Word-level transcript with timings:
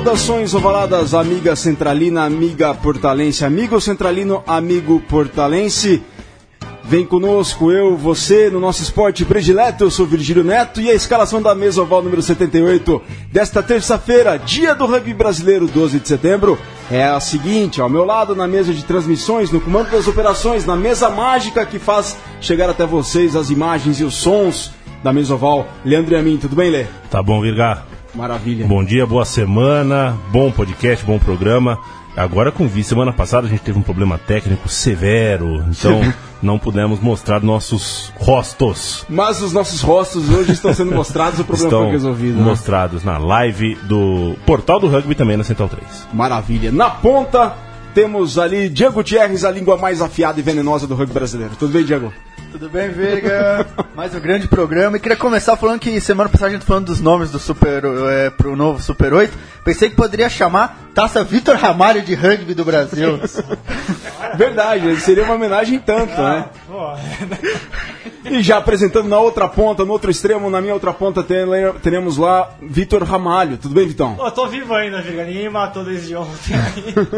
Saudações 0.00 0.54
ovaladas, 0.54 1.12
amiga 1.12 1.54
centralina, 1.54 2.24
amiga 2.24 2.72
portalense, 2.72 3.44
amigo 3.44 3.78
centralino, 3.82 4.42
amigo 4.46 4.98
portalense. 5.00 6.02
Vem 6.82 7.04
conosco, 7.04 7.70
eu, 7.70 7.98
você, 7.98 8.48
no 8.48 8.58
nosso 8.58 8.82
esporte 8.82 9.26
predileto. 9.26 9.84
Eu 9.84 9.90
sou 9.90 10.06
Virgílio 10.06 10.42
Neto 10.42 10.80
e 10.80 10.88
a 10.88 10.94
escalação 10.94 11.42
da 11.42 11.54
mesa 11.54 11.82
oval 11.82 12.00
número 12.00 12.22
78 12.22 13.02
desta 13.30 13.62
terça-feira, 13.62 14.38
dia 14.38 14.74
do 14.74 14.86
rugby 14.86 15.12
brasileiro, 15.12 15.66
12 15.66 16.00
de 16.00 16.08
setembro, 16.08 16.58
é 16.90 17.04
a 17.04 17.20
seguinte: 17.20 17.82
ao 17.82 17.90
meu 17.90 18.06
lado, 18.06 18.34
na 18.34 18.48
mesa 18.48 18.72
de 18.72 18.82
transmissões, 18.82 19.50
no 19.50 19.60
comando 19.60 19.90
das 19.90 20.08
operações, 20.08 20.64
na 20.64 20.76
mesa 20.76 21.10
mágica 21.10 21.66
que 21.66 21.78
faz 21.78 22.16
chegar 22.40 22.70
até 22.70 22.86
vocês 22.86 23.36
as 23.36 23.50
imagens 23.50 24.00
e 24.00 24.04
os 24.04 24.14
sons 24.14 24.72
da 25.04 25.12
mesa 25.12 25.34
oval, 25.34 25.68
Leandro 25.84 26.14
e 26.14 26.16
a 26.16 26.22
mim. 26.22 26.38
Tudo 26.38 26.56
bem, 26.56 26.70
Lê? 26.70 26.86
Tá 27.10 27.22
bom, 27.22 27.42
Virgar. 27.42 27.99
Maravilha. 28.14 28.66
Bom 28.66 28.84
dia, 28.84 29.06
boa 29.06 29.24
semana, 29.24 30.16
bom 30.30 30.50
podcast, 30.50 31.04
bom 31.04 31.18
programa. 31.18 31.78
Agora 32.16 32.50
com 32.50 32.66
vi, 32.66 32.82
semana 32.82 33.12
passada 33.12 33.46
a 33.46 33.50
gente 33.50 33.62
teve 33.62 33.78
um 33.78 33.82
problema 33.82 34.18
técnico 34.18 34.68
severo, 34.68 35.64
então 35.68 36.00
não 36.42 36.58
pudemos 36.58 36.98
mostrar 37.00 37.40
nossos 37.40 38.12
rostos. 38.18 39.06
Mas 39.08 39.40
os 39.40 39.52
nossos 39.52 39.80
rostos 39.80 40.28
hoje 40.28 40.52
estão 40.52 40.74
sendo 40.74 40.92
mostrados, 40.92 41.38
o 41.38 41.44
problema 41.44 41.68
Estão 41.68 41.82
foi 41.84 41.92
resolvido. 41.92 42.36
né? 42.38 42.42
mostrados 42.44 43.04
na 43.04 43.16
live 43.16 43.76
do 43.84 44.34
Portal 44.44 44.80
do 44.80 44.88
Rugby 44.88 45.14
também 45.14 45.36
na 45.36 45.44
Central 45.44 45.68
3. 45.68 46.08
Maravilha. 46.12 46.72
Na 46.72 46.90
ponta, 46.90 47.54
temos 47.94 48.38
ali 48.38 48.68
Diego 48.68 48.94
Gutierrez, 48.94 49.44
a 49.44 49.50
língua 49.50 49.76
mais 49.76 50.02
afiada 50.02 50.40
e 50.40 50.42
venenosa 50.42 50.86
do 50.88 50.96
rugby 50.96 51.14
brasileiro. 51.14 51.52
Tudo 51.58 51.72
bem, 51.72 51.84
Diego? 51.84 52.12
Tudo 52.52 52.68
bem, 52.68 52.90
Virga? 52.90 53.66
Mais 53.94 54.14
um 54.14 54.20
grande 54.20 54.48
programa. 54.48 54.96
E 54.96 55.00
queria 55.00 55.16
começar 55.16 55.56
falando 55.56 55.78
que 55.78 56.00
semana 56.00 56.28
passada 56.28 56.50
a 56.50 56.54
gente 56.54 56.64
falando 56.64 56.86
dos 56.86 57.00
nomes 57.00 57.30
do 57.30 57.38
Super, 57.38 57.82
é, 58.10 58.30
pro 58.30 58.56
novo 58.56 58.82
Super 58.82 59.12
8. 59.14 59.32
Pensei 59.64 59.88
que 59.88 59.96
poderia 59.96 60.28
chamar 60.28 60.78
Taça 60.94 61.22
Vitor 61.22 61.54
Ramalho 61.56 62.02
de 62.02 62.14
Rugby 62.14 62.52
do 62.54 62.64
Brasil. 62.64 63.20
Verdade, 64.36 64.96
seria 65.00 65.24
uma 65.24 65.34
homenagem 65.34 65.78
tanto, 65.78 66.12
né? 66.20 66.46
E 68.24 68.42
já 68.42 68.58
apresentando 68.58 69.08
na 69.08 69.18
outra 69.18 69.48
ponta, 69.48 69.84
no 69.84 69.92
outro 69.92 70.10
extremo, 70.10 70.50
na 70.50 70.60
minha 70.60 70.74
outra 70.74 70.92
ponta, 70.92 71.22
tem- 71.22 71.46
teremos 71.82 72.16
lá 72.16 72.50
Vitor 72.62 73.02
Ramalho. 73.04 73.56
Tudo 73.58 73.74
bem, 73.74 73.86
Vitão? 73.88 74.14
Pô, 74.14 74.30
tô 74.30 74.46
vivo 74.48 74.74
ainda, 74.74 75.00
Viga. 75.02 75.24
Ninguém 75.24 75.44
me 75.44 75.50
matou 75.50 75.84
desde 75.84 76.14
ontem 76.16 76.54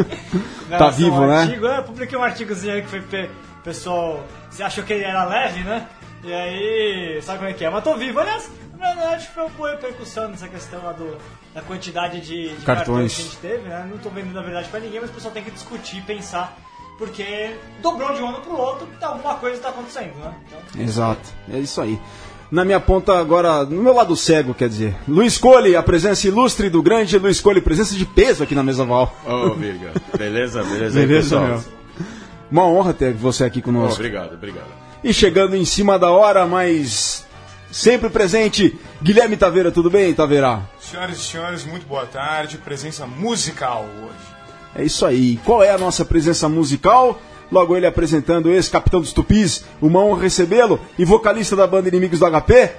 Tá 0.78 0.88
vivo, 0.90 1.16
ao 1.22 1.26
né? 1.28 1.40
Artigo, 1.42 1.66
é, 1.66 1.78
eu 1.78 1.82
publiquei 1.82 2.18
um 2.18 2.22
artigozinho 2.22 2.74
aí 2.74 2.82
que 2.82 2.88
foi 2.88 3.00
pe- 3.00 3.28
pessoal. 3.64 4.24
Você 4.50 4.62
achou 4.62 4.84
que 4.84 4.92
ele 4.92 5.04
era 5.04 5.24
leve, 5.24 5.60
né? 5.64 5.86
E 6.24 6.32
aí, 6.32 7.20
sabe 7.22 7.38
como 7.38 7.50
é 7.50 7.52
que 7.54 7.64
é? 7.64 7.70
Mas 7.70 7.82
tô 7.84 7.96
vivo. 7.96 8.20
Aliás, 8.20 8.48
na 8.78 8.94
verdade, 8.94 9.28
foi 9.34 9.42
uma 9.44 9.50
boa 9.50 9.70
repercussão 9.72 10.28
nessa 10.28 10.46
questão 10.48 10.82
lá 10.84 10.92
do, 10.92 11.16
da 11.54 11.60
quantidade 11.62 12.20
de, 12.20 12.48
de 12.50 12.64
Cartões. 12.64 12.64
cartões. 12.66 13.14
que 13.14 13.20
a 13.20 13.24
gente 13.24 13.36
teve, 13.38 13.68
né? 13.68 13.86
Não 13.90 13.98
tô 13.98 14.08
vendo 14.10 14.32
na 14.32 14.42
verdade 14.42 14.68
pra 14.68 14.80
ninguém, 14.80 15.00
mas 15.00 15.10
o 15.10 15.12
pessoal 15.12 15.32
tem 15.34 15.42
que 15.42 15.50
discutir, 15.50 16.02
pensar. 16.02 16.56
Porque 16.98 17.54
dobrou 17.80 18.14
de 18.14 18.22
um 18.22 18.28
ano 18.28 18.40
pro 18.40 18.56
outro, 18.56 18.86
tá- 19.00 19.08
alguma 19.08 19.34
coisa 19.36 19.60
tá 19.60 19.70
acontecendo, 19.70 20.14
né? 20.18 20.32
Então, 20.46 20.82
Exato, 20.82 21.28
é 21.52 21.58
isso 21.58 21.80
aí. 21.80 21.98
Na 22.50 22.64
minha 22.66 22.78
ponta 22.78 23.18
agora, 23.18 23.64
no 23.64 23.82
meu 23.82 23.94
lado 23.94 24.14
cego, 24.14 24.52
quer 24.54 24.68
dizer, 24.68 24.94
Luiz 25.08 25.38
Cole, 25.38 25.74
a 25.74 25.82
presença 25.82 26.28
ilustre 26.28 26.68
do 26.68 26.82
grande 26.82 27.18
Luiz 27.18 27.40
Cole, 27.40 27.62
presença 27.62 27.94
de 27.96 28.04
peso 28.04 28.42
aqui 28.44 28.54
na 28.54 28.62
mesa 28.62 28.84
val. 28.84 29.16
Ô, 29.26 29.54
Virga. 29.54 29.90
Beleza, 30.16 30.62
beleza, 30.62 31.00
aí, 31.00 31.06
Beleza, 31.06 31.36
pessoal? 31.40 31.46
meu? 31.48 31.81
Uma 32.52 32.66
honra 32.66 32.92
ter 32.92 33.14
você 33.14 33.44
aqui 33.44 33.62
conosco. 33.62 33.94
obrigado, 33.94 34.34
obrigado. 34.34 34.66
E 35.02 35.10
chegando 35.14 35.56
em 35.56 35.64
cima 35.64 35.98
da 35.98 36.10
hora, 36.10 36.46
mas 36.46 37.24
sempre 37.70 38.10
presente, 38.10 38.78
Guilherme 39.02 39.38
Taveira, 39.38 39.72
tudo 39.72 39.88
bem, 39.88 40.12
Taveira? 40.12 40.60
Senhoras 40.78 41.16
e 41.16 41.22
senhores, 41.22 41.64
muito 41.64 41.86
boa 41.86 42.04
tarde. 42.04 42.58
Presença 42.58 43.06
musical 43.06 43.86
hoje. 44.04 44.36
É 44.74 44.84
isso 44.84 45.06
aí. 45.06 45.40
Qual 45.46 45.64
é 45.64 45.70
a 45.70 45.78
nossa 45.78 46.04
presença 46.04 46.46
musical? 46.46 47.18
Logo 47.50 47.74
ele 47.74 47.86
apresentando 47.86 48.46
o 48.46 48.50
ex-capitão 48.50 49.00
dos 49.00 49.14
Tupis, 49.14 49.64
uma 49.80 50.00
honra 50.00 50.24
recebê-lo, 50.24 50.78
e 50.98 51.06
vocalista 51.06 51.56
da 51.56 51.66
banda 51.66 51.88
Inimigos 51.88 52.18
do 52.20 52.26
HP, 52.26 52.70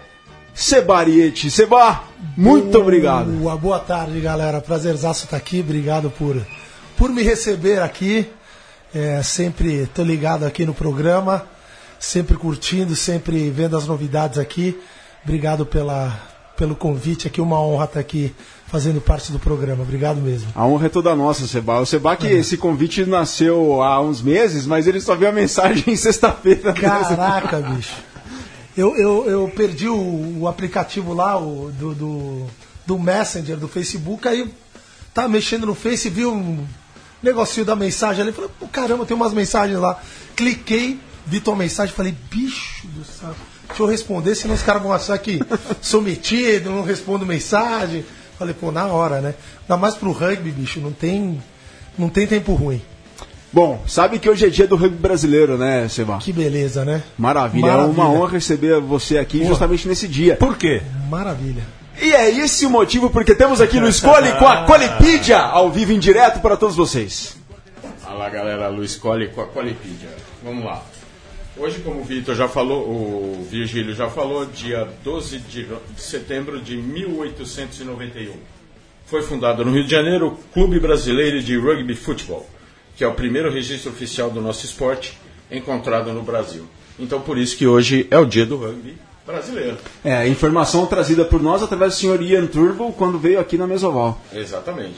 Sebariete. 0.53 1.49
Seba, 1.49 2.03
muito 2.37 2.77
obrigado. 2.77 3.31
Boa, 3.39 3.57
boa 3.57 3.79
tarde, 3.79 4.19
galera. 4.19 4.61
Prazerzaço 4.61 5.25
estar 5.25 5.37
aqui. 5.37 5.61
Obrigado 5.61 6.11
por, 6.11 6.39
por 6.95 7.09
me 7.09 7.23
receber 7.23 7.81
aqui. 7.81 8.29
É, 8.93 9.23
sempre 9.23 9.87
tô 9.87 10.03
ligado 10.03 10.45
aqui 10.45 10.65
no 10.67 10.73
programa, 10.73 11.47
sempre 11.99 12.37
curtindo, 12.37 12.95
sempre 12.95 13.49
vendo 13.49 13.75
as 13.75 13.87
novidades 13.87 14.37
aqui. 14.37 14.79
Obrigado 15.23 15.65
pela, 15.65 16.15
pelo 16.55 16.75
convite 16.75 17.25
aqui. 17.25 17.41
Uma 17.41 17.59
honra 17.59 17.85
estar 17.85 17.99
aqui 17.99 18.35
fazendo 18.67 19.01
parte 19.01 19.31
do 19.31 19.39
programa. 19.39 19.81
Obrigado 19.81 20.21
mesmo. 20.21 20.47
A 20.53 20.67
honra 20.67 20.85
é 20.85 20.89
toda 20.89 21.15
nossa, 21.15 21.47
Seba. 21.47 21.79
O 21.79 21.85
Seba 21.87 22.15
que 22.15 22.27
esse 22.27 22.55
convite 22.55 23.03
nasceu 23.03 23.81
há 23.81 23.99
uns 23.99 24.21
meses, 24.21 24.67
mas 24.67 24.85
ele 24.85 25.01
só 25.01 25.15
viu 25.15 25.27
a 25.27 25.31
mensagem 25.31 25.85
em 25.93 25.95
sexta-feira. 25.95 26.71
Caraca, 26.73 27.61
bicho. 27.61 27.95
Eu, 28.77 28.95
eu, 28.95 29.29
eu 29.29 29.51
perdi 29.55 29.87
o, 29.87 30.41
o 30.41 30.47
aplicativo 30.47 31.13
lá 31.13 31.39
o, 31.39 31.71
do, 31.71 31.95
do, 31.95 32.45
do 32.85 32.99
Messenger, 32.99 33.57
do 33.57 33.67
Facebook, 33.67 34.27
aí 34.27 34.51
tava 35.13 35.29
mexendo 35.29 35.65
no 35.65 35.73
Face, 35.73 36.09
vi 36.09 36.25
um 36.25 36.63
negocinho 37.23 37.65
da 37.65 37.75
mensagem 37.75 38.21
ali, 38.21 38.31
falei, 38.31 38.49
pô, 38.59 38.67
caramba, 38.67 39.05
tem 39.05 39.15
umas 39.15 39.33
mensagens 39.33 39.79
lá. 39.79 39.99
Cliquei, 40.35 40.99
vi 41.25 41.39
tua 41.39 41.55
mensagem, 41.55 41.95
falei, 41.95 42.13
bicho 42.29 42.85
do 42.87 43.03
céu, 43.05 43.33
deixa 43.67 43.83
eu 43.83 43.87
responder, 43.87 44.35
senão 44.35 44.53
os 44.53 44.61
caras 44.61 44.83
vão 44.83 44.91
achar 44.91 45.17
que 45.17 45.39
sou 45.81 46.01
metido, 46.01 46.69
não 46.69 46.83
respondo 46.83 47.25
mensagem. 47.25 48.05
Falei, 48.37 48.53
pô, 48.53 48.71
na 48.71 48.87
hora, 48.87 49.21
né? 49.21 49.35
Ainda 49.61 49.77
mais 49.77 49.95
pro 49.95 50.11
rugby, 50.11 50.51
bicho, 50.51 50.79
não 50.79 50.91
tem, 50.91 51.41
não 51.97 52.09
tem 52.09 52.27
tempo 52.27 52.53
ruim. 52.53 52.81
Bom, 53.53 53.83
sabe 53.87 54.17
que 54.17 54.27
hoje 54.27 54.47
é 54.47 54.49
dia 54.49 54.67
do 54.67 54.75
rugby 54.75 54.97
brasileiro, 54.97 55.59
né, 55.59 55.87
Seba? 55.87 56.17
Que 56.17 56.33
beleza, 56.33 56.83
né? 56.83 57.03
Maravilha. 57.15 57.67
É 57.67 57.75
uma 57.75 58.09
honra 58.09 58.31
receber 58.31 58.81
você 58.81 59.19
aqui 59.19 59.45
justamente 59.45 59.87
nesse 59.87 60.07
dia. 60.07 60.35
Por 60.35 60.57
quê? 60.57 60.81
Maravilha. 61.07 61.63
E 62.03 62.11
é 62.13 62.29
esse 62.29 62.65
o 62.65 62.69
motivo 62.69 63.09
porque 63.09 63.33
temos 63.33 63.61
aqui 63.61 63.79
no 63.79 63.87
Escolhe 63.87 64.31
com 64.33 64.45
a 64.47 64.65
Colipídia, 64.65 65.37
ao 65.39 65.71
vivo 65.71 65.93
em 65.93 65.99
direto 65.99 66.41
para 66.41 66.57
todos 66.57 66.75
vocês. 66.75 67.37
Fala 67.99 68.29
galera, 68.29 68.67
Luiz 68.67 68.95
Cole 68.97 69.29
com 69.29 69.39
a 69.41 69.47
Qualipedia. 69.47 70.09
Vamos 70.43 70.65
lá. 70.65 70.83
Hoje, 71.55 71.79
como 71.79 72.01
o 72.01 72.03
Vitor 72.03 72.35
já 72.35 72.47
falou, 72.49 72.81
o 72.81 73.47
Virgílio 73.49 73.95
já 73.95 74.09
falou, 74.09 74.45
dia 74.45 74.85
12 75.03 75.37
de 75.39 75.63
ro- 75.63 75.81
de 75.95 76.01
setembro 76.01 76.59
de 76.59 76.75
1891. 76.75 78.33
Foi 79.05 79.21
fundado 79.21 79.63
no 79.63 79.71
Rio 79.71 79.85
de 79.85 79.91
Janeiro 79.91 80.27
o 80.27 80.31
Clube 80.53 80.79
Brasileiro 80.79 81.41
de 81.41 81.55
Rugby 81.57 81.95
Futebol, 81.95 82.49
que 82.97 83.03
é 83.03 83.07
o 83.07 83.13
primeiro 83.13 83.49
registro 83.51 83.91
oficial 83.91 84.29
do 84.29 84.41
nosso 84.41 84.65
esporte 84.65 85.17
encontrado 85.51 86.11
no 86.11 86.23
Brasil. 86.23 86.65
Então, 86.99 87.21
por 87.21 87.37
isso 87.37 87.55
que 87.55 87.65
hoje 87.67 88.07
é 88.11 88.17
o 88.17 88.25
dia 88.25 88.45
do 88.45 88.57
rugby 88.57 88.97
brasileiro. 89.25 89.77
É, 90.03 90.27
informação 90.27 90.85
trazida 90.85 91.23
por 91.23 91.41
nós 91.41 91.63
através 91.63 91.93
do 91.93 91.99
senhor 91.99 92.21
Ian 92.21 92.47
Turbo 92.47 92.91
quando 92.93 93.17
veio 93.17 93.39
aqui 93.39 93.57
na 93.57 93.67
Mesoval. 93.67 94.21
Exatamente. 94.33 94.97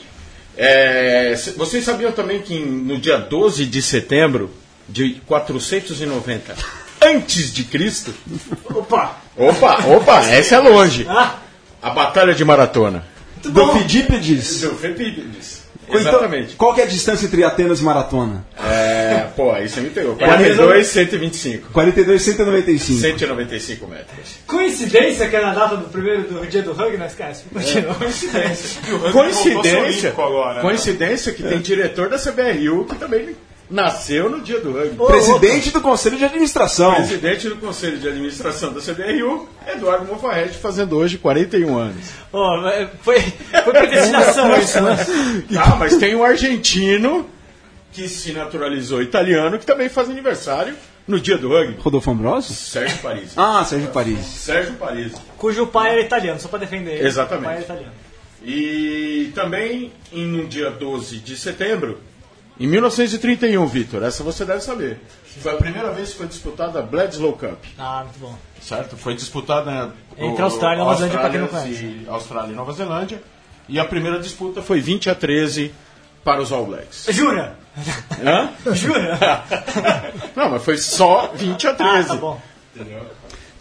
É, 0.56 1.34
vocês 1.56 1.84
sabiam 1.84 2.12
também 2.12 2.40
que 2.40 2.58
no 2.58 2.98
dia 2.98 3.18
12 3.18 3.66
de 3.66 3.82
setembro 3.82 4.50
de 4.88 5.20
490 5.26 6.54
antes 7.02 7.52
de 7.52 7.64
Cristo, 7.64 8.14
opa! 8.70 9.16
opa, 9.36 9.84
opa, 9.86 10.20
essa 10.26 10.56
é 10.56 10.58
longe. 10.58 11.06
A 11.08 11.90
Batalha 11.90 12.34
de 12.34 12.44
Maratona. 12.44 13.04
Do 13.42 13.72
Fidípedes. 13.72 14.62
Do 14.62 14.74
Fepípedes. 14.74 15.66
Então, 15.88 16.00
Exatamente. 16.00 16.56
qual 16.56 16.74
que 16.74 16.80
é 16.80 16.84
a 16.84 16.88
distância 16.88 17.26
entre 17.26 17.44
Atenas 17.44 17.80
e 17.80 17.84
Maratona? 17.84 18.44
É, 18.58 18.95
pô, 19.34 19.52
aí 19.52 19.68
você 19.68 19.80
me 19.80 19.90
pegou. 19.90 20.16
42, 20.16 20.86
125. 20.86 21.72
42, 21.72 22.22
195. 22.22 23.00
195 23.00 23.86
metros. 23.86 24.38
Coincidência 24.46 25.28
que 25.28 25.36
é 25.36 25.40
na 25.40 25.54
data 25.54 25.76
do 25.76 25.88
primeiro 25.88 26.22
do 26.22 26.46
dia 26.46 26.62
do 26.62 26.72
rugby, 26.72 26.96
não 26.96 27.06
esquece. 27.06 27.44
Continua. 27.52 27.94
Coincidência. 27.94 28.80
Coincidência. 29.12 30.10
agora, 30.10 30.54
né? 30.54 30.60
Coincidência 30.60 31.32
que 31.32 31.42
tem 31.42 31.60
diretor 31.60 32.08
da 32.08 32.18
CBRU 32.18 32.84
que 32.84 32.96
também 32.96 33.34
nasceu 33.68 34.30
no 34.30 34.40
dia 34.40 34.60
do 34.60 34.72
rugby. 34.72 34.96
Presidente 34.96 35.70
do 35.70 35.80
Conselho 35.80 36.16
de 36.16 36.24
Administração. 36.24 36.94
Presidente 36.94 37.48
do 37.48 37.56
Conselho 37.56 37.98
de 37.98 38.08
Administração 38.08 38.72
da 38.72 38.80
CBRU, 38.80 39.48
Eduardo 39.66 40.06
Mofarrete, 40.06 40.56
fazendo 40.58 40.96
hoje 40.96 41.18
41 41.18 41.76
anos. 41.76 42.06
Pô, 42.30 42.44
foi, 43.02 43.20
foi 43.20 43.72
predestinação 43.72 44.56
isso, 44.58 44.80
né? 44.80 44.96
Ah, 45.56 45.76
mas 45.76 45.96
tem 45.96 46.14
um 46.14 46.24
argentino 46.24 47.28
que 47.92 48.08
se 48.08 48.32
naturalizou 48.32 49.00
italiano, 49.02 49.58
que 49.58 49.66
também 49.66 49.88
faz 49.88 50.08
aniversário 50.10 50.74
no 51.06 51.18
dia 51.20 51.38
do 51.38 51.48
rugby. 51.48 51.76
Rodolfo 51.78 52.10
Ambrosio? 52.10 52.54
Sérgio 52.54 52.98
Paris. 52.98 53.32
Ah, 53.36 53.64
Sérgio 53.64 53.88
Paris. 53.90 54.18
Sérgio 54.26 54.74
Paris. 54.74 55.12
Cujo 55.38 55.66
pai 55.68 55.92
era 55.92 56.00
italiano, 56.00 56.40
só 56.40 56.48
pra 56.48 56.58
defender 56.58 56.96
ele. 56.96 57.06
Exatamente. 57.06 57.42
O 57.44 57.46
pai 57.46 57.54
era 57.56 57.64
italiano. 57.64 57.92
E 58.44 59.32
também, 59.34 59.92
em 60.12 60.40
um 60.40 60.46
dia 60.46 60.70
12 60.70 61.18
de 61.18 61.36
setembro, 61.36 62.00
em 62.58 62.66
1931, 62.66 63.66
Vitor, 63.66 64.02
essa 64.02 64.22
você 64.22 64.44
deve 64.44 64.60
saber. 64.60 64.98
Foi 65.40 65.52
a 65.52 65.56
primeira 65.56 65.90
vez 65.90 66.10
que 66.12 66.16
foi 66.18 66.26
disputada 66.26 66.78
a 66.78 66.82
Bledsoe 66.82 67.32
Cup. 67.32 67.58
Ah, 67.78 68.02
muito 68.04 68.18
bom. 68.18 68.38
certo? 68.60 68.96
Foi 68.96 69.14
disputada 69.14 69.92
Entre 70.16 70.42
Austrália 70.42 70.76
e 70.76 70.84
Nova 70.84 70.94
Zelândia, 70.96 71.18
pra 71.20 71.28
quem 71.30 71.38
não 71.40 71.46
Austrália 71.46 71.76
e- 71.78 72.04
Austrália 72.08 72.52
e 72.52 72.54
Nova 72.54 72.72
Zelândia. 72.72 73.22
E 73.68 73.78
a 73.78 73.84
primeira 73.84 74.18
disputa 74.18 74.62
foi 74.62 74.80
20 74.80 75.10
a 75.10 75.14
13 75.14 75.74
para 76.26 76.42
os 76.42 76.50
All 76.50 76.66
Blacks. 76.66 77.06
Jura? 77.10 77.56
Hã? 78.20 78.50
Jura? 78.74 79.16
Não, 80.34 80.50
mas 80.50 80.64
foi 80.64 80.76
só 80.76 81.30
20 81.32 81.68
a 81.68 81.74
13. 81.74 81.98
Ah, 81.98 82.04
tá 82.04 82.14
bom. 82.16 82.42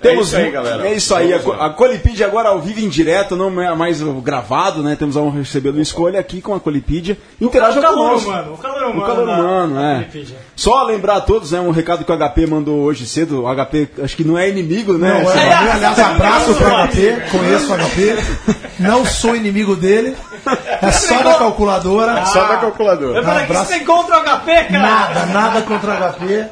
Temos 0.09 0.33
é 0.33 0.37
isso 0.37 0.45
aí, 0.45 0.51
galera. 0.51 0.87
É 0.87 0.93
isso 0.93 1.15
aí. 1.15 1.33
A, 1.33 1.37
Vamos 1.37 1.61
a 1.61 1.69
Colipídia 1.69 2.25
agora 2.25 2.49
ao 2.49 2.59
vivo 2.59 2.79
em 2.79 2.89
direto, 2.89 3.35
não 3.35 3.61
é 3.61 3.73
mais 3.75 4.01
gravado, 4.01 4.81
né? 4.83 4.95
Temos 4.95 5.17
a 5.17 5.21
honra 5.21 5.33
de 5.33 5.39
receber 5.39 5.69
o 5.69 5.81
Escolha 5.81 6.19
aqui 6.19 6.41
com 6.41 6.53
a 6.53 6.59
Colipídia. 6.59 7.17
Interaja 7.39 7.79
o 7.79 7.81
calor 7.81 7.97
conosco. 7.97 8.29
humano, 8.29 8.53
o 8.53 8.57
calor 8.57 8.83
humano. 8.83 9.01
O 9.01 9.05
calor 9.05 9.23
humano, 9.23 9.75
da 9.75 9.81
é. 9.81 10.07
Só 10.55 10.83
lembrar 10.83 11.17
a 11.17 11.21
todos, 11.21 11.51
né? 11.51 11.59
Um 11.59 11.71
recado 11.71 12.03
que 12.05 12.11
o 12.11 12.17
HP 12.17 12.45
mandou 12.47 12.79
hoje 12.81 13.05
cedo. 13.05 13.43
O 13.43 13.55
HP, 13.55 13.89
acho 14.03 14.15
que 14.15 14.23
não 14.23 14.37
é 14.37 14.49
inimigo, 14.49 14.97
né? 14.97 15.21
Não, 15.23 15.31
é, 15.31 15.47
É, 15.47 15.53
aliás, 15.53 15.99
abraço 15.99 16.53
pro 16.55 16.67
HP, 16.67 17.23
conheço 17.31 17.73
o 17.73 17.77
HP, 17.77 18.17
não 18.79 19.05
sou 19.05 19.35
inimigo 19.35 19.75
dele, 19.75 20.15
é 20.81 20.91
só 20.91 21.21
da 21.21 21.35
calculadora. 21.35 22.25
Só 22.25 22.47
da 22.47 22.57
calculadora. 22.57 23.19
Eu 23.19 23.23
falei, 23.23 23.45
que 23.45 23.51
abraço. 23.51 23.71
você 23.71 23.77
tem 23.77 23.85
contra 23.85 24.19
o 24.19 24.23
HP, 24.23 24.63
cara? 24.65 24.79
Nada, 24.79 25.25
nada 25.27 25.61
contra 25.61 25.93
o 25.93 26.13
HP. 26.13 26.45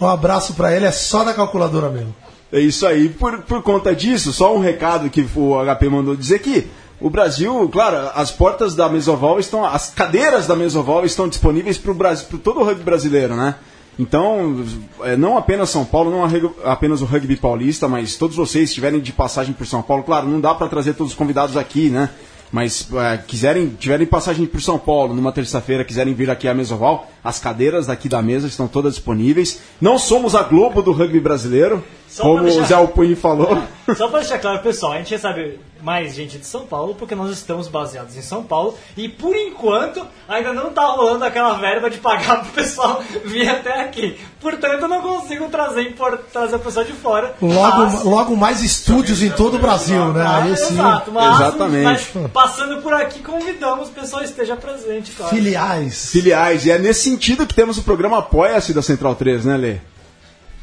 Um 0.00 0.06
abraço 0.08 0.54
pra 0.54 0.74
ele, 0.74 0.86
é 0.86 0.90
só 0.90 1.24
da 1.24 1.34
calculadora 1.34 1.90
mesmo. 1.90 2.14
É 2.52 2.60
isso 2.60 2.86
aí. 2.86 3.08
Por, 3.08 3.42
por 3.42 3.62
conta 3.62 3.94
disso, 3.94 4.32
só 4.32 4.54
um 4.54 4.60
recado 4.60 5.08
que 5.08 5.26
o 5.36 5.54
HP 5.64 5.88
mandou 5.88 6.16
dizer 6.16 6.40
que 6.40 6.66
o 7.00 7.08
Brasil, 7.08 7.68
claro, 7.70 8.10
as 8.14 8.30
portas 8.30 8.74
da 8.74 8.88
Mesoval 8.88 9.40
estão, 9.40 9.64
as 9.64 9.90
cadeiras 9.90 10.46
da 10.46 10.54
Mesoval 10.54 11.04
estão 11.04 11.28
disponíveis 11.28 11.78
para 11.78 11.90
o 11.90 11.94
Brasil, 11.94 12.26
para 12.28 12.38
todo 12.38 12.60
o 12.60 12.64
rugby 12.64 12.82
brasileiro, 12.82 13.34
né? 13.34 13.54
Então, 13.98 14.64
é, 15.02 15.16
não 15.16 15.36
apenas 15.36 15.70
São 15.70 15.84
Paulo, 15.84 16.10
não 16.10 16.24
apenas 16.64 17.02
o 17.02 17.04
rugby 17.04 17.36
paulista, 17.36 17.88
mas 17.88 18.16
todos 18.16 18.36
vocês 18.36 18.68
estiverem 18.68 19.00
de 19.00 19.12
passagem 19.12 19.52
por 19.52 19.66
São 19.66 19.82
Paulo, 19.82 20.02
claro, 20.02 20.26
não 20.26 20.40
dá 20.40 20.54
para 20.54 20.68
trazer 20.68 20.94
todos 20.94 21.12
os 21.12 21.18
convidados 21.18 21.56
aqui, 21.56 21.90
né? 21.90 22.10
Mas 22.52 22.88
é, 22.92 23.16
quiserem, 23.18 23.68
tiverem 23.78 24.06
passagem 24.06 24.44
por 24.44 24.60
São 24.60 24.78
Paulo 24.78 25.14
numa 25.14 25.30
terça-feira, 25.30 25.84
quiserem 25.84 26.12
vir 26.14 26.28
aqui 26.30 26.48
à 26.48 26.54
Mesoval, 26.54 27.08
as 27.22 27.38
cadeiras 27.38 27.86
daqui 27.86 28.08
da 28.08 28.20
mesa 28.20 28.48
estão 28.48 28.66
todas 28.66 28.94
disponíveis. 28.94 29.60
Não 29.80 29.98
somos 29.98 30.34
a 30.34 30.42
Globo 30.42 30.82
do 30.82 30.90
rugby 30.92 31.20
brasileiro, 31.20 31.84
Só 32.08 32.24
como 32.24 32.38
o 32.40 32.44
deixar- 32.44 32.64
Zé 32.64 32.74
Alpuin 32.74 33.14
falou. 33.14 33.62
Só 33.96 34.08
para 34.08 34.20
deixar 34.20 34.38
claro, 34.40 34.60
pessoal, 34.62 34.92
a 34.94 34.98
gente 34.98 35.10
recebe 35.12 35.60
mais 35.82 36.14
gente 36.14 36.38
de 36.38 36.46
São 36.46 36.66
Paulo 36.66 36.94
porque 36.94 37.14
nós 37.14 37.30
estamos 37.30 37.68
baseados 37.68 38.16
em 38.16 38.22
São 38.22 38.42
Paulo 38.42 38.76
e 38.96 39.08
por 39.08 39.34
enquanto 39.34 40.06
ainda 40.28 40.52
não 40.52 40.70
tá 40.70 40.84
rolando 40.86 41.24
aquela 41.24 41.54
verba 41.54 41.88
de 41.90 41.98
pagar 41.98 42.42
pro 42.44 42.52
pessoal 42.52 43.02
vir 43.24 43.48
até 43.48 43.80
aqui. 43.82 44.18
Portanto, 44.40 44.82
eu 44.82 44.88
não 44.88 45.02
consigo 45.02 45.48
trazer, 45.48 45.94
trazer 46.32 46.56
o 46.56 46.60
pessoal 46.60 46.84
de 46.84 46.92
fora. 46.92 47.34
Logo, 47.42 47.78
Mas- 47.78 48.04
logo 48.04 48.36
mais 48.36 48.62
estúdios 48.62 49.22
em 49.22 49.30
todo 49.30 49.56
o 49.56 49.58
Brasil, 49.58 50.12
né? 50.12 50.24
Aí 50.26 50.56
sim, 50.56 50.74
Exato, 50.74 51.12
mas, 51.12 51.34
Exatamente. 51.40 51.84
mas 52.14 52.30
passando 52.32 52.80
por 52.82 52.92
aqui, 52.94 53.20
convidamos 53.20 53.88
que 53.88 53.98
o 53.98 54.02
pessoal 54.02 54.22
esteja 54.22 54.56
presente, 54.56 55.12
claro. 55.12 55.34
filiais. 55.34 56.10
Filiais, 56.10 56.64
e 56.66 56.70
é 56.70 56.78
nesse 56.78 57.02
sentido 57.10 57.46
que 57.46 57.54
temos 57.54 57.76
o 57.78 57.82
programa 57.82 58.18
Apoia-se 58.18 58.72
da 58.72 58.82
Central 58.82 59.14
3, 59.14 59.44
né, 59.44 59.56
Lê? 59.56 59.76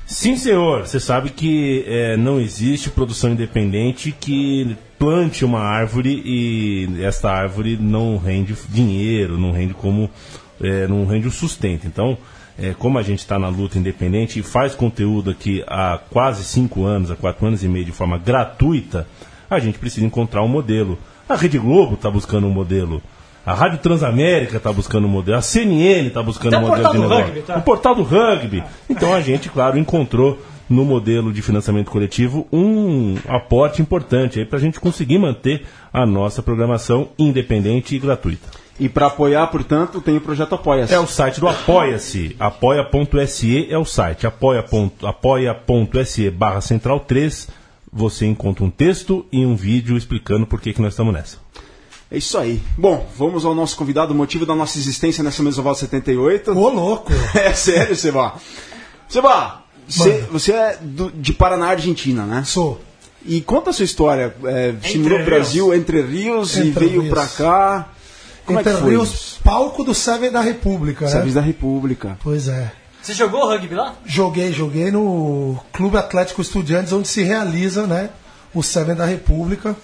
Sim, 0.06 0.38
senhor. 0.38 0.88
Você 0.88 1.00
sabe 1.00 1.30
que 1.31 1.84
é, 1.86 2.16
não 2.16 2.40
existe 2.40 2.90
produção 2.90 3.31
independente 3.31 4.16
que 4.18 4.78
plante 4.98 5.46
uma 5.46 5.60
árvore 5.60 6.22
e 6.26 7.04
esta 7.04 7.32
árvore 7.32 7.78
não 7.80 8.18
rende 8.18 8.56
dinheiro, 8.70 9.38
não 9.38 9.52
rende 9.52 9.74
como 9.74 10.10
é, 10.62 10.88
não 10.88 11.06
rende 11.06 11.28
o 11.28 11.32
sustento. 11.32 11.86
Então, 11.86 12.18
é, 12.60 12.74
como 12.78 12.98
a 12.98 13.04
gente 13.04 13.20
está 13.20 13.38
na 13.38 13.50
luta 13.50 13.78
independente 13.78 14.40
e 14.40 14.44
faz 14.44 14.74
conteúdo 14.74 15.30
aqui 15.30 15.64
há 15.68 16.00
quase 16.10 16.44
cinco 16.44 16.86
anos, 16.86 17.12
há 17.12 17.16
quatro 17.16 17.46
anos 17.46 17.64
e 17.64 17.68
meio 17.68 17.86
de 17.86 17.92
forma 17.92 18.18
gratuita, 18.18 19.08
a 19.50 19.60
gente 19.60 19.78
precisa 19.78 20.06
encontrar 20.06 20.44
um 20.44 20.48
modelo. 20.48 20.98
A 21.30 21.36
Rede 21.36 21.60
Globo 21.60 21.94
está 21.94 22.10
buscando 22.10 22.48
um 22.48 22.52
modelo. 22.52 23.02
A 23.46 23.54
Rádio 23.54 23.78
Transamérica 23.78 24.58
está 24.58 24.74
buscando 24.74 25.08
um 25.08 25.10
modelo, 25.10 25.38
a 25.38 25.42
CNN 25.42 26.08
está 26.08 26.22
buscando 26.22 26.58
um 26.58 26.62
modelo 26.62 26.92
de 26.92 26.98
negócio. 26.98 27.26
Rugby, 27.26 27.42
tá? 27.44 27.58
O 27.58 27.62
portal 27.62 27.96
do 27.96 28.04
rugby. 28.04 28.62
Então 28.90 29.14
a 29.14 29.22
gente, 29.22 29.48
claro, 29.48 29.78
encontrou 29.78 30.38
no 30.69 30.84
modelo 30.86 31.31
de 31.31 31.42
financiamento 31.42 31.90
coletivo 31.92 32.48
um 32.52 33.16
aporte 33.28 33.81
importante 33.81 34.40
aí 34.40 34.46
para 34.46 34.58
a 34.58 34.62
gente 34.62 34.80
conseguir 34.80 35.18
manter 35.18 35.66
a 35.94 36.06
nossa 36.06 36.42
programação 36.44 37.10
independente 37.18 37.96
e 37.96 38.00
gratuita. 38.00 38.48
E 38.80 38.88
para 38.88 39.08
apoiar, 39.08 39.48
portanto, 39.48 40.00
tem 40.02 40.18
o 40.18 40.22
projeto 40.22 40.54
Apoia-se. 40.54 40.94
É 40.94 41.00
o 41.00 41.08
site 41.08 41.40
do 41.40 41.48
Apoia-se. 41.48 42.36
Apoia.se 42.40 43.68
é 43.72 43.78
o 43.78 43.86
site. 43.86 44.28
Apoia 44.28 44.62
ponto- 44.62 45.08
Apoia.se 45.08 46.30
barra 46.30 46.62
central 46.62 47.00
3. 47.00 47.48
Você 47.92 48.28
encontra 48.28 48.64
um 48.64 48.69
texto 48.69 49.25
e 49.31 49.44
um 49.46 49.56
vídeo 49.56 49.98
explicando 49.98 50.46
por 50.46 50.62
que, 50.62 50.74
que 50.74 50.81
nós 50.81 50.94
estamos 50.94 51.12
nessa. 51.14 51.38
É 52.12 52.18
isso 52.18 52.38
aí. 52.38 52.62
Bom, 52.78 53.10
vamos 53.18 53.46
ao 53.46 53.56
nosso 53.56 53.75
convidado, 53.75 54.14
o 54.14 54.16
motivo 54.16 54.46
da 54.46 54.54
nossa 54.56 54.78
existência 54.78 55.24
nessa 55.24 55.42
Mesoval 55.42 55.74
78. 55.74 56.52
Ô, 56.52 56.69
louco. 56.69 57.12
É 57.34 57.54
sério, 57.54 57.96
Seba. 57.96 58.36
Seba, 59.10 59.64
você, 59.88 60.28
você 60.31 60.51
é 60.54 60.78
do- 60.81 61.12
de 61.12 61.34
Paraná, 61.34 61.68
Argentina, 61.69 62.25
né? 62.25 62.44
Sou. 62.45 62.81
E 63.25 63.42
conta 63.42 63.72
a 63.72 63.74
sua 63.74 63.86
história. 63.86 64.34
É, 64.45 64.72
se 64.81 64.89
Entre 64.89 64.98
mudou 65.00 65.18
pro. 65.18 65.25
Brasil, 65.25 65.74
Entre 65.74 66.01
Rios, 66.01 66.56
e 66.56 66.68
Entre 66.69 66.88
veio 66.88 67.01
Rios. 67.01 67.13
pra 67.13 67.25
cá. 67.28 67.89
Como 68.45 68.60
Entre 68.60 68.72
é 68.72 68.75
que 68.75 68.81
foi? 68.81 68.92
Rios, 68.92 69.39
palco 69.44 69.84
do 69.84 69.94
Seven 69.94 70.31
da 70.31 70.39
República, 70.42 71.06
né? 71.06 71.12
Serviço 71.12 71.36
da 71.36 71.42
República. 71.42 72.18
Pois 72.24 72.48
é. 72.48 72.72
Você 73.01 73.13
jogou 73.13 73.45
rugby 73.48 73.75
lá? 73.75 73.95
Joguei, 74.06 74.51
joguei 74.54 74.92
no 74.92 75.57
Clube 75.74 75.98
Atlético 75.98 76.42
Estudiantes, 76.42 76.92
onde 76.94 77.07
se 77.07 77.24
realiza, 77.24 77.86
né, 77.88 78.10
o 78.54 78.62
Seven 78.63 78.95
da 78.95 79.06
República, 79.06 79.75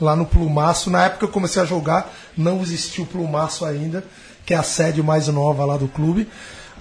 lá 0.00 0.14
no 0.16 0.24
Plumaço. 0.26 0.88
Na 0.90 1.04
época 1.04 1.18
que 1.20 1.24
eu 1.24 1.28
comecei 1.28 1.60
a 1.62 1.64
jogar, 1.64 2.12
não 2.36 2.60
existia 2.62 3.02
o 3.02 3.06
Plumaço 3.06 3.64
ainda, 3.64 4.04
que 4.46 4.54
é 4.54 4.56
a 4.56 4.62
sede 4.62 5.02
mais 5.02 5.26
nova 5.28 5.64
lá 5.64 5.76
do 5.76 5.88
clube. 5.88 6.28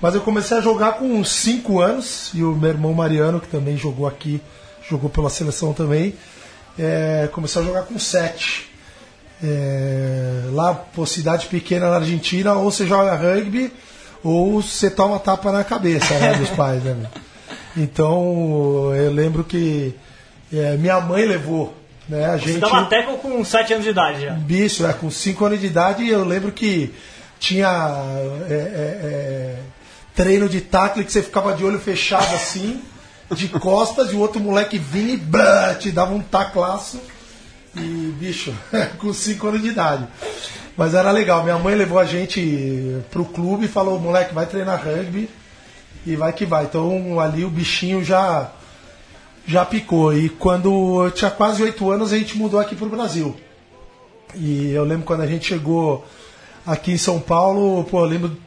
Mas 0.02 0.16
eu 0.16 0.22
comecei 0.22 0.58
a 0.58 0.62
jogar 0.62 0.94
com 0.94 1.06
uns 1.06 1.30
5 1.32 1.80
anos, 1.82 2.32
e 2.34 2.44
o 2.44 2.56
meu 2.56 2.70
irmão 2.70 2.94
Mariano, 2.94 3.40
que 3.40 3.48
também 3.48 3.76
jogou 3.76 4.08
aqui, 4.08 4.42
jogou 4.90 5.10
pela 5.10 5.30
seleção 5.30 5.74
também, 5.74 6.14
é, 6.78 7.28
comecei 7.32 7.62
a 7.62 7.66
jogar 7.66 7.84
com 7.84 8.00
7. 8.00 8.70
É, 9.44 10.44
lá, 10.52 10.74
pô, 10.74 11.06
cidade 11.06 11.48
pequena 11.48 11.90
na 11.90 11.98
Argentina, 11.98 12.54
ou 12.54 12.72
você 12.72 12.88
joga 12.88 13.16
rugby, 13.16 13.72
ou 14.24 14.62
você 14.62 14.90
toma 14.90 15.20
tapa 15.20 15.52
na 15.52 15.64
cabeça 15.64 16.14
né, 16.18 16.36
dos 16.36 16.50
pais. 16.52 16.82
Né? 16.84 17.08
Então, 17.76 18.94
eu 18.96 19.12
lembro 19.12 19.44
que 19.44 19.94
é, 20.52 20.78
minha 20.78 21.00
mãe 21.02 21.26
levou. 21.26 21.74
Né, 22.08 22.26
a 22.26 22.38
Você 22.38 22.54
gente, 22.54 22.60
dava 22.60 22.86
teco 22.86 23.18
com 23.18 23.44
7 23.44 23.74
anos 23.74 23.86
de 23.86 23.92
idade 23.92 24.22
já. 24.22 24.32
bicho, 24.32 24.86
é, 24.86 24.94
com 24.94 25.12
5 25.12 25.46
anos 25.46 25.60
de 25.60 25.68
idade, 25.68 26.10
eu 26.10 26.26
lembro 26.26 26.52
que 26.52 26.94
tinha 27.40 27.70
é, 28.50 29.56
treino 30.16 30.50
de 30.50 30.62
tackle 30.62 31.04
que 31.04 31.12
você 31.12 31.24
ficava 31.24 31.54
de 31.54 31.64
olho 31.64 31.80
fechado 31.80 32.34
assim, 32.36 32.82
de 33.32 33.48
costas, 33.48 34.12
e 34.12 34.16
o 34.16 34.20
outro 34.20 34.40
moleque 34.40 34.78
vinha 34.78 35.14
e 35.14 35.18
blá, 35.18 35.76
te 35.76 35.92
dava 35.92 36.14
um 36.14 36.22
taclaço. 36.22 37.00
E, 37.76 38.14
bicho, 38.18 38.54
com 38.98 39.14
5 39.14 39.48
anos 39.48 39.62
de 39.62 39.70
idade. 39.70 40.08
Mas 40.76 40.94
era 40.94 41.12
legal. 41.12 41.44
Minha 41.44 41.58
mãe 41.58 41.76
levou 41.76 42.00
a 42.00 42.06
gente 42.06 43.02
pro 43.12 43.26
clube 43.26 43.66
e 43.66 43.68
falou: 43.68 44.00
moleque, 44.00 44.34
vai 44.34 44.46
treinar 44.46 44.84
rugby 44.84 45.30
e 46.06 46.16
vai 46.16 46.34
que 46.34 46.46
vai. 46.46 46.66
Então 46.66 47.20
ali 47.20 47.44
o 47.44 47.50
bichinho 47.50 48.04
já, 48.04 48.50
já 49.46 49.66
picou. 49.66 50.14
E 50.14 50.30
quando 50.30 51.04
eu 51.04 51.12
tinha 51.12 51.30
quase 51.30 51.62
8 51.62 51.92
anos, 51.92 52.14
a 52.14 52.18
gente 52.18 52.38
mudou 52.38 52.60
aqui 52.60 52.76
pro 52.76 52.90
Brasil. 52.90 53.36
E 54.36 54.72
eu 54.72 54.84
lembro 54.84 55.06
quando 55.06 55.22
a 55.22 55.28
gente 55.28 55.48
chegou 55.48 56.06
aqui 56.66 56.94
em 56.94 56.98
São 56.98 57.20
Paulo, 57.20 57.84
pô, 57.86 58.02
eu 58.02 58.06
lembro 58.06 58.38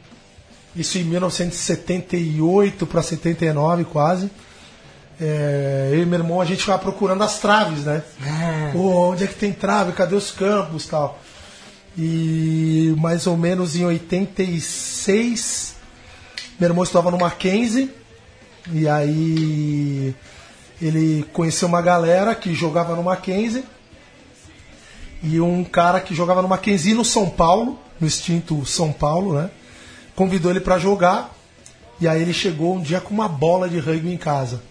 isso 0.75 0.97
em 0.97 1.03
1978 1.03 2.85
para 2.87 3.01
79 3.01 3.85
quase. 3.85 4.29
É, 5.21 5.91
eu 5.93 6.01
e 6.01 6.05
meu 6.05 6.19
irmão 6.19 6.41
a 6.41 6.45
gente 6.45 6.61
ficava 6.61 6.79
procurando 6.79 7.23
as 7.23 7.39
traves, 7.39 7.85
né? 7.85 8.03
Pô, 8.71 9.11
onde 9.11 9.23
é 9.23 9.27
que 9.27 9.35
tem 9.35 9.53
trave? 9.53 9.91
Cadê 9.91 10.15
os 10.15 10.31
campos 10.31 10.87
tal? 10.87 11.19
E 11.97 12.95
mais 12.97 13.27
ou 13.27 13.37
menos 13.37 13.75
em 13.75 13.85
86, 13.85 15.75
meu 16.59 16.69
irmão 16.69 16.83
estava 16.83 17.11
no 17.11 17.19
Mackenzie, 17.19 17.91
e 18.71 18.87
aí 18.87 20.15
ele 20.81 21.23
conheceu 21.31 21.67
uma 21.67 21.81
galera 21.81 22.33
que 22.33 22.55
jogava 22.55 22.95
no 22.95 23.03
Mackenzie, 23.03 23.63
e 25.21 25.39
um 25.39 25.63
cara 25.63 26.01
que 26.01 26.15
jogava 26.15 26.41
no 26.41 26.47
Mackenzie 26.47 26.95
no 26.95 27.05
São 27.05 27.29
Paulo, 27.29 27.79
no 27.99 28.07
extinto 28.07 28.65
São 28.65 28.91
Paulo, 28.91 29.35
né? 29.35 29.51
Convidou 30.15 30.51
ele 30.51 30.59
para 30.59 30.77
jogar, 30.77 31.33
e 31.99 32.07
aí 32.07 32.21
ele 32.21 32.33
chegou 32.33 32.75
um 32.75 32.81
dia 32.81 33.01
com 33.01 33.13
uma 33.13 33.27
bola 33.27 33.67
de 33.67 33.79
rugby 33.79 34.11
em 34.13 34.17
casa. 34.17 34.61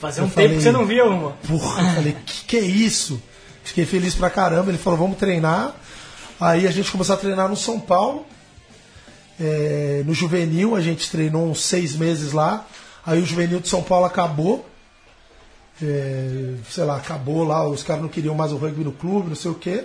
Fazia 0.00 0.22
Eu 0.22 0.26
um 0.26 0.30
falei- 0.30 0.48
tempo 0.48 0.58
que 0.58 0.64
você 0.64 0.72
não 0.72 0.86
via 0.86 1.04
uma. 1.06 1.32
Porra, 1.46 1.82
eu 1.82 1.94
falei, 1.94 2.16
que 2.26 2.44
que 2.44 2.56
é 2.56 2.60
isso? 2.60 3.20
Fiquei 3.64 3.84
feliz 3.84 4.14
pra 4.14 4.30
caramba. 4.30 4.70
Ele 4.70 4.78
falou, 4.78 4.98
vamos 4.98 5.18
treinar. 5.18 5.74
Aí 6.40 6.66
a 6.66 6.70
gente 6.70 6.90
começou 6.90 7.14
a 7.14 7.18
treinar 7.18 7.48
no 7.48 7.56
São 7.56 7.80
Paulo. 7.80 8.24
É, 9.40 10.02
no 10.06 10.14
juvenil, 10.14 10.74
a 10.76 10.80
gente 10.80 11.10
treinou 11.10 11.48
uns 11.50 11.62
seis 11.62 11.94
meses 11.96 12.32
lá. 12.32 12.66
Aí 13.04 13.20
o 13.20 13.26
juvenil 13.26 13.60
de 13.60 13.68
São 13.68 13.82
Paulo 13.82 14.04
acabou. 14.06 14.64
É, 15.82 16.54
sei 16.70 16.84
lá, 16.84 16.96
acabou 16.96 17.44
lá, 17.44 17.66
os 17.68 17.82
caras 17.82 18.02
não 18.02 18.08
queriam 18.08 18.34
mais 18.34 18.52
o 18.52 18.56
rugby 18.56 18.82
no 18.84 18.92
clube, 18.92 19.28
não 19.28 19.36
sei 19.36 19.50
o 19.50 19.54
quê. 19.54 19.84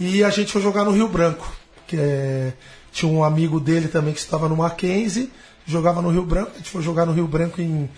E 0.00 0.24
a 0.24 0.30
gente 0.30 0.50
foi 0.52 0.62
jogar 0.62 0.84
no 0.84 0.90
Rio 0.90 1.06
Branco, 1.08 1.50
que 1.86 1.96
é, 1.98 2.52
tinha 2.92 3.10
um 3.10 3.24
amigo 3.24 3.58
dele 3.58 3.88
também 3.88 4.12
que 4.14 4.20
estava 4.20 4.48
no 4.48 4.56
Mackenzie, 4.56 5.32
jogava 5.66 6.00
no 6.02 6.10
Rio 6.10 6.24
Branco. 6.24 6.52
A 6.54 6.58
gente 6.58 6.70
foi 6.70 6.82
jogar 6.82 7.06
no 7.06 7.12
Rio 7.12 7.26
Branco 7.26 7.60
em 7.60 7.88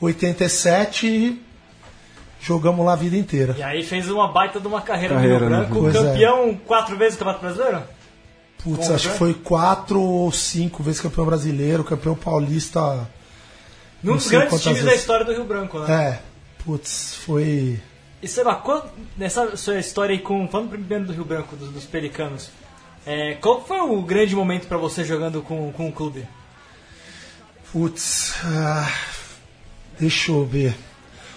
87 0.00 1.06
e 1.06 1.42
jogamos 2.40 2.84
lá 2.84 2.92
a 2.92 2.96
vida 2.96 3.16
inteira. 3.16 3.54
E 3.58 3.62
aí 3.62 3.82
fez 3.82 4.08
uma 4.10 4.28
baita 4.32 4.60
de 4.60 4.66
uma 4.66 4.80
carreira, 4.80 5.14
Carreira, 5.16 5.40
no 5.40 5.50
né? 5.50 5.56
Rio 5.58 5.66
Branco, 5.66 5.80
Pois 5.80 5.94
é. 5.96 5.98
campeão 6.02 6.54
quatro 6.66 6.96
vezes 6.96 7.16
do 7.16 7.24
Campeonato 7.24 7.44
Brasileiro? 7.44 7.82
Putz, 8.62 8.90
acho 8.90 9.06
né? 9.08 9.12
que 9.12 9.18
foi 9.18 9.34
quatro 9.34 10.00
ou 10.00 10.32
cinco 10.32 10.82
vezes 10.82 11.00
campeão 11.00 11.26
brasileiro, 11.26 11.84
campeão 11.84 12.14
paulista. 12.14 13.06
Num 14.02 14.14
dos 14.14 14.24
sei 14.24 14.38
grandes 14.38 14.62
times 14.62 14.78
da 14.78 14.84
vezes. 14.86 15.00
história 15.00 15.24
do 15.24 15.32
Rio 15.32 15.44
Branco, 15.44 15.78
né? 15.80 15.92
É, 15.94 16.20
putz, 16.64 17.14
foi. 17.26 17.78
E 18.22 18.28
Seba, 18.28 18.54
qual- 18.54 18.90
nessa 19.18 19.54
sua 19.56 19.78
história 19.78 20.14
aí 20.14 20.18
com. 20.20 20.48
Falando 20.48 20.70
primeiro 20.70 21.04
do 21.04 21.12
Rio 21.12 21.24
Branco, 21.26 21.54
dos, 21.56 21.68
dos 21.70 21.84
Pelicanos, 21.84 22.48
é, 23.06 23.34
qual 23.34 23.64
foi 23.64 23.80
o 23.80 24.00
grande 24.02 24.34
momento 24.34 24.66
pra 24.66 24.78
você 24.78 25.04
jogando 25.04 25.42
com, 25.42 25.70
com 25.72 25.88
o 25.88 25.92
clube? 25.92 26.26
Putz, 27.70 28.34
ah, 28.44 28.90
deixa 29.98 30.32
eu 30.32 30.44
ver. 30.46 30.76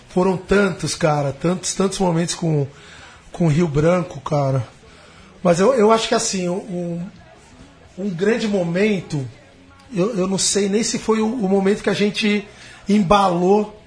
Foram 0.10 0.38
tantos, 0.38 0.96
cara, 0.96 1.34
tantos, 1.34 1.74
tantos 1.74 2.00
momentos 2.00 2.36
com, 2.36 2.68
com 3.32 3.46
o 3.46 3.50
Rio 3.50 3.68
Branco, 3.68 4.22
cara. 4.22 4.68
Mas 5.44 5.60
eu, 5.60 5.74
eu 5.74 5.92
acho 5.92 6.08
que 6.08 6.16
assim, 6.16 6.48
um, 6.48 7.06
um 7.98 8.10
grande 8.10 8.48
momento, 8.48 9.28
eu, 9.94 10.18
eu 10.18 10.28
não 10.28 10.38
sei 10.38 10.70
nem 10.70 10.84
se 10.84 10.98
foi 10.98 11.20
o, 11.20 11.26
o 11.26 11.50
momento 11.50 11.84
que 11.84 11.90
a 11.90 11.94
gente 11.94 12.48
embalou 12.88 13.82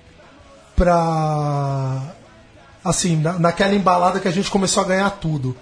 pra. 0.76 2.14
Assim, 2.84 3.16
na, 3.16 3.38
naquela 3.38 3.74
embalada 3.74 4.20
que 4.20 4.28
a 4.28 4.30
gente 4.32 4.50
começou 4.50 4.82
a 4.82 4.86
ganhar 4.86 5.10
tudo. 5.10 5.56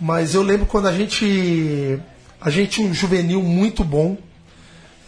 Mas 0.00 0.34
eu 0.34 0.42
lembro 0.42 0.66
quando 0.66 0.86
a 0.86 0.92
gente. 0.92 1.98
A 2.40 2.50
gente 2.50 2.70
tinha 2.70 2.88
um 2.88 2.94
juvenil 2.94 3.42
muito 3.42 3.82
bom. 3.82 4.16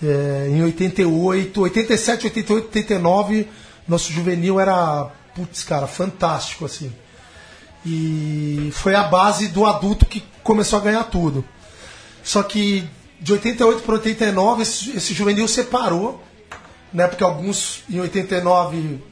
É, 0.02 0.48
em 0.50 0.62
88, 0.62 1.60
87, 1.60 2.26
88, 2.26 2.64
89, 2.64 3.48
nosso 3.86 4.10
juvenil 4.12 4.58
era, 4.58 5.10
putz, 5.34 5.62
cara, 5.62 5.86
fantástico, 5.86 6.64
assim. 6.64 6.90
E 7.84 8.70
foi 8.72 8.94
a 8.94 9.04
base 9.04 9.48
do 9.48 9.64
adulto 9.66 10.06
que 10.06 10.24
começou 10.42 10.78
a 10.78 10.82
ganhar 10.82 11.04
tudo. 11.04 11.44
Só 12.22 12.42
que 12.42 12.88
de 13.20 13.32
88 13.32 13.82
para 13.82 13.94
89, 13.94 14.62
esse, 14.62 14.96
esse 14.96 15.14
juvenil 15.14 15.46
separou, 15.46 16.22
né? 16.92 17.06
Porque 17.06 17.22
alguns 17.22 17.84
em 17.88 18.00
89 18.00 19.02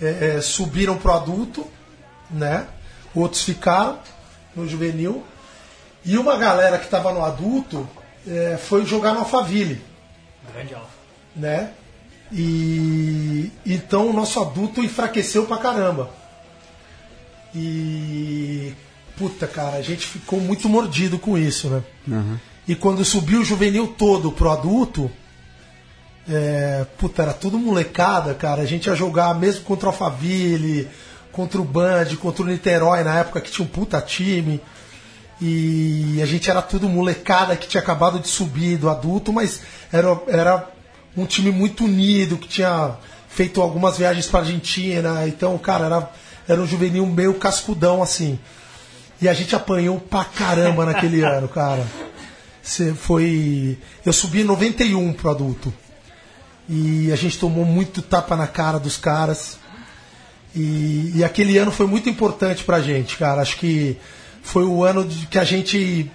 é, 0.00 0.36
é, 0.36 0.40
subiram 0.40 0.96
pro 0.96 1.12
adulto, 1.12 1.66
né? 2.30 2.66
Outros 3.14 3.42
ficaram 3.42 3.98
no 4.54 4.68
juvenil. 4.68 5.22
E 6.04 6.18
uma 6.18 6.36
galera 6.36 6.78
que 6.78 6.84
estava 6.84 7.12
no 7.12 7.24
adulto 7.24 7.88
é, 8.26 8.58
foi 8.60 8.84
jogar 8.84 9.12
no 9.14 9.20
Alphaville 9.20 9.80
Grande 10.52 10.74
alfa. 10.74 10.88
né? 11.36 11.72
E 12.32 13.50
então 13.64 14.08
o 14.08 14.12
nosso 14.12 14.40
adulto 14.40 14.82
enfraqueceu 14.82 15.44
pra 15.46 15.58
caramba. 15.58 16.10
E 17.54 18.72
puta, 19.16 19.46
cara, 19.46 19.76
a 19.76 19.82
gente 19.82 20.06
ficou 20.06 20.40
muito 20.40 20.68
mordido 20.68 21.18
com 21.18 21.36
isso, 21.36 21.68
né? 21.68 21.82
E 22.66 22.74
quando 22.74 23.04
subiu 23.04 23.40
o 23.40 23.44
juvenil 23.44 23.86
todo 23.86 24.32
pro 24.32 24.50
adulto, 24.50 25.10
é, 26.28 26.86
puta, 26.96 27.22
era 27.22 27.32
tudo 27.32 27.58
molecada, 27.58 28.34
cara. 28.34 28.62
A 28.62 28.66
gente 28.66 28.86
ia 28.86 28.94
jogar 28.94 29.34
mesmo 29.38 29.64
contra 29.64 29.88
o 29.88 29.92
Alphaville, 29.92 30.88
contra 31.32 31.60
o 31.60 31.64
Band, 31.64 32.14
contra 32.20 32.42
o 32.42 32.46
Niterói, 32.46 33.02
na 33.02 33.18
época 33.18 33.40
que 33.40 33.50
tinha 33.50 33.64
um 33.64 33.68
puta 33.68 34.00
time. 34.00 34.60
E 35.40 36.20
a 36.22 36.26
gente 36.26 36.48
era 36.48 36.62
tudo 36.62 36.88
molecada 36.88 37.56
que 37.56 37.66
tinha 37.66 37.82
acabado 37.82 38.20
de 38.20 38.28
subir 38.28 38.76
do 38.76 38.88
adulto, 38.88 39.32
mas 39.32 39.60
era, 39.92 40.20
era 40.28 40.68
um 41.16 41.26
time 41.26 41.50
muito 41.50 41.84
unido, 41.84 42.36
que 42.36 42.46
tinha 42.46 42.96
feito 43.28 43.60
algumas 43.60 43.98
viagens 43.98 44.26
pra 44.26 44.40
Argentina. 44.40 45.26
Então, 45.26 45.58
cara, 45.58 45.86
era, 45.86 46.10
era 46.46 46.60
um 46.60 46.66
juvenil 46.66 47.04
meio 47.06 47.34
cascudão, 47.34 48.02
assim. 48.02 48.38
E 49.20 49.28
a 49.28 49.34
gente 49.34 49.56
apanhou 49.56 49.98
pra 49.98 50.24
caramba 50.24 50.84
naquele 50.84 51.22
ano, 51.26 51.48
cara. 51.48 51.84
Cê 52.62 52.94
foi. 52.94 53.78
Eu 54.06 54.12
subi 54.12 54.42
em 54.42 54.44
91 54.44 55.12
pro 55.12 55.30
adulto. 55.30 55.72
E 56.68 57.10
a 57.12 57.16
gente 57.16 57.38
tomou 57.38 57.64
muito 57.64 58.00
tapa 58.00 58.36
na 58.36 58.46
cara 58.46 58.78
dos 58.78 58.96
caras. 58.96 59.58
E, 60.54 61.12
e 61.16 61.24
aquele 61.24 61.56
ano 61.56 61.70
foi 61.70 61.86
muito 61.86 62.08
importante 62.08 62.64
pra 62.64 62.80
gente, 62.80 63.16
cara. 63.16 63.40
Acho 63.40 63.56
que 63.56 63.96
foi 64.42 64.64
o 64.64 64.84
ano 64.84 65.04
de, 65.04 65.26
que 65.26 65.38
a 65.38 65.44
gente 65.44 66.10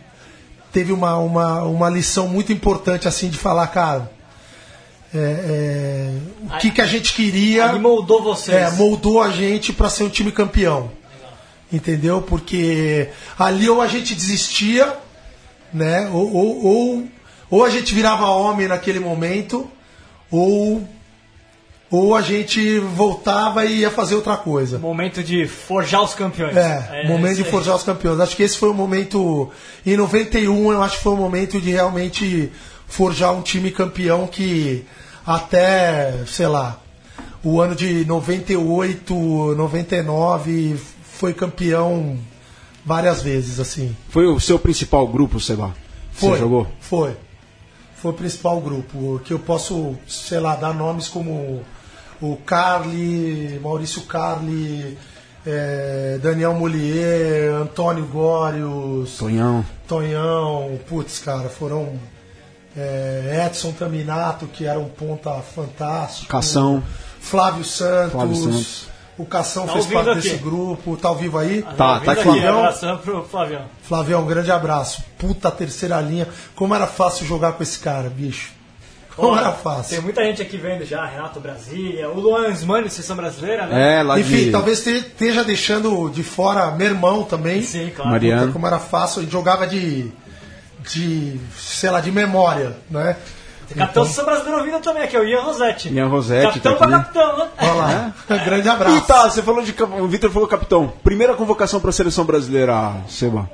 teve 0.72 0.92
uma, 0.92 1.18
uma, 1.18 1.64
uma 1.64 1.90
lição 1.90 2.28
muito 2.28 2.54
importante, 2.54 3.08
assim, 3.08 3.30
de 3.30 3.38
falar, 3.38 3.68
cara. 3.68 4.12
é, 5.14 5.18
é, 5.18 6.12
o 6.44 6.58
que, 6.60 6.70
que 6.70 6.82
a 6.82 6.86
gente 6.86 7.14
queria. 7.14 7.66
Ele 7.70 7.80
moldou 7.80 8.22
vocês. 8.22 8.56
É, 8.56 8.72
moldou 8.72 9.22
a 9.22 9.32
gente 9.32 9.74
para 9.74 9.90
ser 9.90 10.04
um 10.04 10.10
time 10.10 10.32
campeão. 10.32 10.92
Entendeu? 11.72 12.22
Porque 12.22 13.10
ali 13.38 13.70
ou 13.70 13.82
a 13.82 13.88
gente 13.88 14.16
desistia, 14.16 14.96
né? 15.74 16.10
Ou, 16.14 16.34
ou, 16.34 16.66
ou, 16.66 17.08
ou 17.50 17.66
a 17.66 17.70
gente 17.70 17.94
virava 17.94 18.26
homem 18.28 18.68
naquele 18.68 19.00
momento, 19.00 19.70
ou, 20.32 20.88
ou 21.90 22.16
a 22.16 22.22
gente 22.22 22.80
voltava 22.80 23.66
e 23.66 23.80
ia 23.80 23.92
fazer 23.92 24.16
outra 24.16 24.36
coisa. 24.36 24.78
Momento 24.78 25.24
de 25.24 25.48
forjar 25.48 26.04
os 26.04 26.14
campeões. 26.14 26.56
É, 26.56 27.06
momento 27.08 27.34
isso 27.34 27.44
de 27.44 27.50
forjar 27.50 27.76
os 27.76 27.84
campeões. 27.84 28.20
Acho 28.20 28.36
que 28.36 28.44
esse 28.44 28.58
foi 28.58 28.70
o 28.70 28.74
momento. 28.74 29.50
Em 29.86 29.96
91, 29.96 30.72
eu 30.72 30.84
acho 30.84 30.98
que 30.98 31.04
foi 31.04 31.14
o 31.14 31.18
momento 31.18 31.62
de 31.62 31.72
realmente 31.72 32.52
forjar 32.88 33.34
um 33.34 33.42
time 33.42 33.72
campeão 33.72 34.28
que 34.28 34.86
até, 35.26 36.24
sei 36.26 36.48
lá, 36.48 36.80
o 37.44 37.62
ano 37.62 37.76
de 37.76 38.06
98, 38.06 39.56
99 39.56 40.78
foi 41.02 41.34
campeão 41.34 42.18
várias 42.86 43.22
vezes, 43.22 43.60
assim. 43.60 43.96
Foi 44.10 44.26
o 44.26 44.40
seu 44.40 44.60
principal 44.60 45.08
grupo, 45.08 45.40
Seba? 45.40 45.74
Foi. 46.12 46.32
Você 46.32 46.38
jogou? 46.40 46.68
Foi. 46.80 47.16
Foi 47.96 48.12
o 48.12 48.14
principal 48.14 48.60
grupo. 48.62 49.22
Que 49.24 49.34
eu 49.34 49.40
posso, 49.40 49.96
sei 50.08 50.40
lá, 50.40 50.56
dar 50.56 50.74
nomes 50.74 51.08
como 51.08 51.62
o 52.22 52.36
Carli, 52.38 53.60
Maurício 53.62 54.02
Carli, 54.04 54.98
eh, 55.46 56.20
Daniel 56.22 56.54
Molier, 56.54 57.54
Antônio 57.62 58.06
Górios, 58.06 59.18
Tonhão. 59.18 59.66
Tonhão, 59.88 60.80
putz, 60.90 61.20
cara, 61.20 61.50
foram 61.50 61.94
eh, 62.76 63.46
Edson 63.46 63.72
Taminato, 63.72 64.48
que 64.48 64.66
era 64.66 64.80
um 64.80 64.90
ponta 64.90 65.32
fantástico. 65.42 66.28
Cação. 66.30 66.84
Flávio 67.20 67.64
Santos. 67.64 68.12
Flávio 68.14 68.36
Santos. 68.36 68.88
O 69.18 69.26
Cação 69.26 69.66
Tá 69.66 69.74
fez 69.74 69.88
parte 69.88 70.10
aqui. 70.12 70.22
desse 70.22 70.36
grupo. 70.38 70.96
Tá 70.96 71.08
ao 71.10 71.16
vivo 71.16 71.40
aí? 71.40 71.64
Tá, 71.76 71.96
Vindo 71.96 72.06
tá 72.06 72.12
aqui, 72.12 72.30
aqui. 72.30 72.46
abração 72.46 72.98
pro 73.00 73.24
Flavião. 73.24 73.64
Flavião, 73.82 74.22
um 74.22 74.28
grande 74.28 74.52
abraço. 74.52 75.04
Puta 75.18 75.50
terceira 75.50 76.00
linha. 76.00 76.28
Como 76.56 76.76
era 76.76 76.86
fácil 76.86 77.26
jogar 77.26 77.54
com 77.54 77.64
esse 77.64 77.80
cara, 77.80 78.10
bicho. 78.10 78.52
Como 79.18 79.30
Ó, 79.34 79.38
era 79.38 79.52
Tem 79.52 79.62
fácil. 79.64 80.02
muita 80.04 80.24
gente 80.24 80.42
aqui 80.44 80.56
vendo 80.58 80.86
já, 80.86 81.04
Renato 81.06 81.40
Brasília, 81.40 82.08
o 82.08 82.20
Luan 82.20 82.50
Smani, 82.52 82.90
seleção 82.90 83.16
brasileira, 83.18 83.66
né? 83.66 83.98
É, 84.00 84.04
lá 84.04 84.20
Enfim, 84.20 84.46
de... 84.46 84.52
talvez 84.52 84.82
te- 84.84 84.92
esteja 84.92 85.44
deixando 85.44 86.08
de 86.10 86.22
fora 86.24 86.70
meu 86.72 86.88
irmão 86.88 87.24
também. 87.24 87.62
Sim, 87.64 87.92
claro. 87.96 88.12
Mariano. 88.12 88.54
Como 88.54 88.66
era 88.68 88.78
fácil. 88.80 89.24
Ele 89.24 89.32
jogava 89.32 89.66
de. 89.68 90.12
de. 90.90 91.40
sei 91.58 91.90
lá, 91.90 92.00
de 92.00 92.12
memória, 92.12 92.78
né? 92.90 93.18
Capitão 93.76 94.04
da 94.04 94.10
seleção 94.10 94.24
brasileira 94.26 94.60
ouvindo 94.60 94.80
também, 94.80 95.04
aqui 95.04 95.18
é 95.18 95.20
o 95.20 95.26
Ian 95.26 95.42
Rosetti. 95.42 95.90
Ian 95.94 96.08
Rosetti 96.08 96.46
Capitão 96.62 96.76
tá 96.76 96.88
pra 96.88 96.98
aqui. 96.98 97.06
capitão, 97.14 97.38
né? 97.38 97.48
Olha 97.60 97.74
lá. 97.74 98.14
grande 98.46 98.70
abraço. 98.70 98.98
E 98.98 99.02
tá, 99.02 99.30
você 99.30 99.42
falou 99.42 99.62
de. 99.62 99.76
O 100.00 100.08
Vitor 100.08 100.32
falou 100.32 100.48
capitão. 100.48 100.94
Primeira 101.04 101.34
convocação 101.34 101.80
pra 101.82 101.92
seleção 101.92 102.24
brasileira, 102.24 102.94
Seba. 103.10 103.50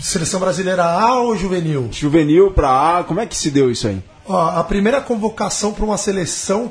Seleção 0.00 0.38
brasileira 0.40 0.84
A 0.84 1.16
ou 1.20 1.36
juvenil? 1.36 1.88
Juvenil 1.92 2.52
pra 2.52 2.98
A, 3.00 3.04
como 3.04 3.18
é 3.20 3.26
que 3.26 3.36
se 3.36 3.50
deu 3.50 3.70
isso 3.70 3.88
aí? 3.88 4.00
Ó, 4.32 4.58
a 4.60 4.62
primeira 4.64 5.00
convocação 5.00 5.72
para 5.72 5.84
uma 5.84 5.96
seleção 5.98 6.70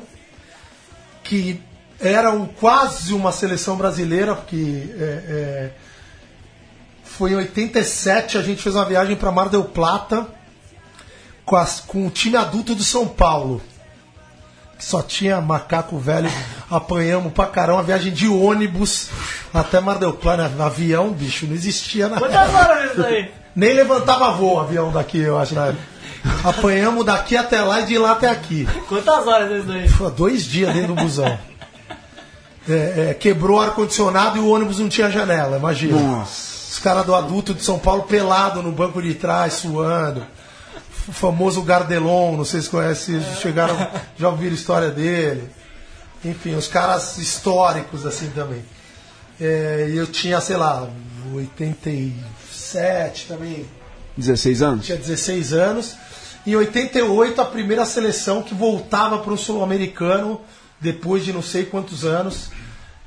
que 1.22 1.60
era 2.00 2.30
um, 2.32 2.46
quase 2.46 3.12
uma 3.12 3.30
seleção 3.32 3.76
brasileira, 3.76 4.34
porque 4.34 4.88
é, 4.98 5.02
é, 5.28 5.70
foi 7.04 7.32
em 7.32 7.34
87 7.36 8.38
a 8.38 8.42
gente 8.42 8.62
fez 8.62 8.74
uma 8.74 8.84
viagem 8.86 9.14
para 9.14 9.30
Mar 9.30 9.48
del 9.50 9.64
Plata 9.64 10.26
com, 11.44 11.56
as- 11.56 11.80
com 11.80 12.06
o 12.06 12.10
time 12.10 12.36
adulto 12.38 12.74
do 12.74 12.82
São 12.82 13.06
Paulo. 13.06 13.60
Que 14.78 14.84
só 14.86 15.02
tinha 15.02 15.38
macaco 15.42 15.98
velho, 15.98 16.30
apanhamos 16.70 17.34
pra 17.34 17.44
caramba, 17.44 17.80
uma 17.80 17.84
viagem 17.84 18.10
de 18.14 18.26
ônibus 18.26 19.10
até 19.52 19.78
Mar 19.78 19.98
del 19.98 20.14
Plata, 20.14 20.50
avião, 20.64 21.10
bicho, 21.12 21.46
não 21.46 21.54
existia 21.54 22.08
na 22.08 22.18
Quantas 22.18 22.54
horas 22.54 22.92
isso 22.92 23.02
aí? 23.04 23.30
nem 23.54 23.74
levantava 23.74 24.32
voo 24.32 24.54
o 24.54 24.60
avião 24.60 24.90
daqui, 24.90 25.18
eu 25.18 25.38
acho, 25.38 25.54
na 25.54 25.66
época. 25.66 25.89
Apanhamos 26.44 27.04
daqui 27.04 27.36
até 27.36 27.60
lá 27.62 27.80
e 27.80 27.86
de 27.86 27.98
lá 27.98 28.12
até 28.12 28.28
aqui. 28.28 28.66
Quantas 28.88 29.26
horas 29.26 29.62
isso 29.62 29.72
aí? 29.72 29.90
Pô, 29.90 30.10
dois 30.10 30.44
dias 30.44 30.72
dentro 30.72 30.94
do 30.94 31.02
busão. 31.02 31.38
É, 32.68 33.10
é, 33.10 33.14
quebrou 33.14 33.58
o 33.58 33.60
ar-condicionado 33.60 34.36
e 34.36 34.40
o 34.40 34.48
ônibus 34.48 34.78
não 34.78 34.88
tinha 34.88 35.10
janela, 35.10 35.56
imagina. 35.56 35.98
Nossa. 35.98 36.72
Os 36.72 36.78
caras 36.78 37.04
do 37.04 37.14
adulto 37.14 37.52
de 37.52 37.64
São 37.64 37.78
Paulo 37.78 38.04
pelado 38.04 38.62
no 38.62 38.70
banco 38.70 39.02
de 39.02 39.14
trás, 39.14 39.54
suando. 39.54 40.24
O 41.08 41.12
famoso 41.12 41.62
Gardelon, 41.62 42.36
não 42.36 42.44
sei 42.44 42.60
se 42.60 42.68
conhece, 42.68 43.20
chegaram, 43.40 43.76
já 44.16 44.28
ouviram 44.28 44.52
a 44.52 44.54
história 44.54 44.90
dele. 44.90 45.50
Enfim, 46.24 46.54
os 46.54 46.68
caras 46.68 47.18
históricos 47.18 48.06
assim 48.06 48.30
também. 48.30 48.62
É, 49.40 49.90
eu 49.92 50.06
tinha, 50.06 50.40
sei 50.40 50.56
lá, 50.56 50.88
87 51.34 53.26
também, 53.26 53.66
16 54.16 54.62
anos? 54.62 54.86
tinha 54.86 54.98
16 54.98 55.52
anos. 55.52 55.96
Em 56.46 56.56
88, 56.56 57.40
a 57.40 57.44
primeira 57.44 57.84
seleção 57.84 58.42
que 58.42 58.54
voltava 58.54 59.18
para 59.18 59.32
o 59.32 59.36
Sul-Americano, 59.36 60.40
depois 60.80 61.24
de 61.24 61.32
não 61.32 61.42
sei 61.42 61.64
quantos 61.66 62.04
anos. 62.04 62.50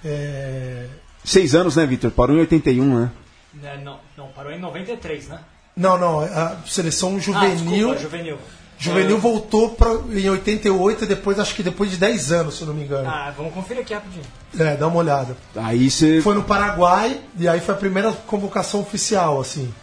É, 0.06 0.86
Seis 1.24 1.56
anos, 1.56 1.76
né, 1.78 1.86
Vitor? 1.86 2.12
Parou 2.12 2.36
em 2.36 2.40
81, 2.42 3.00
né? 3.00 3.12
Né, 3.54 3.80
Não, 3.84 4.00
não, 4.18 4.28
parou 4.30 4.52
em 4.52 4.60
93, 4.60 5.30
né? 5.30 5.40
Não, 5.76 5.98
não, 5.98 6.20
a 6.20 6.58
seleção 6.68 7.16
Ah, 7.16 7.20
juvenil. 7.20 7.56
desculpa, 7.94 7.98
juvenil. 8.00 8.38
juvenil 8.78 9.18
voltou 9.18 9.70
pra, 9.70 9.90
em 10.12 10.30
88, 10.30 11.06
depois, 11.06 11.40
acho 11.40 11.56
que 11.56 11.64
depois 11.64 11.90
de 11.90 11.98
10 11.98 12.32
anos, 12.32 12.56
se 12.56 12.62
eu 12.62 12.68
não 12.68 12.74
me 12.76 12.84
engano. 12.84 13.08
Ah, 13.10 13.34
vamos 13.36 13.54
conferir 13.54 13.82
aqui 13.82 13.94
rapidinho. 13.94 14.26
É, 14.60 14.76
dá 14.76 14.88
uma 14.88 14.98
olhada. 14.98 15.36
Aí 15.56 15.90
você. 15.90 16.22
Foi 16.22 16.36
no 16.36 16.44
Paraguai, 16.44 17.20
e 17.40 17.48
aí 17.48 17.60
foi 17.60 17.74
a 17.74 17.78
primeira 17.78 18.12
convocação 18.12 18.82
oficial, 18.82 19.40
assim. 19.40 19.74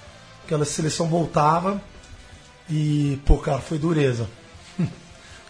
Aquela 0.45 0.65
seleção 0.65 1.09
voltava. 1.09 1.81
E, 2.71 3.19
pô, 3.25 3.37
cara, 3.39 3.59
foi 3.59 3.79
dureza. 3.79 4.29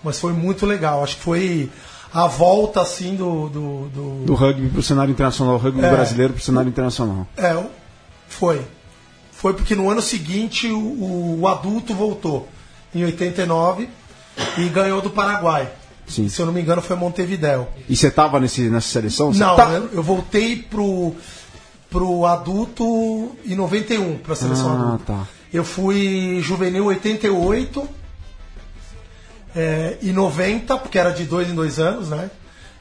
Mas 0.02 0.18
foi 0.18 0.32
muito 0.32 0.64
legal. 0.66 1.02
Acho 1.04 1.16
que 1.16 1.22
foi 1.22 1.70
a 2.12 2.26
volta, 2.26 2.80
assim, 2.80 3.14
do. 3.14 3.48
do, 3.48 3.88
do- 3.88 4.24
Do 4.24 4.34
rugby 4.34 4.68
pro 4.68 4.82
cenário 4.82 5.10
internacional, 5.12 5.54
o 5.54 5.58
rugby 5.58 5.84
É. 5.84 5.90
brasileiro 5.90 6.32
pro 6.32 6.42
cenário 6.42 6.68
internacional. 6.68 7.26
É, 7.36 7.56
foi. 8.28 8.62
Foi 9.32 9.54
porque 9.54 9.74
no 9.74 9.88
ano 9.90 10.02
seguinte 10.02 10.70
o, 10.70 11.38
o 11.40 11.48
adulto 11.48 11.94
voltou, 11.94 12.46
em 12.94 13.04
89, 13.04 13.88
e 14.58 14.68
ganhou 14.68 15.00
do 15.00 15.08
Paraguai. 15.10 15.70
Sim. 16.06 16.28
Se 16.28 16.40
eu 16.42 16.46
não 16.46 16.52
me 16.52 16.60
engano, 16.60 16.82
foi 16.82 16.96
Montevideo. 16.96 17.66
E 17.88 17.94
você 17.96 18.10
tava 18.10 18.38
nesse, 18.40 18.62
nessa 18.68 18.88
seleção? 18.88 19.32
Não, 19.32 19.56
tá- 19.56 19.70
eu, 19.70 19.88
eu 19.94 20.02
voltei 20.02 20.56
pro, 20.56 21.14
pro 21.88 22.26
adulto 22.26 22.84
em 23.46 23.54
91, 23.54 24.18
pra 24.18 24.34
seleção 24.34 24.70
Ah, 24.72 24.74
adulta. 24.94 25.04
tá. 25.06 25.26
Eu 25.52 25.64
fui 25.64 26.40
juvenil 26.40 26.86
88 26.86 27.88
é, 29.54 29.96
e 30.00 30.12
90, 30.12 30.76
porque 30.78 30.98
era 30.98 31.10
de 31.10 31.24
dois 31.24 31.48
em 31.48 31.54
dois 31.54 31.78
anos, 31.78 32.08
né? 32.08 32.30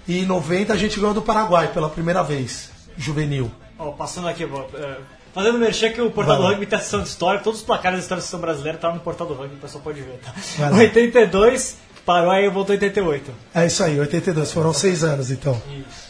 E 0.08 0.20
em 0.20 0.26
90 0.26 0.74
a 0.74 0.78
gente 0.78 1.00
ganhou 1.00 1.14
do 1.14 1.22
Paraguai 1.22 1.72
pela 1.72 1.90
primeira 1.90 2.24
vez, 2.24 2.70
juvenil. 2.98 3.52
Ó, 3.78 3.92
passando 3.92 4.28
aqui, 4.28 4.46
vou, 4.46 4.70
é, 4.76 4.98
fazendo 5.34 5.58
merchan 5.58 5.90
que 5.92 6.02
o 6.02 6.12
portal 6.12 6.38
Vai 6.38 6.46
do 6.46 6.52
rugby 6.52 6.66
tem 6.66 6.78
a 6.78 6.82
sessão 6.82 7.02
de 7.02 7.08
história, 7.08 7.40
todos 7.42 7.60
os 7.60 7.66
placares 7.66 8.00
da 8.00 8.04
história 8.04 8.22
da 8.22 8.28
seleção 8.28 8.40
brasileira 8.40 8.78
estavam 8.78 8.98
no 8.98 9.04
portal 9.04 9.26
do 9.26 9.34
rugby, 9.34 9.56
o 9.56 9.60
pessoal 9.60 9.84
pode 9.84 10.02
ver, 10.02 10.20
tá? 10.24 10.34
Vai 10.58 10.70
lá. 10.72 10.78
82, 10.78 11.78
parou 12.06 12.32
aí 12.32 12.46
e 12.46 12.50
voltou 12.50 12.76
em 12.76 12.78
88. 12.78 13.32
É 13.56 13.66
isso 13.66 13.84
aí, 13.84 14.00
82, 14.00 14.52
foram 14.52 14.74
seis 14.74 15.04
anos 15.04 15.32
então. 15.32 15.60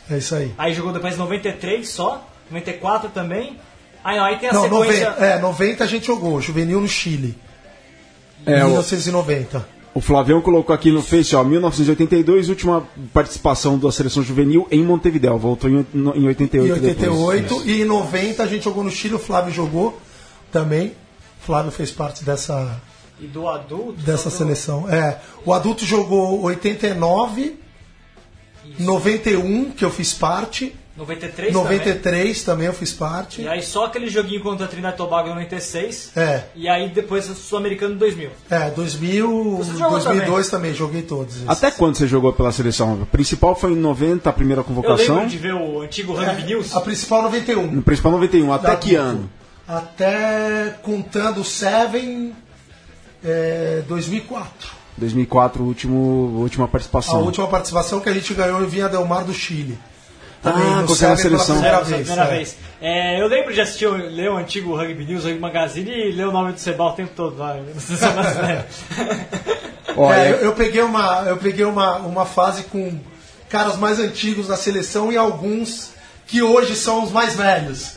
É 0.10 0.18
isso 0.18 0.36
aí. 0.36 0.54
Aí 0.58 0.74
jogou 0.74 0.92
depois 0.92 1.18
93 1.18 1.88
só, 1.88 2.28
94 2.50 3.10
também. 3.10 3.58
Aí, 4.04 4.18
não, 4.18 4.24
aí 4.26 4.38
tem 4.38 4.50
a 4.50 4.54
Não, 4.54 4.64
sequência. 4.64 5.10
90, 5.12 5.26
é, 5.26 5.40
90 5.40 5.84
a 5.84 5.88
gente 5.88 6.08
jogou, 6.08 6.40
juvenil 6.42 6.80
no 6.82 6.88
Chile. 6.88 7.38
É, 8.46 8.60
em 8.60 8.64
o, 8.64 8.68
1990. 8.68 9.68
o 9.94 10.00
Flavião 10.02 10.42
colocou 10.42 10.74
aqui 10.74 10.92
no 10.92 11.02
Face, 11.02 11.36
ó, 11.36 11.44
1982, 11.44 12.48
última 12.50 12.88
participação 13.14 13.78
da 13.78 13.92
seleção 13.92 14.24
juvenil 14.24 14.66
em 14.72 14.82
Montevideo. 14.84 15.38
Voltou 15.38 15.70
em, 15.70 15.86
no- 15.94 16.16
em 16.16 16.26
88. 16.28 16.68
Em 16.68 16.72
88 16.88 17.42
depois. 17.44 17.66
e 17.68 17.82
em 17.82 17.86
90 17.86 18.42
a 18.44 18.48
gente 18.48 18.64
jogou 18.64 18.84
no 18.84 18.90
Chile, 18.92 19.16
o 19.16 19.20
Flávio 19.20 19.54
jogou 19.54 20.00
também. 20.52 20.94
O 21.42 21.46
Flávio 21.46 21.72
fez 21.72 21.92
parte 21.92 22.24
dessa, 22.24 22.80
E 23.20 23.28
do 23.28 23.48
adulto. 23.50 24.02
dessa 24.02 24.24
só 24.24 24.30
do- 24.30 24.36
seleção. 24.38 24.90
É, 24.90 25.20
o 25.46 25.52
adulto 25.54 25.84
jogou 25.86 26.42
89, 26.44 27.58
91, 28.78 29.72
que 29.72 29.84
eu 29.84 29.90
fiz 29.90 30.14
parte, 30.14 30.74
93 31.00 31.54
também. 31.54 31.64
93 31.64 32.44
também 32.44 32.68
eu 32.68 32.74
fiz 32.74 32.92
parte. 32.94 33.42
E 33.42 33.48
aí 33.48 33.64
só 33.64 33.86
aquele 33.86 34.08
joguinho 34.10 34.42
contra 34.42 34.66
a 34.66 34.68
Trinidad 34.68 34.94
e 34.94 34.98
Tobago 34.98 35.28
em 35.30 35.32
96. 35.32 36.12
É, 36.16 36.44
E 36.56 36.68
aí 36.70 36.90
depois 36.90 37.28
o 37.30 37.34
Sul-Americano 37.34 37.96
em 37.96 37.98
2000. 37.98 38.30
é, 38.50 38.70
2000, 38.72 39.58
Você 39.58 39.72
jogou 39.74 39.92
2002 40.00 40.50
também. 40.50 40.74
joguei 40.74 41.02
todos. 41.02 41.36
esses. 41.38 41.50
Até 41.50 41.72
quando 41.72 41.96
você 41.96 42.08
jogou 42.08 42.32
pela 42.34 42.52
seleção? 42.52 43.00
A 43.02 43.06
principal 43.06 43.56
foi 43.56 43.72
em 43.72 43.76
90, 43.78 44.30
a 44.30 44.34
primeira 44.34 44.60
Eu 44.62 44.66
convocação. 44.66 45.16
lembro 45.16 45.30
de 45.30 45.38
ver 45.38 45.54
o 45.56 45.82
antigo 45.82 46.14
Rugby 46.14 46.44
News. 46.44 46.76
A 46.76 46.82
principal 46.82 47.24
91. 47.24 47.68
No 47.72 47.82
principal 47.82 48.12
91. 48.12 48.52
Até 48.54 48.68
Da 48.68 48.76
que 48.76 48.96
adulto. 48.96 49.12
ano? 49.18 49.30
Até 49.68 50.76
contando 50.84 51.42
o 51.42 51.44
Seven, 51.46 52.34
é, 53.24 53.82
2004. 53.88 54.80
2004, 54.98 55.64
último, 55.64 55.98
última 56.42 56.66
A 56.66 56.68
participação. 56.68 57.22
última 57.24 57.48
participação 57.48 58.00
que 58.02 58.10
a 58.10 58.14
gente 58.14 58.34
ganhou 58.34 58.62
em 58.62 58.66
Vinha 58.68 58.90
Del 58.90 59.06
Mar 59.06 59.24
do 59.24 59.34
Chile. 59.34 59.78
Ah, 60.44 60.82
no 60.82 60.88
com 60.88 60.94
aquela 60.94 61.18
seleção. 61.18 61.56
primeira 61.56 61.78
É, 61.78 61.84
vez. 61.84 62.08
primeira 62.08 62.24
é. 62.24 62.38
vez. 62.38 62.58
É, 62.82 63.22
eu 63.22 63.28
lembro 63.28 63.54
de 63.54 63.60
assistir, 63.60 63.88
ler 63.90 64.32
o 64.32 64.38
antigo 64.38 64.76
Rugby 64.76 65.06
News, 65.06 65.24
Rugby 65.26 65.40
Magazine 65.40 65.92
e 65.92 66.12
ler 66.12 66.28
o 66.28 66.32
nome 66.32 66.54
do 66.54 66.60
Sebal 66.60 66.90
o 66.90 66.94
tempo 66.94 67.12
todo 67.16 67.38
lá. 67.38 67.58
seleção 67.78 68.14
brasileira. 68.14 68.68
Olha, 69.98 70.18
É, 70.18 70.32
eu, 70.32 70.36
eu 70.38 70.52
peguei, 70.54 70.82
uma, 70.82 71.24
eu 71.28 71.38
peguei 71.38 71.66
uma, 71.66 71.98
uma 71.98 72.26
fase 72.26 72.64
com 72.64 72.98
caras 73.50 73.76
mais 73.78 74.00
antigos 74.00 74.48
da 74.48 74.56
seleção 74.56 75.12
e 75.12 75.18
alguns 75.18 75.92
que 76.28 76.42
hoje 76.42 76.76
são 76.76 77.04
os 77.04 77.12
mais 77.12 77.36
velhos 77.36 77.94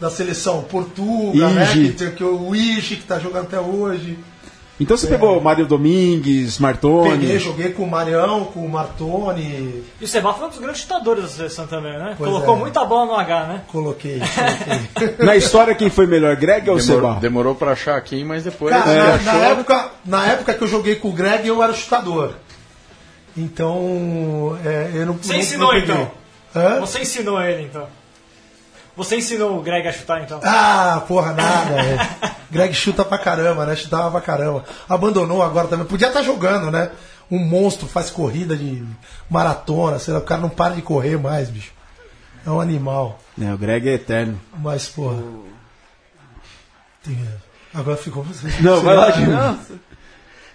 da 0.00 0.08
seleção. 0.10 0.62
Portuga, 0.62 1.48
né? 1.50 1.64
Ige. 1.74 2.10
Que, 2.12 2.24
o 2.24 2.54
Ige, 2.54 2.96
que 2.96 3.02
tá 3.04 3.18
jogando 3.18 3.44
até 3.44 3.60
hoje. 3.60 4.18
Então 4.80 4.96
você 4.96 5.06
pegou 5.06 5.40
Mário 5.40 5.66
Domingues, 5.66 6.58
Martoni. 6.58 7.10
Peguei, 7.20 7.38
joguei 7.38 7.68
com 7.72 7.84
o 7.84 7.90
Marião, 7.90 8.44
com 8.46 8.58
o 8.66 8.68
Martoni. 8.68 9.84
E 10.00 10.04
o 10.04 10.08
Sebal 10.08 10.36
foi 10.36 10.46
um 10.46 10.50
dos 10.50 10.58
grandes 10.58 10.80
chutadores 10.82 11.22
da 11.22 11.28
seleção 11.30 11.66
também, 11.68 11.92
né? 11.96 12.14
Pois 12.18 12.28
Colocou 12.28 12.56
é. 12.56 12.58
muita 12.58 12.84
bola 12.84 13.06
no 13.06 13.14
H, 13.14 13.44
né? 13.46 13.62
Coloquei. 13.68 14.18
coloquei. 14.92 15.24
Na 15.26 15.36
história, 15.36 15.74
quem 15.76 15.90
foi 15.90 16.06
melhor, 16.08 16.34
Greg 16.34 16.68
ou 16.68 16.76
Demorou, 16.76 17.08
Seba? 17.10 17.20
demorou 17.20 17.54
pra 17.54 17.70
achar 17.70 17.96
aqui, 17.96 18.24
mas 18.24 18.42
depois 18.42 18.74
Cara, 18.74 18.92
na, 18.94 19.14
achou. 19.14 19.24
na 19.32 19.38
época, 19.46 19.90
na 20.04 20.26
época 20.26 20.54
que 20.54 20.64
eu 20.64 20.68
joguei 20.68 20.96
com 20.96 21.08
o 21.08 21.12
Greg, 21.12 21.46
eu 21.46 21.62
era 21.62 21.72
chutador. 21.72 22.34
Então, 23.36 24.58
é, 24.64 24.90
eu 24.94 25.06
não 25.06 25.14
Você 25.14 25.32
não- 25.32 25.38
ensinou 25.40 25.72
não 25.72 25.78
então? 25.78 26.10
Hã? 26.54 26.80
Você 26.80 27.00
ensinou 27.00 27.40
ele 27.42 27.62
então. 27.62 27.86
Você 28.96 29.16
ensinou 29.16 29.58
o 29.58 29.62
Greg 29.62 29.86
a 29.88 29.92
chutar 29.92 30.22
então? 30.22 30.40
Ah, 30.44 31.02
porra, 31.08 31.32
nada. 31.32 31.74
é. 31.80 32.34
Greg 32.50 32.72
chuta 32.74 33.04
pra 33.04 33.18
caramba, 33.18 33.66
né? 33.66 33.74
Chutava 33.74 34.10
pra 34.10 34.20
caramba. 34.20 34.64
Abandonou 34.88 35.42
agora 35.42 35.66
também. 35.66 35.84
Podia 35.86 36.08
estar 36.08 36.22
jogando, 36.22 36.70
né? 36.70 36.90
Um 37.30 37.38
monstro 37.38 37.88
faz 37.88 38.10
corrida 38.10 38.56
de 38.56 38.84
maratona, 39.28 39.98
sei 39.98 40.14
lá, 40.14 40.20
o 40.20 40.24
cara 40.24 40.40
não 40.40 40.48
para 40.50 40.74
de 40.74 40.82
correr 40.82 41.16
mais, 41.18 41.48
bicho. 41.50 41.72
É 42.46 42.50
um 42.50 42.60
animal. 42.60 43.18
É, 43.40 43.52
o 43.52 43.58
Greg 43.58 43.88
é 43.88 43.94
eterno. 43.94 44.40
Mas, 44.58 44.86
porra. 44.88 45.20
Tem- 47.02 47.28
Agora 47.74 47.96
ficou 47.96 48.22
você. 48.22 48.46
Não, 48.62 48.80
vai 48.82 48.94
lá, 48.94 49.10
Gil. 49.10 49.26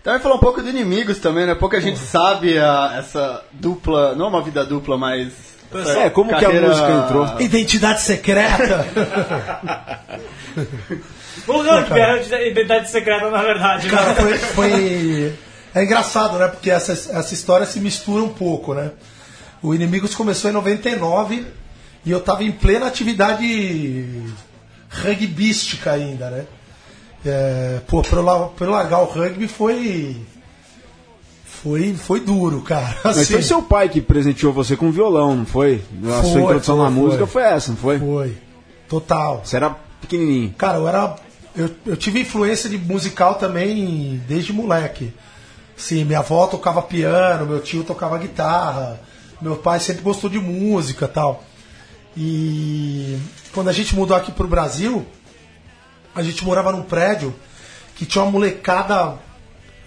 Também 0.01 0.21
falar 0.21 0.35
um 0.35 0.39
pouco 0.39 0.61
de 0.63 0.69
inimigos 0.69 1.19
também, 1.19 1.45
né? 1.45 1.53
Pouca 1.53 1.81
gente 1.81 1.99
sabe 1.99 2.57
a- 2.57 2.93
essa 2.97 3.43
dupla, 3.51 4.15
não 4.15 4.29
uma 4.29 4.41
vida 4.41 4.63
dupla, 4.65 4.97
mas. 4.97 5.33
É, 5.97 6.09
como 6.09 6.29
que 6.35 6.45
a 6.45 6.49
música 6.67 6.91
entrou? 7.05 7.41
Identidade 7.41 8.01
secreta. 8.01 8.85
O 11.47 11.61
rugby 11.61 11.99
era 11.99 12.19
de 12.21 12.33
identidade 12.49 12.89
secreta, 12.89 13.29
na 13.29 13.41
verdade. 13.41 13.87
né? 13.87 13.93
Cara, 13.97 14.15
foi, 14.15 14.37
foi- 14.37 15.33
É 15.75 15.83
engraçado, 15.83 16.37
né? 16.39 16.47
Porque 16.47 16.69
essa, 16.71 16.91
essa 16.93 17.33
história 17.33 17.65
se 17.65 17.79
mistura 17.79 18.23
um 18.23 18.29
pouco, 18.29 18.73
né? 18.73 18.91
O 19.61 19.73
Inimigos 19.75 20.15
começou 20.15 20.49
em 20.49 20.53
99 20.53 21.45
e 22.05 22.11
eu 22.11 22.19
tava 22.19 22.43
em 22.43 22.51
plena 22.51 22.87
atividade 22.87 24.07
rugbística 25.03 25.91
ainda, 25.91 26.29
né? 26.29 26.45
É, 27.25 27.79
pô, 27.87 28.01
pra 28.01 28.19
eu, 28.19 28.53
pra 28.57 28.65
eu 28.67 28.71
largar 28.71 28.99
o 29.01 29.05
rugby 29.05 29.47
foi. 29.47 30.17
Foi, 31.61 31.93
foi 31.93 32.21
duro, 32.21 32.61
cara. 32.61 32.95
Mas 33.03 33.17
Assim, 33.17 33.33
foi 33.33 33.41
seu 33.41 33.61
pai 33.61 33.89
que 33.89 33.99
presenteou 33.99 34.53
você 34.53 34.77
com 34.77 34.91
violão, 34.91 35.35
não 35.35 35.45
foi? 35.45 35.83
A 36.05 36.21
Foi, 36.21 36.31
sua 36.31 36.41
introdução 36.41 36.75
foi, 36.77 36.85
na 36.85 36.91
foi. 36.91 37.01
música 37.03 37.27
foi 37.27 37.43
essa, 37.43 37.71
não 37.71 37.77
foi? 37.77 37.99
Foi. 37.99 38.37
Total. 38.87 39.41
Você 39.43 39.57
era 39.57 39.69
pequenininho. 40.01 40.53
Cara, 40.57 40.77
eu 40.77 40.87
era. 40.87 41.15
Eu, 41.55 41.69
eu 41.85 41.97
tive 41.97 42.21
influência 42.21 42.69
de 42.69 42.77
musical 42.77 43.35
também 43.35 44.21
desde 44.27 44.53
moleque. 44.53 45.13
Sim, 45.75 46.05
minha 46.05 46.19
avó 46.19 46.47
tocava 46.47 46.81
piano, 46.81 47.45
meu 47.45 47.59
tio 47.59 47.83
tocava 47.83 48.17
guitarra, 48.17 48.99
meu 49.41 49.55
pai 49.55 49.79
sempre 49.79 50.01
gostou 50.01 50.29
de 50.29 50.39
música 50.39 51.07
tal. 51.07 51.43
E 52.15 53.17
quando 53.53 53.69
a 53.69 53.73
gente 53.73 53.95
mudou 53.95 54.15
aqui 54.15 54.31
pro 54.31 54.47
Brasil, 54.47 55.05
a 56.15 56.21
gente 56.23 56.43
morava 56.45 56.71
num 56.71 56.83
prédio 56.83 57.33
que 57.95 58.05
tinha 58.05 58.23
uma 58.23 58.31
molecada 58.31 59.17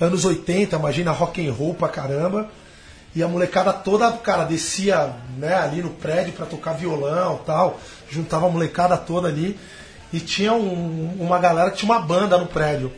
anos 0.02 0.24
80, 0.24 0.76
imagina 0.76 1.10
rock 1.12 1.46
and 1.46 1.52
roll 1.52 1.74
pra 1.74 1.88
caramba. 1.88 2.48
E 3.14 3.22
a 3.22 3.28
molecada 3.28 3.72
toda, 3.72 4.10
cara, 4.12 4.44
descia 4.44 5.12
né, 5.36 5.54
ali 5.54 5.82
no 5.82 5.90
prédio 5.90 6.32
pra 6.32 6.46
tocar 6.46 6.72
violão 6.72 7.40
tal, 7.44 7.78
juntava 8.10 8.46
a 8.46 8.50
molecada 8.50 8.96
toda 8.96 9.28
ali. 9.28 9.58
E 10.12 10.18
tinha 10.20 10.52
um- 10.54 11.16
uma 11.20 11.38
galera 11.38 11.70
que 11.70 11.78
tinha 11.78 11.90
uma 11.92 12.00
banda 12.00 12.36
no 12.38 12.46
prédio. 12.46 12.92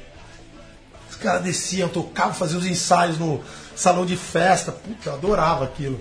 Os 1.11 1.17
caras 1.17 1.43
desciam, 1.43 1.89
tocavam, 1.89 2.35
faziam 2.35 2.61
os 2.61 2.67
ensaios 2.67 3.19
no 3.19 3.41
salão 3.75 4.05
de 4.07 4.17
festa. 4.17 4.73
Puta, 4.73 5.11
eu 5.11 5.15
adorava 5.15 5.65
aquilo. 5.65 6.01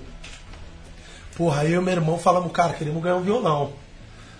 Porra, 1.35 1.61
aí 1.61 1.73
eu 1.73 1.81
e 1.81 1.83
meu 1.85 1.93
irmão 1.93 2.17
falamos, 2.17 2.51
cara, 2.51 2.73
queremos 2.73 3.01
ganhar 3.01 3.15
um 3.15 3.21
violão. 3.23 3.71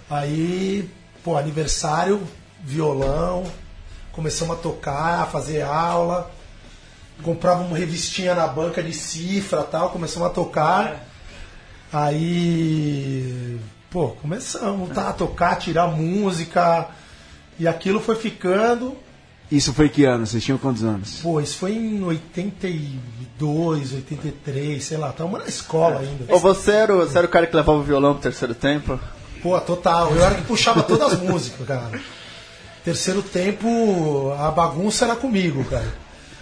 Aí, 0.10 0.90
pô, 1.24 1.36
aniversário, 1.38 2.22
violão, 2.64 3.44
começamos 4.12 4.56
a 4.58 4.60
tocar, 4.60 5.22
a 5.22 5.26
fazer 5.26 5.62
aula, 5.64 6.30
comprava 7.24 7.64
uma 7.64 7.78
revistinha 7.78 8.36
na 8.36 8.46
banca 8.48 8.84
de 8.84 8.94
cifra 8.94 9.64
tal, 9.64 9.90
começamos 9.90 10.28
a 10.28 10.32
tocar. 10.32 11.08
Aí, 11.92 13.58
pô, 13.90 14.10
começamos 14.10 14.90
tá, 14.92 15.10
a 15.10 15.14
tocar, 15.14 15.56
tirar 15.58 15.88
música, 15.88 16.88
e 17.60 17.68
aquilo 17.68 18.00
foi 18.00 18.16
ficando. 18.16 18.96
Isso 19.52 19.72
foi 19.74 19.90
que 19.90 20.04
ano? 20.06 20.26
Vocês 20.26 20.44
tinham 20.44 20.58
quantos 20.58 20.84
anos? 20.84 21.20
Pô, 21.22 21.40
isso 21.40 21.58
foi 21.58 21.74
em 21.74 22.04
82, 22.04 23.94
83, 23.94 24.84
sei 24.84 24.98
lá, 24.98 25.12
tava 25.12 25.38
na 25.40 25.46
escola 25.46 26.00
ainda. 26.00 26.26
Ou 26.34 26.40
você 26.40 26.72
era, 26.72 26.96
o- 26.96 27.00
você 27.02 27.18
era 27.18 27.28
o 27.28 27.30
cara 27.30 27.46
que 27.48 27.56
levava 27.56 27.78
o 27.78 27.84
violão 27.84 28.14
pro 28.14 28.24
terceiro 28.24 28.56
tempo? 28.56 29.00
Pô, 29.42 29.60
total. 29.62 30.12
Eu 30.16 30.24
era 30.24 30.36
que 30.36 30.42
puxava 30.44 30.82
todas 30.84 31.14
as 31.14 31.20
músicas, 31.20 31.68
cara. 31.68 32.00
Terceiro 32.84 33.22
tempo, 33.22 34.34
a 34.40 34.50
bagunça 34.50 35.06
era 35.06 35.16
comigo, 35.16 35.64
cara. 35.66 35.94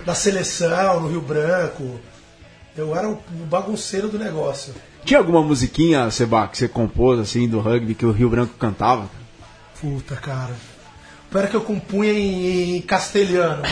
Da 0.05 0.15
seleção, 0.15 0.99
no 1.01 1.07
Rio 1.09 1.21
Branco. 1.21 1.99
Eu 2.75 2.95
era 2.95 3.07
o 3.09 3.19
bagunceiro 3.49 4.07
do 4.07 4.17
negócio. 4.17 4.73
Tinha 5.03 5.19
alguma 5.19 5.41
musiquinha, 5.41 6.09
Seba, 6.09 6.47
que 6.47 6.57
você 6.57 6.67
compôs 6.67 7.19
assim 7.19 7.47
do 7.47 7.59
rugby 7.59 7.93
que 7.93 8.05
o 8.05 8.11
Rio 8.11 8.29
Branco 8.29 8.53
cantava? 8.57 9.09
Puta, 9.79 10.15
cara. 10.15 10.53
Pior 11.29 11.47
que 11.47 11.55
eu 11.55 11.61
compunha 11.61 12.11
em, 12.11 12.77
em 12.77 12.81
castelhano. 12.81 13.63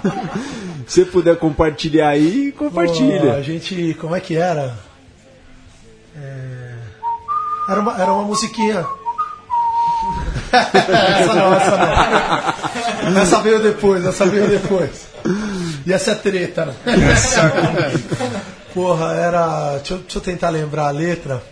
Se 0.86 1.00
você 1.00 1.10
puder 1.10 1.36
compartilhar 1.38 2.08
aí, 2.10 2.52
Pô, 2.52 2.66
a 2.66 2.68
compartilha. 2.68 3.42
gente. 3.42 3.94
Como 4.00 4.14
é 4.14 4.20
que 4.20 4.36
era? 4.36 4.76
É, 6.16 6.74
Era, 7.68 7.80
uma, 7.80 8.00
era 8.00 8.12
uma 8.12 8.24
musiquinha. 8.24 8.84
Essa 10.56 11.34
não, 11.34 11.54
essa 11.54 11.76
não. 11.76 12.64
Essa 13.22 13.40
veio 13.42 13.62
depois, 13.62 14.04
essa 14.04 14.24
veio 14.26 14.48
depois. 14.48 15.06
E 15.86 15.92
essa 15.92 16.12
é 16.12 16.14
treta, 16.14 16.64
né? 16.66 16.74
Porra, 18.72 19.12
era. 19.14 19.76
Deixa 19.76 19.94
eu, 19.94 19.98
deixa 19.98 20.18
eu 20.18 20.22
tentar 20.22 20.48
lembrar 20.50 20.86
a 20.88 20.90
letra. 20.90 21.42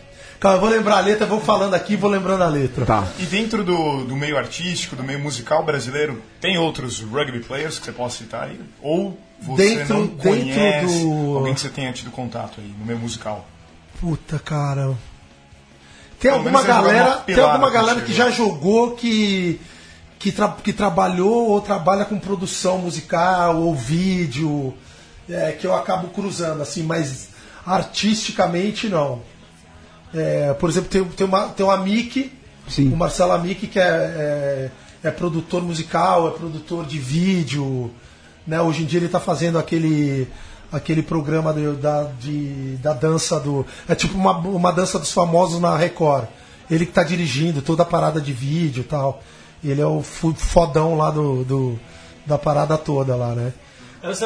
Calma, 0.40 0.56
eu 0.56 0.60
vou 0.60 0.70
lembrar 0.70 0.96
a 0.96 1.00
letra, 1.00 1.24
vou 1.26 1.40
falando 1.40 1.74
aqui 1.74 1.92
e 1.92 1.96
vou 1.96 2.10
lembrando 2.10 2.42
a 2.42 2.48
letra. 2.48 2.84
Tá. 2.84 3.04
E 3.18 3.24
dentro 3.24 3.62
do, 3.62 4.04
do 4.04 4.16
meio 4.16 4.36
artístico, 4.36 4.96
do 4.96 5.04
meio 5.04 5.20
musical 5.20 5.62
brasileiro, 5.64 6.20
tem 6.40 6.58
outros 6.58 7.00
rugby 7.00 7.40
players 7.40 7.78
que 7.78 7.84
você 7.84 7.92
possa 7.92 8.18
citar 8.18 8.44
aí? 8.44 8.60
Ou 8.82 9.16
você 9.40 9.76
Dentro- 9.76 9.98
não 9.98 10.06
dentro 10.06 10.30
conhece 10.30 11.04
do- 11.04 11.36
alguém 11.36 11.54
que 11.54 11.60
você 11.60 11.68
tenha 11.68 11.92
tido 11.92 12.10
contato 12.10 12.54
aí 12.60 12.74
no 12.78 12.84
meio 12.84 12.98
musical? 12.98 13.46
Puta, 14.00 14.38
cara. 14.40 14.94
Tem 16.22 16.30
Pelo 16.30 16.36
alguma 16.36 16.60
jogou 16.62 16.74
galera, 16.76 17.08
uma 17.08 17.16
tem 17.22 17.40
alguma 17.40 17.70
galera 17.70 18.00
que 18.00 18.10
né? 18.12 18.16
já 18.16 18.30
jogou 18.30 18.92
que 18.92 19.60
que, 20.20 20.30
tra- 20.30 20.56
que 20.62 20.72
trabalhou 20.72 21.48
ou 21.48 21.60
trabalha 21.60 22.04
com 22.04 22.16
produção 22.16 22.78
musical 22.78 23.56
ou 23.60 23.74
vídeo, 23.74 24.72
é, 25.28 25.50
que 25.50 25.66
eu 25.66 25.74
acabo 25.74 26.06
cruzando 26.10 26.62
assim, 26.62 26.84
mas 26.84 27.30
artisticamente 27.66 28.88
não. 28.88 29.20
É, 30.14 30.52
por 30.54 30.70
exemplo, 30.70 30.88
tem, 30.88 31.04
tem, 31.04 31.26
uma, 31.26 31.48
tem 31.48 31.66
o 31.66 31.70
Amic, 31.72 32.32
Sim. 32.68 32.92
o 32.92 32.96
Marcelo 32.96 33.32
Amic, 33.32 33.66
que 33.66 33.80
é, 33.80 33.82
é, 33.82 35.08
é 35.08 35.10
produtor 35.10 35.60
musical, 35.60 36.28
é 36.28 36.30
produtor 36.30 36.84
de 36.86 37.00
vídeo. 37.00 37.90
Né? 38.46 38.60
Hoje 38.60 38.84
em 38.84 38.86
dia 38.86 39.00
ele 39.00 39.06
está 39.06 39.18
fazendo 39.18 39.58
aquele, 39.58 40.28
aquele 40.72 41.02
programa 41.02 41.52
do- 41.52 41.74
da, 41.76 42.04
de, 42.18 42.76
da 42.76 42.92
dança 42.92 43.38
do. 43.38 43.64
É 43.88 43.94
tipo 43.94 44.16
uma, 44.16 44.36
uma 44.38 44.72
dança 44.72 44.98
dos 44.98 45.12
famosos 45.12 45.60
na 45.60 45.76
Record. 45.76 46.26
Ele 46.70 46.84
que 46.86 46.90
está 46.92 47.02
dirigindo 47.02 47.60
toda 47.60 47.82
a 47.82 47.86
parada 47.86 48.20
de 48.20 48.32
vídeo 48.32 48.80
e 48.80 48.84
tal. 48.84 49.20
Ele 49.62 49.80
é 49.80 49.86
o 49.86 50.02
fodão 50.02 50.96
lá 50.96 51.10
do, 51.10 51.44
do- 51.44 51.78
da 52.26 52.38
parada 52.38 52.76
toda 52.78 53.14
lá, 53.14 53.28
né? 53.34 53.52
Lá, 54.02 54.10
isso 54.10 54.24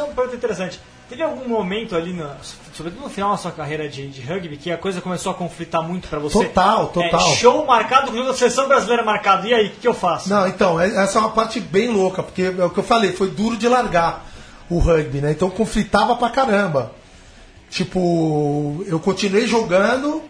é 0.00 0.02
uma 0.02 0.14
pergunta 0.14 0.36
interessante. 0.36 0.80
Teve 1.08 1.22
algum 1.22 1.46
momento 1.46 1.94
ali, 1.94 2.12
na, 2.14 2.36
sobretudo 2.72 3.02
no 3.02 3.10
final 3.10 3.32
da 3.32 3.36
sua 3.36 3.50
carreira 3.50 3.86
de, 3.88 4.08
de 4.08 4.20
rugby, 4.22 4.56
que 4.56 4.70
a 4.70 4.78
coisa 4.78 5.00
começou 5.00 5.30
a 5.30 5.34
conflitar 5.34 5.82
muito 5.82 6.08
pra 6.08 6.18
você? 6.18 6.42
Total, 6.46 6.86
total. 6.88 7.32
É, 7.32 7.36
show 7.36 7.66
marcado 7.66 8.10
com 8.10 8.24
da 8.24 8.32
seleção 8.32 8.66
brasileira 8.66 9.04
marcado. 9.04 9.46
E 9.46 9.52
aí, 9.52 9.66
o 9.66 9.70
que, 9.72 9.86
eu 9.86 9.92
faço? 9.92 10.30
Não, 10.30 10.46
então, 10.48 10.80
é- 10.80 10.88
essa 11.04 11.18
é 11.18 11.20
uma 11.20 11.30
parte 11.30 11.60
bem 11.60 11.88
louca, 11.90 12.22
porque 12.22 12.42
é 12.58 12.64
o 12.64 12.70
que 12.70 12.78
eu 12.78 12.84
falei, 12.84 13.12
foi 13.12 13.28
duro 13.30 13.56
de 13.58 13.68
largar 13.68 14.26
o 14.68 14.78
rugby, 14.78 15.20
né? 15.20 15.32
Então 15.32 15.50
conflitava 15.50 16.16
pra 16.16 16.30
caramba. 16.30 16.92
Tipo, 17.70 18.84
eu 18.86 19.00
continuei 19.00 19.46
jogando 19.46 20.22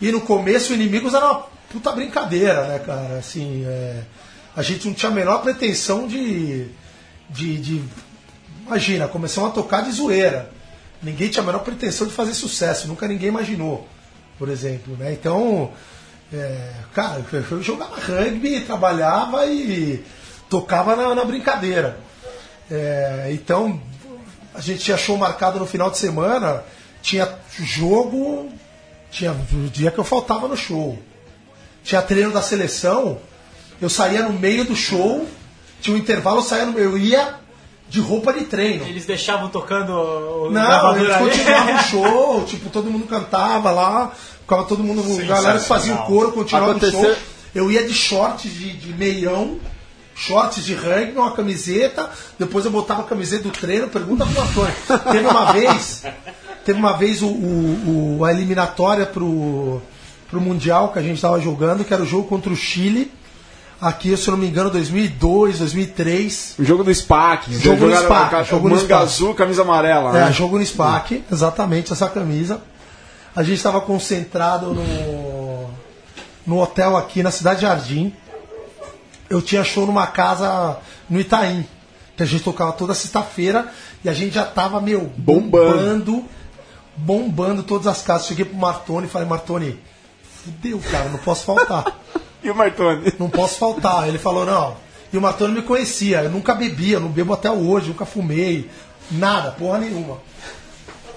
e 0.00 0.12
no 0.12 0.20
começo 0.20 0.74
inimigos 0.74 1.14
era 1.14 1.24
uma 1.24 1.46
puta 1.70 1.90
brincadeira, 1.92 2.66
né, 2.66 2.78
cara? 2.80 3.18
Assim, 3.18 3.64
é, 3.66 4.02
a 4.54 4.62
gente 4.62 4.86
não 4.86 4.94
tinha 4.94 5.10
a 5.10 5.14
menor 5.14 5.42
pretensão 5.42 6.06
de. 6.06 6.66
de, 7.30 7.58
de 7.58 7.82
imagina, 8.66 9.08
começamos 9.08 9.50
a 9.50 9.52
tocar 9.54 9.82
de 9.82 9.92
zoeira. 9.92 10.50
Ninguém 11.02 11.28
tinha 11.28 11.42
a 11.42 11.46
menor 11.46 11.60
pretensão 11.60 12.06
de 12.06 12.12
fazer 12.12 12.34
sucesso, 12.34 12.86
nunca 12.86 13.08
ninguém 13.08 13.28
imaginou, 13.28 13.88
por 14.38 14.48
exemplo, 14.48 14.96
né? 14.96 15.12
Então, 15.12 15.72
é, 16.32 16.72
cara, 16.94 17.24
eu 17.50 17.62
jogava 17.62 17.96
rugby, 17.96 18.60
trabalhava 18.60 19.46
e 19.46 20.04
tocava 20.48 20.94
na, 20.94 21.14
na 21.14 21.24
brincadeira. 21.24 21.98
É, 22.70 23.28
então, 23.32 23.80
a 24.54 24.60
gente 24.60 24.80
tinha 24.80 24.96
show 24.96 25.16
marcado 25.16 25.58
no 25.58 25.66
final 25.66 25.90
de 25.90 25.98
semana, 25.98 26.62
tinha 27.02 27.28
jogo, 27.58 28.50
tinha 29.10 29.32
o 29.32 29.68
dia 29.70 29.90
que 29.90 29.98
eu 29.98 30.04
faltava 30.04 30.48
no 30.48 30.56
show. 30.56 30.98
Tinha 31.84 32.00
treino 32.00 32.30
da 32.32 32.42
seleção, 32.42 33.18
eu 33.80 33.88
saía 33.88 34.22
no 34.22 34.32
meio 34.32 34.64
do 34.64 34.76
show, 34.76 35.26
tinha 35.80 35.96
um 35.96 35.98
intervalo, 35.98 36.38
eu 36.38 36.42
saía 36.44 36.64
no 36.66 36.78
eu 36.78 36.96
ia 36.96 37.34
de 37.88 38.00
roupa 38.00 38.32
de 38.32 38.44
treino. 38.44 38.86
Eles 38.86 39.04
deixavam 39.04 39.48
tocando 39.50 39.92
o 39.92 40.50
Não, 40.50 40.96
eles 40.96 41.16
continuavam 41.16 41.74
o 41.74 41.78
show, 41.84 42.44
tipo, 42.44 42.70
todo 42.70 42.90
mundo 42.90 43.06
cantava 43.06 43.70
lá, 43.70 44.12
ficava 44.40 44.64
todo 44.64 44.82
mundo, 44.82 45.02
galera 45.26 45.58
que 45.58 45.66
fazia 45.66 45.94
o 45.94 46.06
coro, 46.06 46.32
continuava 46.32 46.70
Aconteceu- 46.70 47.00
o 47.00 47.04
show. 47.04 47.16
Eu 47.54 47.70
ia 47.70 47.86
de 47.86 47.92
shorts 47.92 48.50
de, 48.50 48.72
de 48.72 48.94
meião, 48.94 49.58
shorts 50.14 50.64
de 50.64 50.74
rugby, 50.74 51.12
uma 51.18 51.32
camiseta, 51.32 52.10
depois 52.38 52.64
eu 52.64 52.70
botava 52.70 53.02
a 53.02 53.04
camiseta 53.04 53.44
do 53.44 53.50
treino, 53.50 53.88
pergunta 53.88 54.26
pro 54.26 54.42
Antônio. 54.42 54.74
Teve 55.10 55.26
uma 55.26 55.52
vez, 55.52 56.02
teve 56.64 56.78
uma 56.78 56.92
vez 56.92 57.22
o, 57.22 57.26
o- 57.28 58.16
o- 58.18 58.24
a 58.24 58.30
eliminatória 58.32 59.06
pro, 59.06 59.80
pro 60.30 60.40
Mundial 60.40 60.92
que 60.92 60.98
a 60.98 61.02
gente 61.02 61.20
tava 61.20 61.40
jogando, 61.40 61.84
que 61.84 61.92
era 61.94 62.02
o 62.02 62.06
jogo 62.06 62.28
contra 62.28 62.52
o 62.52 62.56
Chile. 62.56 63.10
Aqui, 63.80 64.16
se 64.16 64.28
eu 64.28 64.32
não 64.32 64.38
me 64.38 64.46
engano, 64.46 64.70
2002, 64.70 65.58
2003. 65.58 66.54
O 66.58 66.64
jogo 66.64 66.84
do 66.84 66.94
SPAC. 66.94 67.52
Jogo 67.58 67.86
no 67.86 67.96
SPAC, 67.96 68.30
jogo 68.50 68.68
no 68.68 68.76
manga 68.76 68.98
azul, 68.98 69.34
camisa 69.34 69.62
amarela. 69.62 70.16
É, 70.16 70.24
né? 70.26 70.32
jogo 70.32 70.56
no 70.56 70.64
SPAC, 70.64 71.24
exatamente 71.32 71.92
essa 71.92 72.08
camisa. 72.08 72.60
A 73.34 73.42
gente 73.42 73.56
estava 73.56 73.80
concentrado 73.80 74.72
no, 74.72 75.70
no 76.46 76.60
hotel 76.62 76.96
aqui 76.96 77.24
na 77.24 77.32
Cidade 77.32 77.62
Jardim. 77.62 78.14
Eu 79.32 79.40
tinha 79.40 79.64
show 79.64 79.86
numa 79.86 80.06
casa 80.06 80.76
no 81.08 81.18
Itaim, 81.18 81.66
que 82.14 82.22
a 82.22 82.26
gente 82.26 82.44
tocava 82.44 82.70
toda 82.72 82.92
sexta-feira 82.92 83.72
e 84.04 84.08
a 84.10 84.12
gente 84.12 84.34
já 84.34 84.44
tava, 84.44 84.78
meu, 84.78 85.10
Bombando. 85.16 86.12
bombando, 86.12 86.24
bombando 86.94 87.62
todas 87.62 87.86
as 87.86 88.02
casas. 88.02 88.26
Cheguei 88.26 88.44
pro 88.44 88.58
Martoni 88.58 89.06
e 89.06 89.10
falei, 89.10 89.26
Martoni, 89.26 89.80
fudeu, 90.44 90.78
cara, 90.90 91.08
não 91.08 91.18
posso 91.18 91.44
faltar. 91.46 91.98
E 92.44 92.50
o 92.50 92.54
Martoni? 92.56 93.10
não 93.20 93.30
posso 93.30 93.56
faltar. 93.56 94.08
Ele 94.08 94.18
falou, 94.18 94.44
não. 94.44 94.76
E 95.12 95.16
o 95.16 95.20
Martoni 95.22 95.54
me 95.54 95.62
conhecia, 95.62 96.24
eu 96.24 96.30
nunca 96.30 96.54
bebia, 96.54 96.98
não 96.98 97.08
bebo 97.08 97.32
até 97.32 97.48
hoje, 97.48 97.88
nunca 97.88 98.04
fumei, 98.04 98.68
nada, 99.12 99.52
porra 99.52 99.78
nenhuma. 99.78 100.18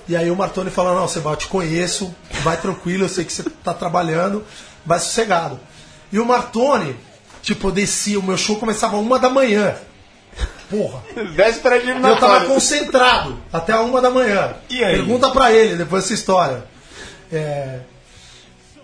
E 0.07 0.15
aí 0.15 0.29
o 0.29 0.35
Martoni 0.35 0.69
falou, 0.69 0.93
não, 0.93 1.07
Seba, 1.07 1.31
eu 1.31 1.35
te 1.35 1.47
conheço, 1.47 2.15
vai 2.43 2.55
tranquilo, 2.57 3.05
eu 3.05 3.09
sei 3.09 3.25
que 3.25 3.33
você 3.33 3.43
tá 3.63 3.73
trabalhando, 3.73 4.45
vai 4.85 4.99
sossegado. 4.99 5.59
E 6.13 6.19
o 6.19 6.25
Martoni, 6.25 6.95
tipo, 7.45 7.67
eu 7.67 7.71
descia, 7.71 8.19
o 8.19 8.23
meu 8.23 8.37
show 8.37 8.55
começava 8.57 8.97
uma 8.97 9.19
da 9.19 9.29
manhã. 9.29 9.75
Porra. 10.69 11.01
Véspera 11.35 11.79
de 11.79 11.89
Eu 11.89 12.17
tava 12.17 12.45
concentrado 12.45 13.37
até 13.53 13.71
a 13.71 13.81
uma 13.81 14.01
da 14.01 14.09
manhã. 14.09 14.55
E 14.69 14.83
aí? 14.83 14.95
Pergunta 14.95 15.29
pra 15.29 15.53
ele 15.53 15.75
depois 15.75 16.03
dessa 16.03 16.15
história. 16.15 16.63
É... 17.31 17.79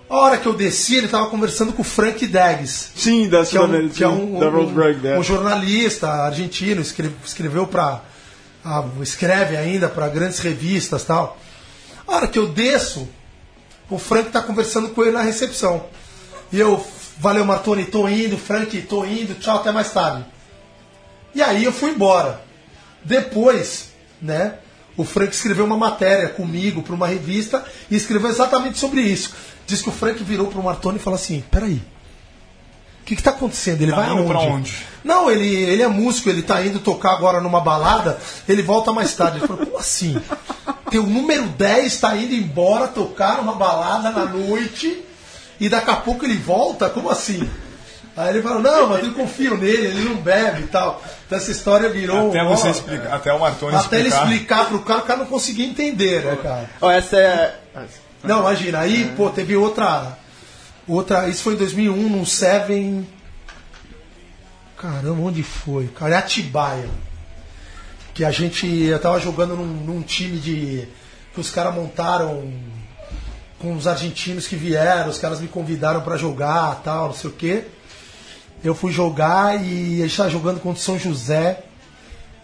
A 0.07 0.15
hora 0.15 0.37
que 0.37 0.45
eu 0.45 0.53
desci, 0.53 0.97
ele 0.97 1.07
tava 1.07 1.27
conversando 1.27 1.71
com 1.73 1.81
o 1.81 1.85
Frank 1.85 2.27
Deggs 2.27 2.89
Sim, 2.95 3.29
da 3.29 3.45
que 3.45 3.55
é 3.57 3.61
um, 3.61 3.89
que 3.89 4.03
é 4.03 4.07
um, 4.07 4.35
um- 4.37 4.49
Road 4.49 4.73
Rugby. 4.73 5.07
é. 5.07 5.17
um 5.17 5.23
jornalista 5.23 6.07
argentino, 6.09 6.81
escreve- 6.81 7.15
escreveu 7.25 7.65
para 7.65 8.01
escreve 9.01 9.55
ainda 9.57 9.87
para 9.89 10.07
grandes 10.09 10.37
revistas 10.39 11.03
tal. 11.03 11.37
A 12.05 12.15
hora 12.15 12.27
que 12.27 12.37
eu 12.37 12.47
desço, 12.47 13.07
o 13.89 13.97
Frank 13.97 14.29
tá 14.29 14.41
conversando 14.41 14.89
com 14.89 15.01
ele 15.01 15.11
na 15.11 15.21
recepção. 15.23 15.85
E 16.51 16.59
eu 16.59 16.85
valeu 17.17 17.45
Martoni, 17.45 17.85
tô 17.85 18.07
indo, 18.07 18.37
Frank, 18.37 18.79
tô 18.83 19.05
indo, 19.05 19.35
tchau, 19.39 19.57
até 19.57 19.71
mais 19.71 19.91
tarde. 19.91 20.25
E 21.33 21.41
aí 21.41 21.63
eu 21.63 21.71
fui 21.71 21.91
embora. 21.91 22.41
Depois, 23.03 23.89
né, 24.21 24.55
o 24.97 25.03
Frank 25.03 25.33
escreveu 25.33 25.65
uma 25.65 25.77
matéria 25.77 26.29
comigo 26.29 26.81
para 26.83 26.93
uma 26.95 27.07
revista 27.07 27.63
e 27.89 27.95
escreveu 27.95 28.29
exatamente 28.29 28.77
sobre 28.77 29.01
isso. 29.01 29.33
Diz 29.65 29.81
que 29.81 29.89
o 29.89 29.93
Frank 29.93 30.21
virou 30.23 30.47
pro 30.47 30.61
Martoni 30.63 30.97
e 30.97 31.01
falou 31.01 31.17
assim: 31.17 31.43
peraí. 31.49 31.81
O 33.01 33.03
que, 33.03 33.15
que 33.15 33.23
tá 33.23 33.31
acontecendo? 33.31 33.81
Ele 33.81 33.91
Tá 33.91 33.97
vai 33.97 34.09
aonde? 34.09 34.33
onde? 34.33 34.77
Não, 35.03 35.29
ele, 35.29 35.47
ele 35.53 35.81
é 35.81 35.87
músico, 35.87 36.29
ele 36.29 36.43
tá 36.43 36.63
indo 36.63 36.79
tocar 36.79 37.13
agora 37.13 37.41
numa 37.41 37.59
balada, 37.59 38.19
ele 38.47 38.61
volta 38.61 38.93
mais 38.93 39.13
tarde. 39.15 39.39
Ele 39.39 39.47
falou, 39.47 39.65
como 39.65 39.77
assim? 39.79 40.21
Teu 40.89 41.03
número 41.03 41.47
10 41.47 41.97
tá 41.99 42.15
indo 42.15 42.33
embora 42.35 42.87
tocar 42.87 43.37
numa 43.37 43.55
balada 43.55 44.11
na 44.11 44.25
noite 44.25 45.03
e 45.61 45.69
daqui 45.69 45.91
a 45.91 45.95
pouco 45.95 46.25
ele 46.25 46.37
volta? 46.37 46.89
Como 46.89 47.07
assim? 47.07 47.47
Aí 48.17 48.29
ele 48.29 48.41
falou, 48.41 48.59
não, 48.59 48.89
mas 48.89 49.05
eu 49.05 49.13
confio 49.13 49.55
nele, 49.55 49.85
ele 49.85 50.03
não 50.03 50.15
bebe 50.15 50.63
e 50.63 50.67
tal. 50.67 51.01
Então 51.25 51.37
essa 51.37 51.51
história 51.51 51.87
virou. 51.87 52.29
Até 52.29 52.43
ó, 52.43 52.49
você 52.49 52.69
explicar, 52.71 53.13
até 53.13 53.31
o 53.31 53.39
Martoni 53.39 53.75
Até 53.75 53.99
ele 53.99 54.09
explicar. 54.09 54.31
explicar 54.31 54.65
pro 54.65 54.79
cara, 54.79 54.99
o 54.99 55.03
cara 55.03 55.19
não 55.19 55.27
conseguia 55.27 55.65
entender, 55.65 56.23
né, 56.23 56.35
cara? 56.41 56.69
Ó, 56.81 56.89
essa 56.89 57.15
é. 57.15 57.59
Não, 58.23 58.39
imagina, 58.39 58.79
aí, 58.79 59.13
pô, 59.15 59.29
teve 59.29 59.55
outra. 59.55 60.17
Outra. 60.87 61.29
Isso 61.29 61.43
foi 61.43 61.53
em 61.53 61.57
2001, 61.57 62.09
num 62.09 62.25
Seven. 62.25 63.07
Caramba, 64.77 65.21
onde 65.21 65.43
foi? 65.43 65.87
Cara, 65.89 66.15
é 66.15 66.17
Atibaia. 66.17 66.89
Que 68.15 68.25
a 68.25 68.31
gente. 68.31 68.67
Eu 68.67 68.99
tava 68.99 69.19
jogando 69.19 69.55
num, 69.55 69.65
num 69.65 70.01
time 70.01 70.39
de. 70.39 70.87
Que 71.35 71.39
os 71.39 71.51
caras 71.51 71.73
montaram 71.73 72.51
com 73.61 73.73
os 73.75 73.85
argentinos 73.87 74.47
que 74.47 74.55
vieram, 74.55 75.09
os 75.09 75.17
caras 75.19 75.39
me 75.39 75.47
convidaram 75.47 76.01
pra 76.01 76.17
jogar 76.17 76.81
tal, 76.83 77.07
não 77.09 77.13
sei 77.13 77.29
o 77.29 77.33
quê. 77.33 77.65
Eu 78.63 78.73
fui 78.75 78.91
jogar 78.91 79.63
e 79.63 80.01
a 80.01 80.07
gente 80.07 80.17
tava 80.17 80.29
jogando 80.29 80.59
contra 80.59 80.79
o 80.79 80.83
São 80.83 80.97
José. 80.99 81.63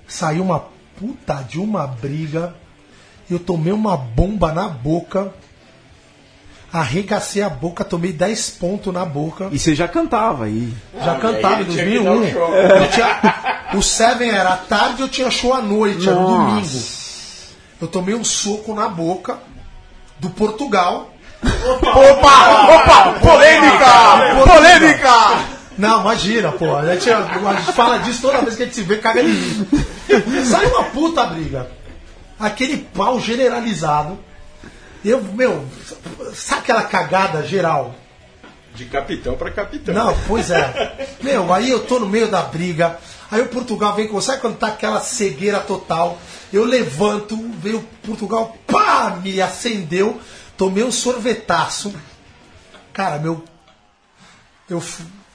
Saiu 0.08 0.44
uma 0.44 0.64
puta 1.00 1.44
de 1.48 1.60
uma 1.60 1.86
briga. 1.88 2.56
Eu 3.30 3.38
tomei 3.40 3.74
uma 3.74 3.98
bomba 3.98 4.52
na 4.54 4.68
boca. 4.70 5.34
Arregacei 6.72 7.42
a 7.42 7.50
boca, 7.50 7.84
tomei 7.84 8.12
10 8.12 8.50
pontos 8.52 8.94
na 8.94 9.06
boca. 9.06 9.48
E 9.52 9.58
você 9.60 9.74
já 9.74 9.88
cantava 9.88 10.46
aí. 10.46 10.74
Já 11.04 11.16
cantava 11.16 11.62
em 11.62 11.66
aí 11.66 11.66
tinha 11.66 11.86
que 11.86 12.04
dar 12.04 12.12
2001. 12.14 12.14
um. 12.14 12.24
Eu 12.24 12.90
tinha- 12.92 13.70
o 13.76 13.82
Seven 13.82 14.30
era 14.30 14.54
à 14.54 14.58
tarde 14.58 15.02
eu 15.02 15.08
tinha 15.10 15.32
show 15.32 15.54
à 15.54 15.62
noite, 15.62 16.08
era 16.08 16.20
Nossa. 16.20 16.38
domingo. 16.38 16.84
Eu 17.82 17.88
tomei 17.88 18.16
um 18.16 18.24
soco 18.24 18.74
na 18.74 18.90
boca 18.90 19.38
do 20.20 20.30
Portugal. 20.30 21.14
Opa! 21.44 22.74
Opa! 22.76 23.20
Polêmica! 23.20 24.46
Polêmica! 24.46 25.58
Não, 25.78 26.02
imagina, 26.02 26.52
pô. 26.52 26.76
A 26.76 26.96
gente, 26.96 27.10
a 27.12 27.54
gente 27.54 27.74
fala 27.74 28.00
disso 28.00 28.22
toda 28.22 28.42
vez 28.42 28.56
que 28.56 28.64
a 28.64 28.66
gente 28.66 28.76
se 28.76 28.82
vê, 28.82 28.98
caga 28.98 29.24
de 29.24 29.30
rir. 29.30 30.46
Saiu 30.46 30.70
uma 30.70 30.86
puta 30.86 31.26
briga. 31.26 31.70
Aquele 32.40 32.78
pau 32.78 33.20
generalizado. 33.20 34.18
Eu, 35.06 35.22
meu, 35.22 35.66
sabe 36.34 36.62
aquela 36.62 36.84
cagada 36.84 37.44
geral? 37.44 37.96
De 38.74 38.86
capitão 38.86 39.36
para 39.36 39.52
capitão. 39.52 39.94
Não, 39.94 40.16
pois 40.28 40.52
é. 40.52 41.08
Meu, 41.22 41.54
aí 41.54 41.70
eu 41.70 41.80
tô 41.86 42.00
no 42.00 42.08
meio 42.08 42.28
da 42.28 42.42
briga. 42.42 42.98
Aí 43.30 43.42
o 43.42 43.50
Portugal 43.50 43.96
vem 43.96 44.08
com. 44.08 44.20
Sabe 44.22 44.42
quando 44.42 44.58
tá 44.58 44.68
aquela 44.68 45.02
cegueira 45.02 45.60
total? 45.60 46.18
Eu 46.52 46.64
levanto, 46.64 47.38
veio 47.60 47.80
o 47.80 47.84
Portugal, 48.06 48.56
pá, 48.66 49.20
me 49.22 49.42
acendeu, 49.42 50.20
tomei 50.58 50.84
um 50.84 50.92
sorvetaço. 50.92 51.94
Cara, 52.94 53.18
meu. 53.20 53.44
Eu. 54.70 54.82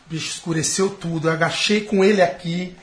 Bicho, 0.06 0.28
escureceu 0.28 0.90
tudo. 0.90 1.28
Eu 1.28 1.32
agachei 1.32 1.82
com 1.82 2.02
ele 2.04 2.20
aqui. 2.20 2.74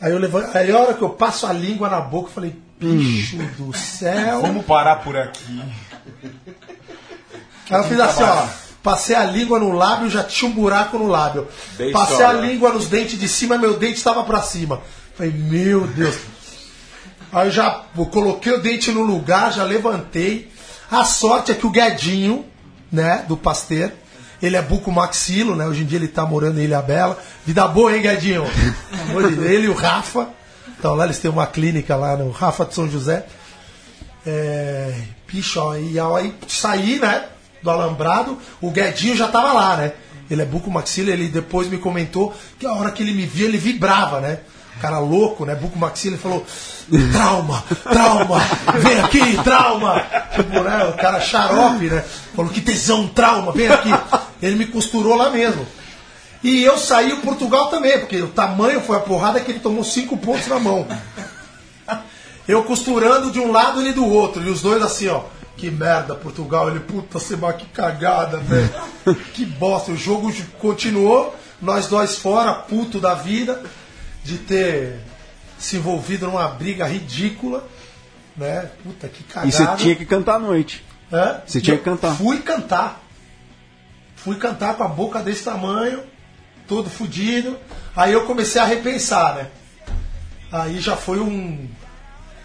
Aí 0.00 0.10
eu 0.10 0.18
levanto. 0.18 0.56
Aí 0.56 0.70
a 0.70 0.78
hora 0.78 0.94
que 0.94 1.02
eu 1.02 1.10
passo 1.10 1.46
a 1.46 1.52
língua 1.52 1.88
na 1.88 2.00
boca, 2.00 2.28
eu 2.28 2.32
falei, 2.32 2.56
bicho 2.78 3.36
do 3.56 3.76
céu. 3.76 4.42
Vamos 4.42 4.64
parar 4.64 4.96
por 4.96 5.16
aqui. 5.16 5.62
Aí 7.70 7.80
eu 7.80 7.84
fiz 7.84 8.00
assim, 8.00 8.22
ó. 8.24 8.71
Passei 8.82 9.14
a 9.14 9.24
língua 9.24 9.58
no 9.58 9.72
lábio, 9.72 10.10
já 10.10 10.24
tinha 10.24 10.50
um 10.50 10.54
buraco 10.54 10.98
no 10.98 11.06
lábio. 11.06 11.46
Bem 11.76 11.92
Passei 11.92 12.16
só, 12.16 12.26
a 12.26 12.32
né? 12.34 12.48
língua 12.48 12.72
nos 12.72 12.88
dentes 12.88 13.18
de 13.18 13.28
cima, 13.28 13.56
meu 13.56 13.78
dente 13.78 13.98
estava 13.98 14.24
pra 14.24 14.42
cima. 14.42 14.80
Falei, 15.16 15.32
meu 15.32 15.86
Deus. 15.86 16.16
Aí 17.32 17.46
eu 17.46 17.50
já 17.52 17.70
coloquei 18.10 18.52
o 18.52 18.60
dente 18.60 18.90
no 18.90 19.02
lugar, 19.02 19.52
já 19.52 19.62
levantei. 19.62 20.50
A 20.90 21.04
sorte 21.04 21.52
é 21.52 21.54
que 21.54 21.66
o 21.66 21.70
Guedinho, 21.70 22.44
né, 22.90 23.24
do 23.28 23.36
Pasteur, 23.36 23.90
ele 24.42 24.56
é 24.56 24.62
buco 24.62 24.90
maxilo, 24.90 25.54
né? 25.54 25.64
Hoje 25.66 25.82
em 25.82 25.86
dia 25.86 25.98
ele 25.98 26.08
tá 26.08 26.26
morando 26.26 26.60
em 26.60 26.64
Ilha 26.64 26.82
Bela. 26.82 27.16
Vida 27.46 27.66
boa, 27.68 27.94
hein, 27.94 28.02
Guedinho? 28.02 28.44
Ele 29.44 29.66
e 29.66 29.68
o 29.68 29.74
Rafa. 29.74 30.28
Então 30.76 30.96
lá 30.96 31.04
eles 31.04 31.18
têm 31.18 31.30
uma 31.30 31.46
clínica 31.46 31.94
lá 31.94 32.16
no 32.16 32.30
Rafa 32.30 32.64
de 32.64 32.74
São 32.74 32.90
José. 32.90 33.24
É, 34.26 34.92
bicho, 35.32 35.60
ó, 35.60 35.76
e 35.76 35.98
aí 35.98 36.34
saí, 36.48 36.98
né, 36.98 37.24
do 37.62 37.70
alambrado, 37.70 38.38
o 38.60 38.70
Guedinho 38.70 39.16
já 39.16 39.28
tava 39.28 39.52
lá, 39.52 39.76
né? 39.76 39.92
Ele 40.30 40.42
é 40.42 40.44
buco 40.44 40.70
maxilo, 40.70 41.10
ele 41.10 41.28
depois 41.28 41.68
me 41.68 41.78
comentou 41.78 42.34
que 42.58 42.66
a 42.66 42.72
hora 42.72 42.90
que 42.90 43.02
ele 43.02 43.12
me 43.12 43.26
via, 43.26 43.46
ele 43.46 43.58
vibrava, 43.58 44.20
né? 44.20 44.38
Cara 44.80 44.98
louco, 44.98 45.44
né? 45.44 45.54
Buco 45.54 45.78
maxilo, 45.78 46.14
ele 46.14 46.22
falou: 46.22 46.44
trauma, 47.12 47.62
trauma, 47.82 48.38
vem 48.78 49.00
aqui, 49.00 49.42
trauma. 49.44 50.00
Tipo, 50.34 50.60
né? 50.60 50.84
O 50.84 50.94
cara 50.94 51.20
xarope, 51.20 51.86
né? 51.86 52.04
Falou: 52.34 52.50
que 52.50 52.60
tesão, 52.60 53.06
trauma, 53.08 53.52
vem 53.52 53.68
aqui. 53.68 53.90
Ele 54.40 54.56
me 54.56 54.66
costurou 54.66 55.14
lá 55.14 55.30
mesmo. 55.30 55.66
E 56.42 56.64
eu 56.64 56.76
saí 56.76 57.12
o 57.12 57.20
Portugal 57.20 57.68
também, 57.68 57.98
porque 58.00 58.20
o 58.20 58.28
tamanho 58.28 58.80
foi 58.80 58.96
a 58.96 59.00
porrada 59.00 59.38
que 59.38 59.52
ele 59.52 59.60
tomou 59.60 59.84
cinco 59.84 60.16
pontos 60.16 60.48
na 60.48 60.58
mão. 60.58 60.86
Eu 62.48 62.64
costurando 62.64 63.30
de 63.30 63.38
um 63.38 63.52
lado 63.52 63.86
e 63.86 63.92
do 63.92 64.04
outro. 64.04 64.42
E 64.42 64.50
os 64.50 64.60
dois 64.60 64.82
assim, 64.82 65.08
ó. 65.08 65.22
Que 65.62 65.70
merda, 65.70 66.16
Portugal. 66.16 66.68
Ele, 66.68 66.80
puta, 66.80 67.20
Seba, 67.20 67.52
que 67.52 67.66
cagada, 67.66 68.38
velho. 68.38 68.68
que 69.32 69.46
bosta. 69.46 69.92
O 69.92 69.96
jogo 69.96 70.34
continuou. 70.58 71.36
Nós 71.60 71.86
dois 71.86 72.18
fora, 72.18 72.52
puto 72.52 72.98
da 72.98 73.14
vida. 73.14 73.62
De 74.24 74.38
ter 74.38 74.98
se 75.60 75.76
envolvido 75.76 76.26
numa 76.26 76.48
briga 76.48 76.84
ridícula. 76.84 77.64
Né? 78.36 78.70
Puta, 78.82 79.06
que 79.06 79.22
cagada. 79.22 79.46
E 79.46 79.52
você 79.52 79.76
tinha 79.76 79.94
que 79.94 80.04
cantar 80.04 80.34
à 80.34 80.38
noite. 80.40 80.84
Hã? 81.12 81.40
Você 81.46 81.60
tinha 81.60 81.78
que 81.78 81.84
cantar. 81.84 82.16
Fui 82.16 82.40
cantar. 82.40 83.00
Fui 84.16 84.34
cantar 84.34 84.74
com 84.74 84.82
a 84.82 84.88
boca 84.88 85.20
desse 85.20 85.44
tamanho, 85.44 86.02
todo 86.66 86.90
fudido. 86.90 87.56
Aí 87.94 88.12
eu 88.12 88.26
comecei 88.26 88.60
a 88.60 88.64
repensar, 88.64 89.36
né? 89.36 89.46
Aí 90.50 90.80
já 90.80 90.96
foi 90.96 91.20
um. 91.20 91.68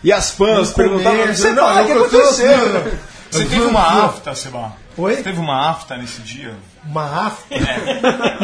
E 0.04 0.12
as 0.12 0.32
fãs 0.32 0.72
perguntavam: 0.74 1.28
Você 1.28 1.52
não, 1.52 1.82
o 1.82 1.86
que 1.86 1.92
eu 1.92 2.06
aconteceu? 2.06 3.00
Você 3.30 3.46
teve 3.46 3.62
uma 3.62 4.06
afta, 4.06 4.34
Seba? 4.36 4.74
Oi? 4.98 5.16
Você 5.16 5.24
teve 5.24 5.40
uma 5.40 5.70
afta 5.70 5.98
nesse 5.98 6.22
dia? 6.22 6.56
Uma 6.86 7.28
afta? 7.28 7.56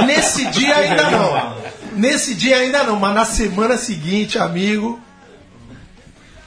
Nesse 0.05 0.45
dia 0.47 0.75
ainda 0.75 1.09
não. 1.09 1.55
Nesse 1.93 2.35
dia 2.35 2.57
ainda 2.57 2.83
não, 2.83 2.99
mas 2.99 3.15
na 3.15 3.25
semana 3.25 3.77
seguinte, 3.77 4.37
amigo. 4.37 4.99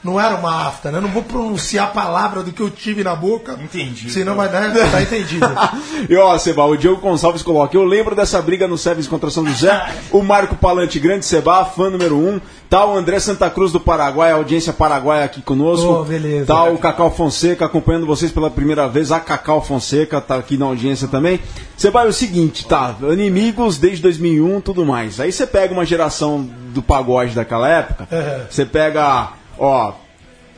Não 0.03 0.19
era 0.19 0.35
uma 0.35 0.67
afta, 0.67 0.91
né? 0.91 0.99
Não 0.99 1.09
vou 1.09 1.23
pronunciar 1.23 1.87
a 1.87 1.91
palavra 1.91 2.43
do 2.43 2.51
que 2.51 2.61
eu 2.61 2.69
tive 2.69 3.03
na 3.03 3.15
boca. 3.15 3.57
Entendi. 3.61 4.09
Senão 4.09 4.35
vai 4.35 4.47
dar. 4.47 4.71
Tá 4.91 5.01
entendido. 5.01 5.47
E 6.09 6.15
ó, 6.15 6.37
Seba, 6.37 6.63
o 6.65 6.77
Diogo 6.77 7.01
Gonçalves 7.01 7.41
coloca: 7.41 7.75
Eu 7.75 7.83
lembro 7.83 8.15
dessa 8.15 8.41
briga 8.41 8.67
no 8.67 8.77
Sevens 8.77 9.07
contra 9.07 9.29
São 9.29 9.45
José. 9.45 9.93
O 10.11 10.21
Marco 10.21 10.55
Palante, 10.55 10.99
grande 10.99 11.25
Seba, 11.25 11.65
fã 11.65 11.89
número 11.89 12.15
um. 12.15 12.39
Tá 12.69 12.85
o 12.85 12.97
André 12.97 13.19
Santa 13.19 13.49
Cruz 13.49 13.71
do 13.71 13.79
Paraguai, 13.79 14.31
audiência 14.31 14.73
paraguaia 14.73 15.23
aqui 15.23 15.41
conosco. 15.41 15.87
Oh, 15.87 16.03
beleza. 16.03 16.45
Tá 16.45 16.65
o 16.65 16.77
Cacau 16.77 17.09
Fonseca 17.09 17.65
acompanhando 17.65 18.05
vocês 18.05 18.31
pela 18.31 18.49
primeira 18.49 18.87
vez. 18.89 19.11
A 19.11 19.19
Cacau 19.19 19.61
Fonseca 19.61 20.19
tá 20.19 20.35
aqui 20.35 20.57
na 20.57 20.65
audiência 20.65 21.07
também. 21.07 21.39
Seba, 21.77 22.03
é 22.03 22.07
o 22.07 22.13
seguinte, 22.13 22.65
tá? 22.65 22.95
Inimigos 23.01 23.77
desde 23.77 24.01
2001 24.01 24.61
tudo 24.61 24.85
mais. 24.85 25.19
Aí 25.19 25.31
você 25.31 25.47
pega 25.47 25.73
uma 25.73 25.85
geração 25.85 26.47
do 26.73 26.81
pagode 26.81 27.33
daquela 27.33 27.69
época. 27.69 28.07
Você 28.49 28.65
pega, 28.65 29.29
ó, 29.57 29.93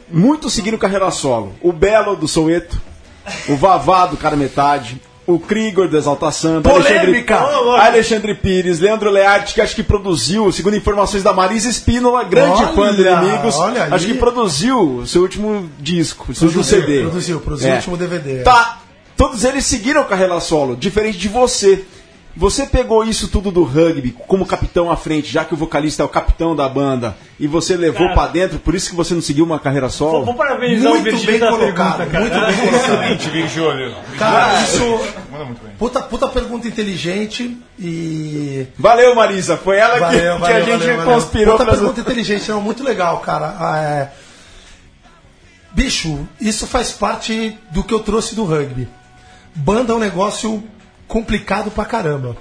muito 0.10 0.50
seguindo 0.50 0.78
carreira 0.78 1.12
solo. 1.12 1.54
O 1.62 1.72
Belo 1.72 2.16
do 2.16 2.28
Soueto, 2.28 2.80
o 3.48 3.56
Vavá 3.56 4.06
do 4.06 4.18
Cara 4.18 4.36
Metade, 4.36 5.02
o 5.28 5.38
Krigor 5.38 5.88
do 5.88 5.96
Exalta 5.96 6.32
Samba, 6.32 6.70
Polêmica! 6.72 7.38
Alexandre, 7.38 7.82
Alexandre 7.82 8.36
Pires, 8.36 8.80
Leandro 8.80 9.12
Learte, 9.12 9.54
que 9.54 9.62
acho 9.62 9.76
que 9.76 9.84
produziu, 9.84 10.52
segundo 10.52 10.76
informações 10.76 11.22
da 11.22 11.32
Marisa 11.32 11.70
Espínola, 11.70 12.24
grande 12.24 12.64
Olha, 12.64 12.74
fã 12.74 12.94
do 12.94 13.02
Inimigos, 13.02 13.56
acho 13.92 14.06
que 14.08 14.16
produziu 14.16 14.80
o 14.98 15.08
seu 15.08 15.22
último 15.22 15.70
disco, 15.80 16.32
o 16.32 16.36
seu 16.36 16.48
último 16.48 16.64
Produziu, 16.64 16.88
CD. 16.88 17.02
produziu, 17.02 17.40
produziu 17.40 17.72
o 17.72 17.76
último 17.76 17.98
DVD, 17.98 18.40
é. 18.40 18.42
Tá, 18.42 18.80
todos 19.16 19.44
eles 19.44 19.66
seguiram 19.66 20.04
carreira 20.06 20.40
solo, 20.40 20.76
diferente 20.76 21.20
de 21.20 21.28
você. 21.28 21.86
Você 22.38 22.66
pegou 22.66 23.04
isso 23.04 23.28
tudo 23.28 23.52
do 23.52 23.64
rugby 23.64 24.12
como 24.28 24.46
capitão 24.46 24.90
à 24.90 24.96
frente, 24.96 25.32
já 25.32 25.44
que 25.44 25.54
o 25.54 25.58
vocalista 25.58 26.04
é 26.04 26.06
o 26.06 26.10
capitão 26.10 26.56
da 26.56 26.70
banda, 26.70 27.18
e 27.40 27.48
você 27.48 27.76
levou 27.76 28.08
pra 28.14 28.28
dentro, 28.28 28.60
por 28.60 28.76
isso 28.76 28.92
que 28.92 28.96
você 28.96 29.14
não 29.14 29.22
seguiu 29.22 29.44
uma 29.44 29.60
carreira 29.60 29.90
solo? 29.90 30.12
Vou, 30.18 30.26
vou 30.26 30.36
parabenizar 30.36 30.92
o 30.92 30.96
Muito 30.96 31.04
Virgílio 31.06 31.32
bem 31.32 31.40
da 31.40 31.50
colocado, 31.50 31.98
pergunta, 31.98 32.12
cara. 32.12 32.22
muito 32.22 32.40
bem 32.40 32.70
colocado. 32.70 32.84
Excelente, 32.84 33.30
Virgílio. 33.30 33.96
Cara, 34.18 34.62
isso. 34.62 35.02
manda 35.32 35.46
muito 35.46 35.64
bem. 35.64 35.72
Puta, 35.78 36.02
puta 36.02 36.28
pergunta 36.30 36.68
inteligente 36.68 37.58
e. 37.80 38.68
Valeu, 38.78 39.16
Marisa. 39.16 39.58
Foi 39.58 39.78
ela 39.78 39.96
que, 39.96 40.00
Valeu, 40.00 40.36
que 40.36 40.42
valeu, 40.42 40.56
a 40.56 40.62
gente 40.62 40.88
valeu, 40.88 41.06
conspirou 41.06 41.58
Puta 41.58 41.72
pergunta 41.72 42.00
inteligente, 42.00 42.50
não, 42.52 42.62
muito 42.62 42.84
legal, 42.84 43.20
cara. 43.20 43.56
Ah, 43.60 43.78
é... 43.80 44.12
Bicho, 45.72 46.28
isso 46.40 46.66
faz 46.68 46.92
parte 46.92 47.58
do 47.72 47.84
que 47.84 47.94
eu 47.94 48.00
trouxe 48.00 48.36
do 48.36 48.46
rugby. 48.46 48.88
Banda 49.56 49.94
é 49.94 49.96
um 49.96 50.00
negócio 50.00 50.64
complicado 51.10 51.70
pra 51.72 51.84
caramba. 51.84 52.38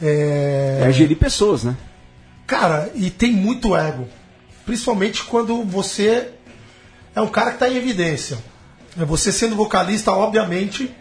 É... 0.00 0.82
É 0.82 0.92
gerir 0.92 1.16
pessoas, 1.16 1.64
né? 1.64 1.76
Cara, 2.46 2.90
e 2.94 3.10
tem 3.10 3.32
muito 3.32 3.74
ego. 3.74 4.06
Principalmente 4.64 5.24
quando 5.24 5.64
você 5.64 6.30
é 7.14 7.20
um 7.20 7.26
cara 7.26 7.50
que 7.50 7.56
está 7.56 7.68
em 7.68 7.76
evidência. 7.76 8.38
É 9.00 9.04
Você 9.04 9.32
sendo 9.32 9.56
vocalista, 9.56 10.12
obviamente, 10.12 10.94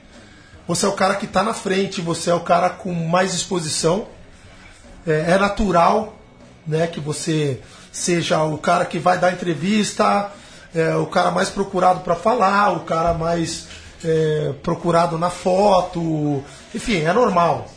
você 0.68 0.86
é 0.86 0.90
o 0.90 0.94
cara 0.94 1.16
que 1.16 1.26
está 1.26 1.44
na 1.44 1.54
frente, 1.54 2.02
você 2.02 2.30
é 2.30 2.34
o 2.34 2.40
cara 2.40 2.70
com 2.70 2.94
mais 2.94 3.34
exposição. 3.34 4.08
É, 5.06 5.32
é 5.32 5.38
natural 5.38 6.18
né, 6.66 6.88
que 6.88 7.00
você 7.00 7.60
seja 7.92 8.44
o 8.44 8.58
cara 8.58 8.86
que 8.86 9.00
vai 9.00 9.18
dar 9.18 9.34
entrevista, 9.34 10.32
é, 10.74 10.96
o 10.96 11.08
cara 11.08 11.32
mais 11.32 11.50
procurado 11.50 12.02
para 12.02 12.16
falar, 12.16 12.72
o 12.74 12.82
cara 12.82 13.14
mais 13.14 13.68
é, 14.04 14.54
procurado 14.64 15.18
na 15.18 15.30
foto. 15.30 16.44
Enfim, 16.74 17.02
é 17.02 17.14
normal. 17.14 17.70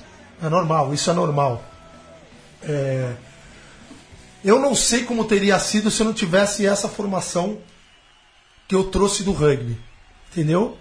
É 0.43 0.49
normal, 0.49 0.93
isso 0.93 1.11
é 1.11 1.13
normal. 1.13 1.63
É, 2.63 3.13
eu 4.45 4.59
não 4.59 4.75
sei 4.75 5.05
como 5.05 5.25
teria 5.25 5.59
sido 5.59 5.91
se 5.91 6.01
eu 6.01 6.07
não 6.07 6.13
tivesse 6.13 6.67
essa 6.67 6.89
formação 6.89 7.59
que 8.67 8.75
eu 8.75 8.85
trouxe 8.85 9.23
do 9.23 9.33
rugby. 9.33 9.79
Entendeu? 10.31 10.77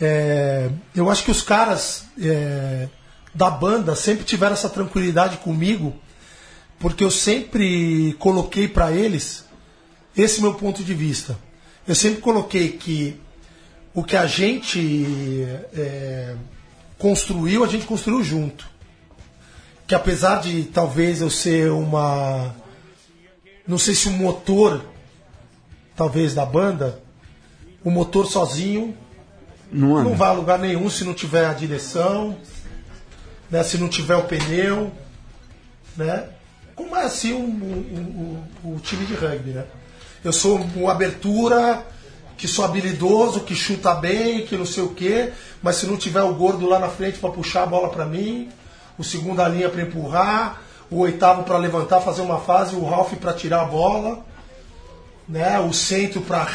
É, 0.00 0.70
eu 0.94 1.10
acho 1.10 1.24
que 1.24 1.30
os 1.30 1.42
caras 1.42 2.04
é, 2.20 2.88
da 3.34 3.50
banda 3.50 3.96
sempre 3.96 4.24
tiveram 4.24 4.52
essa 4.52 4.68
tranquilidade 4.68 5.38
comigo, 5.38 5.94
porque 6.78 7.02
eu 7.02 7.10
sempre 7.10 8.14
coloquei 8.18 8.68
para 8.68 8.92
eles 8.92 9.44
esse 10.16 10.40
meu 10.40 10.54
ponto 10.54 10.84
de 10.84 10.94
vista. 10.94 11.38
Eu 11.88 11.94
sempre 11.94 12.20
coloquei 12.20 12.70
que 12.70 13.18
o 13.96 14.04
que 14.04 14.16
a 14.16 14.26
gente 14.26 15.44
é, 15.74 16.34
construiu, 16.98 17.64
a 17.64 17.66
gente 17.66 17.86
construiu 17.86 18.22
junto. 18.22 18.68
Que 19.86 19.94
apesar 19.94 20.40
de 20.40 20.64
talvez 20.64 21.20
eu 21.20 21.30
ser 21.30 21.70
uma. 21.70 22.54
Não 23.66 23.78
sei 23.78 23.94
se 23.94 24.06
o 24.08 24.12
motor, 24.12 24.84
talvez, 25.96 26.34
da 26.34 26.44
banda, 26.44 27.00
o 27.82 27.90
motor 27.90 28.26
sozinho 28.26 28.96
Não 29.72 30.04
não 30.04 30.14
vai 30.14 30.28
a 30.28 30.32
lugar 30.32 30.58
nenhum 30.58 30.88
se 30.90 31.02
não 31.04 31.14
tiver 31.14 31.46
a 31.46 31.52
direção, 31.52 32.36
né, 33.50 33.62
se 33.64 33.78
não 33.78 33.88
tiver 33.88 34.16
o 34.16 34.24
pneu, 34.24 34.92
né? 35.96 36.28
Como 36.74 36.94
é 36.94 37.04
assim 37.04 37.32
o, 37.32 37.38
o, 37.40 38.44
o- 38.64 38.74
o 38.76 38.80
time 38.80 39.06
de 39.06 39.14
rugby, 39.14 39.50
né? 39.50 39.64
Eu 40.22 40.32
sou 40.32 40.56
uma 40.76 40.92
abertura, 40.92 41.84
que 42.36 42.46
sou 42.46 42.64
habilidoso, 42.64 43.40
que 43.40 43.54
chuta 43.54 43.94
bem, 43.94 44.44
que 44.46 44.56
não 44.56 44.66
sei 44.66 44.82
o 44.82 44.90
quê, 44.90 45.32
mas 45.62 45.76
se 45.76 45.86
não 45.86 45.96
tiver 45.96 46.22
o 46.22 46.34
gordo 46.34 46.68
lá 46.68 46.78
na 46.78 46.88
frente 46.88 47.18
para 47.18 47.30
puxar 47.30 47.62
a 47.62 47.66
bola 47.66 47.88
para 47.88 48.04
mim, 48.04 48.50
o 48.98 49.04
segunda 49.04 49.48
linha 49.48 49.68
para 49.68 49.82
empurrar, 49.82 50.60
o 50.90 50.98
oitavo 50.98 51.44
para 51.44 51.56
levantar, 51.56 52.00
fazer 52.00 52.22
uma 52.22 52.38
fase, 52.38 52.76
o 52.76 52.84
Ralph 52.84 53.14
para 53.14 53.32
tirar 53.32 53.62
a 53.62 53.64
bola, 53.64 54.24
né? 55.28 55.58
O 55.60 55.72
centro 55.72 56.20
para 56.20 56.46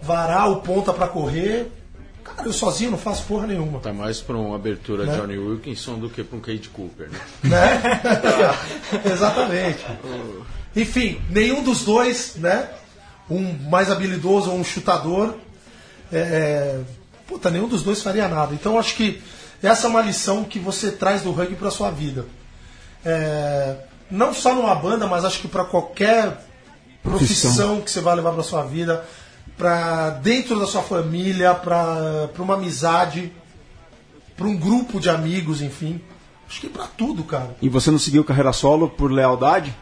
varar, 0.00 0.50
o 0.50 0.56
ponta 0.56 0.92
para 0.92 1.08
correr. 1.08 1.70
Cara, 2.22 2.46
eu 2.46 2.52
sozinho 2.52 2.92
não 2.92 2.98
faço 2.98 3.24
porra 3.24 3.46
nenhuma. 3.46 3.80
Tá 3.80 3.92
mais 3.92 4.20
pra 4.20 4.36
uma 4.36 4.54
abertura 4.54 5.04
Né? 5.04 5.16
Johnny 5.16 5.36
Wilkinson 5.36 5.98
do 5.98 6.08
que 6.08 6.22
pra 6.22 6.38
um 6.38 6.40
Kate 6.40 6.68
Cooper, 6.68 7.10
né? 7.10 7.20
né? 7.42 7.82
Exatamente. 9.12 9.84
Enfim, 10.76 11.20
nenhum 11.28 11.64
dos 11.64 11.84
dois, 11.84 12.36
né? 12.36 12.68
Um 13.32 13.68
mais 13.70 13.90
habilidoso 13.90 14.50
ou 14.50 14.58
um 14.58 14.64
chutador. 14.64 15.34
É, 16.12 16.18
é, 16.18 16.80
puta, 17.26 17.50
nenhum 17.50 17.68
dos 17.68 17.82
dois 17.82 18.02
faria 18.02 18.28
nada. 18.28 18.54
Então 18.54 18.78
acho 18.78 18.94
que 18.94 19.22
essa 19.62 19.86
é 19.86 19.90
uma 19.90 20.02
lição 20.02 20.44
que 20.44 20.58
você 20.58 20.90
traz 20.90 21.22
do 21.22 21.30
rugby 21.30 21.54
para 21.56 21.70
sua 21.70 21.90
vida. 21.90 22.26
É, 23.04 23.76
não 24.10 24.34
só 24.34 24.54
numa 24.54 24.74
banda, 24.74 25.06
mas 25.06 25.24
acho 25.24 25.40
que 25.40 25.48
para 25.48 25.64
qualquer 25.64 26.44
profissão, 27.02 27.50
Profissão. 27.50 27.80
que 27.80 27.90
você 27.90 28.00
vai 28.00 28.14
levar 28.14 28.32
para 28.32 28.42
sua 28.42 28.62
vida, 28.62 29.04
para 29.56 30.10
dentro 30.10 30.58
da 30.58 30.66
sua 30.66 30.82
família, 30.82 31.54
para 31.54 32.28
uma 32.38 32.54
amizade, 32.54 33.32
para 34.36 34.46
um 34.46 34.56
grupo 34.56 35.00
de 35.00 35.08
amigos, 35.08 35.62
enfim. 35.62 36.00
Acho 36.48 36.60
que 36.60 36.68
para 36.68 36.86
tudo, 36.86 37.24
cara. 37.24 37.56
E 37.62 37.68
você 37.68 37.90
não 37.90 37.98
seguiu 37.98 38.24
carreira 38.24 38.52
solo 38.52 38.88
por 38.88 39.10
lealdade? 39.10 39.74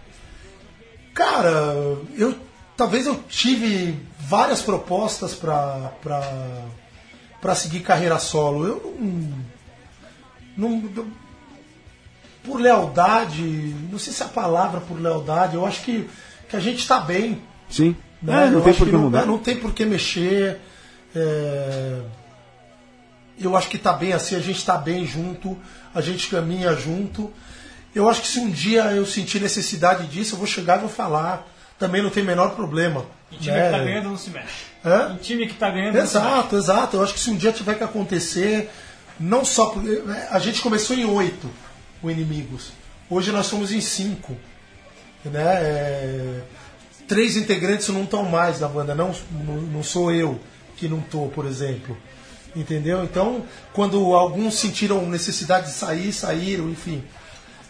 Cara, 1.12 1.74
eu 2.16 2.34
talvez 2.80 3.06
eu 3.06 3.22
tive 3.28 3.94
várias 4.18 4.62
propostas 4.62 5.34
para 5.34 5.92
para 7.38 7.54
seguir 7.54 7.80
carreira 7.80 8.18
solo. 8.18 8.66
Eu 8.66 8.96
não, 10.56 10.70
não 10.80 11.06
por 12.42 12.58
lealdade, 12.58 13.42
não 13.90 13.98
sei 13.98 14.14
se 14.14 14.22
é 14.22 14.26
a 14.26 14.30
palavra 14.30 14.80
por 14.80 14.98
lealdade, 14.98 15.56
eu 15.56 15.66
acho 15.66 15.82
que, 15.82 16.08
que 16.48 16.56
a 16.56 16.60
gente 16.60 16.78
está 16.78 16.98
bem. 17.00 17.42
Sim. 17.68 17.94
né? 18.22 18.46
É, 18.46 18.50
não 18.50 18.60
Eu 18.60 18.62
tem 18.62 18.70
acho 18.70 18.78
por 18.78 18.84
que 18.86 18.90
que 18.92 18.96
não, 18.96 19.04
mudar. 19.04 19.26
não 19.26 19.38
tem 19.38 19.56
por 19.58 19.74
que 19.74 19.84
mexer. 19.84 20.58
é, 21.14 22.00
Eu 23.38 23.54
acho 23.58 23.68
que 23.68 23.76
está 23.76 23.92
bem 23.92 24.14
assim, 24.14 24.36
a 24.36 24.40
gente 24.40 24.56
está 24.56 24.78
bem 24.78 25.04
junto, 25.06 25.54
a 25.94 26.00
gente 26.00 26.30
caminha 26.30 26.74
junto. 26.74 27.30
Eu 27.94 28.08
acho 28.08 28.22
que 28.22 28.28
se 28.28 28.38
um 28.40 28.48
dia 28.48 28.84
eu 28.92 29.04
sentir 29.04 29.38
necessidade 29.38 30.06
disso, 30.06 30.34
eu 30.34 30.38
vou 30.38 30.46
chegar 30.46 30.78
e 30.78 30.80
vou 30.80 30.88
falar. 30.88 31.46
Também 31.80 32.00
não 32.02 32.10
tem 32.10 32.22
o 32.22 32.26
menor 32.26 32.50
problema. 32.54 33.04
Em 33.32 33.38
time 33.38 33.56
né? 33.56 33.64
que 33.66 33.70
tá 33.72 33.78
ganhando 33.82 34.08
não 34.10 34.16
se 34.16 34.30
mexe. 34.30 34.64
Hã? 34.84 35.12
Em 35.14 35.16
time 35.16 35.46
que 35.48 35.54
tá 35.54 35.70
ganhando 35.70 35.96
não 35.96 36.06
se 36.06 36.14
mexe. 36.18 36.28
Exato, 36.28 36.56
exato. 36.56 36.96
Eu 36.96 37.02
acho 37.02 37.14
que 37.14 37.20
se 37.20 37.30
um 37.30 37.36
dia 37.36 37.50
tiver 37.52 37.74
que 37.74 37.82
acontecer, 37.82 38.70
não 39.18 39.44
só. 39.44 39.66
por- 39.70 39.82
A 40.30 40.38
gente 40.38 40.60
começou 40.60 40.94
em 40.96 41.04
oito, 41.06 41.50
o 42.02 42.10
Inimigos. 42.10 42.70
Hoje 43.08 43.32
nós 43.32 43.46
somos 43.46 43.72
em 43.72 43.80
cinco. 43.80 44.36
Né? 45.24 45.42
É, 45.42 46.40
Três 47.08 47.36
integrantes 47.36 47.88
não 47.88 48.04
estão 48.04 48.22
mais 48.24 48.60
na 48.60 48.68
banda, 48.68 48.94
não, 48.94 49.12
não, 49.72 49.82
sou 49.82 50.12
eu 50.12 50.38
que 50.76 50.86
não 50.88 51.00
tô, 51.00 51.26
por 51.26 51.44
exemplo. 51.44 51.96
Entendeu? 52.54 53.02
Então, 53.02 53.44
quando 53.72 54.14
alguns 54.14 54.54
sentiram 54.54 55.04
necessidade 55.08 55.66
de 55.66 55.72
sair, 55.72 56.12
saíram, 56.12 56.70
enfim. 56.70 57.02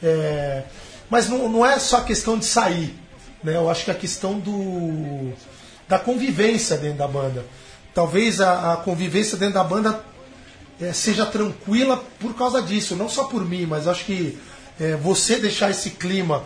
É, 0.03 0.65
mas 1.09 1.29
não, 1.29 1.49
não 1.49 1.65
é 1.65 1.79
só 1.79 2.03
questão 2.03 2.39
de 2.39 2.45
sair. 2.45 2.95
Né? 3.43 3.57
Eu 3.57 3.71
acho 3.71 3.85
que 3.85 3.91
a 3.91 3.95
questão 3.95 4.39
do, 4.39 5.33
da 5.89 5.99
convivência 5.99 6.77
dentro 6.77 6.99
da 6.99 7.09
banda. 7.09 7.45
Talvez 7.95 8.41
a, 8.41 8.75
a 8.75 8.77
convivência 8.77 9.37
dentro 9.37 9.55
da 9.55 9.65
banda 9.65 10.05
é, 10.81 10.93
seja 10.93 11.27
tranquila 11.27 12.03
por 12.19 12.35
causa 12.35 12.63
disso, 12.63 12.97
não 12.97 13.09
só 13.09 13.25
por 13.25 13.45
mim, 13.45 13.67
mas 13.67 13.87
acho 13.87 14.05
que 14.05 14.39
é, 14.79 14.97
você 14.97 15.37
deixar 15.37 15.71
esse 15.71 15.91
clima, 15.91 16.43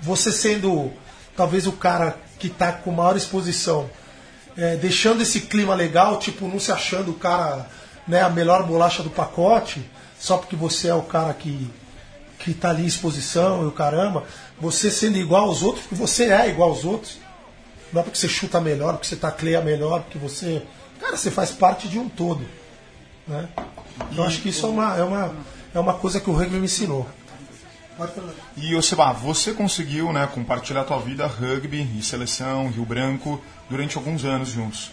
você 0.00 0.30
sendo 0.30 0.92
talvez 1.36 1.66
o 1.66 1.72
cara 1.72 2.16
que 2.38 2.46
está 2.46 2.72
com 2.72 2.92
maior 2.92 3.16
exposição, 3.16 3.90
é, 4.56 4.76
deixando 4.76 5.22
esse 5.22 5.40
clima 5.40 5.74
legal, 5.74 6.18
tipo, 6.18 6.46
não 6.46 6.60
se 6.60 6.70
achando 6.70 7.10
o 7.10 7.14
cara, 7.14 7.68
né, 8.06 8.22
a 8.22 8.30
melhor 8.30 8.62
bolacha 8.62 9.02
do 9.02 9.10
pacote, 9.10 9.84
só 10.18 10.36
porque 10.36 10.54
você 10.54 10.88
é 10.88 10.94
o 10.94 11.02
cara 11.02 11.34
que, 11.34 11.68
que 12.44 12.52
tá 12.52 12.70
ali 12.70 12.82
em 12.82 12.86
exposição 12.86 13.62
e 13.62 13.66
o 13.66 13.72
caramba, 13.72 14.24
você 14.60 14.90
sendo 14.90 15.16
igual 15.16 15.46
aos 15.46 15.62
outros, 15.62 15.86
porque 15.86 15.94
você 15.94 16.30
é 16.30 16.48
igual 16.50 16.70
aos 16.70 16.84
outros. 16.84 17.18
Não 17.90 18.00
é 18.00 18.04
porque 18.04 18.18
você 18.18 18.28
chuta 18.28 18.60
melhor, 18.60 18.92
porque 18.94 19.06
você 19.06 19.16
tacleia 19.16 19.60
melhor, 19.62 20.02
porque 20.02 20.18
você. 20.18 20.62
Cara, 21.00 21.16
você 21.16 21.30
faz 21.30 21.50
parte 21.50 21.88
de 21.88 21.98
um 21.98 22.08
todo. 22.08 22.44
Né? 23.26 23.48
Eu 24.14 24.24
acho 24.24 24.42
que 24.42 24.50
isso 24.50 24.66
é 24.66 24.68
uma, 24.68 24.96
é, 24.96 25.02
uma, 25.02 25.34
é 25.74 25.78
uma 25.78 25.94
coisa 25.94 26.20
que 26.20 26.28
o 26.28 26.34
rugby 26.34 26.56
me 26.56 26.66
ensinou. 26.66 27.08
E, 28.56 28.82
Seba, 28.82 29.12
você 29.12 29.52
conseguiu 29.52 30.12
né, 30.12 30.26
compartilhar 30.26 30.80
a 30.80 30.84
tua 30.84 30.98
vida 30.98 31.26
rugby 31.26 31.88
e 31.96 32.02
seleção, 32.02 32.68
Rio 32.68 32.84
Branco, 32.84 33.40
durante 33.70 33.96
alguns 33.96 34.24
anos 34.24 34.48
juntos. 34.48 34.90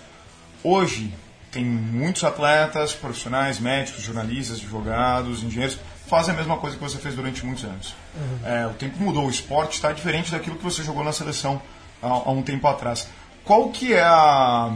Hoje, 0.63 1.11
tem 1.51 1.65
muitos 1.65 2.23
atletas, 2.23 2.93
profissionais, 2.93 3.59
médicos, 3.59 4.03
jornalistas, 4.03 4.57
advogados, 4.57 5.43
engenheiros, 5.43 5.79
fazem 6.11 6.33
a 6.33 6.37
mesma 6.37 6.57
coisa 6.57 6.75
que 6.75 6.83
você 6.83 6.97
fez 6.97 7.15
durante 7.15 7.45
muitos 7.45 7.63
anos. 7.63 7.95
É, 8.43 8.67
o 8.67 8.73
tempo 8.73 9.01
mudou, 9.01 9.27
o 9.27 9.29
esporte 9.29 9.75
está 9.75 9.93
diferente 9.93 10.29
daquilo 10.29 10.57
que 10.57 10.63
você 10.63 10.83
jogou 10.83 11.05
na 11.05 11.13
seleção 11.13 11.61
há, 12.03 12.07
há 12.07 12.31
um 12.31 12.41
tempo 12.41 12.67
atrás. 12.67 13.07
Qual 13.45 13.69
que 13.69 13.93
é 13.93 14.03
a, 14.03 14.75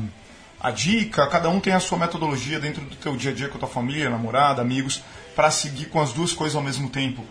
a 0.62 0.72
dica? 0.72 1.28
Cada 1.28 1.50
um 1.50 1.60
tem 1.60 1.74
a 1.74 1.82
sua 1.82 1.98
metodologia 1.98 2.58
dentro 2.58 2.82
do 2.86 2.96
teu 2.96 3.18
dia 3.18 3.32
a 3.32 3.34
dia 3.34 3.50
com 3.50 3.58
a 3.58 3.60
tua 3.60 3.68
família, 3.68 4.10
namorada, 4.10 4.62
amigos, 4.62 5.04
para 5.36 5.52
seguir 5.52 5.88
com 5.88 6.00
as 6.00 6.14
duas 6.14 6.32
coisas 6.32 6.56
ao 6.56 6.64
mesmo 6.64 6.90
tempo 6.90 7.22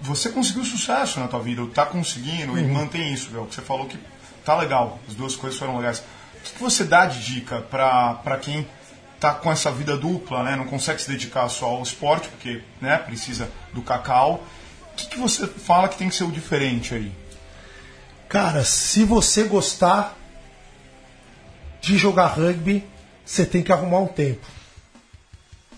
você 0.00 0.30
conseguiu 0.30 0.64
sucesso 0.64 1.20
na 1.20 1.28
tua 1.28 1.40
vida, 1.40 1.60
ou 1.60 1.68
tá 1.68 1.84
conseguindo 1.84 2.58
e 2.58 2.62
mantém 2.62 3.12
isso, 3.12 3.28
velho. 3.30 3.44
Que 3.44 3.54
você 3.54 3.60
falou 3.60 3.86
que 3.86 3.98
tá 4.42 4.56
legal, 4.56 4.98
as 5.06 5.14
duas 5.14 5.36
coisas 5.36 5.58
foram 5.58 5.76
legais. 5.76 5.98
O 5.98 6.40
que 6.42 6.52
que 6.54 6.62
você 6.62 6.84
dá 6.84 7.04
de 7.04 7.22
dica 7.22 7.60
pra 7.60 8.38
quem 8.40 8.66
tá 9.20 9.32
com 9.32 9.50
essa 9.50 9.70
vida 9.70 9.96
dupla, 9.96 10.42
né? 10.42 10.56
Não 10.56 10.66
consegue 10.66 11.00
se 11.00 11.10
dedicar 11.10 11.48
só 11.48 11.66
ao 11.66 11.82
esporte, 11.82 12.28
porque 12.28 12.62
né, 12.80 12.98
precisa 12.98 13.50
do 13.72 13.82
cacau. 13.82 14.44
O 14.92 14.96
que, 14.96 15.06
que 15.06 15.18
você 15.18 15.46
fala 15.46 15.88
que 15.88 15.96
tem 15.96 16.08
que 16.08 16.14
ser 16.14 16.24
o 16.24 16.30
diferente 16.30 16.94
aí? 16.94 17.12
Cara, 18.28 18.64
se 18.64 19.04
você 19.04 19.44
gostar 19.44 20.16
de 21.80 21.96
jogar 21.96 22.26
rugby, 22.26 22.84
você 23.24 23.44
tem 23.46 23.62
que 23.62 23.72
arrumar 23.72 24.00
um 24.00 24.06
tempo. 24.06 24.46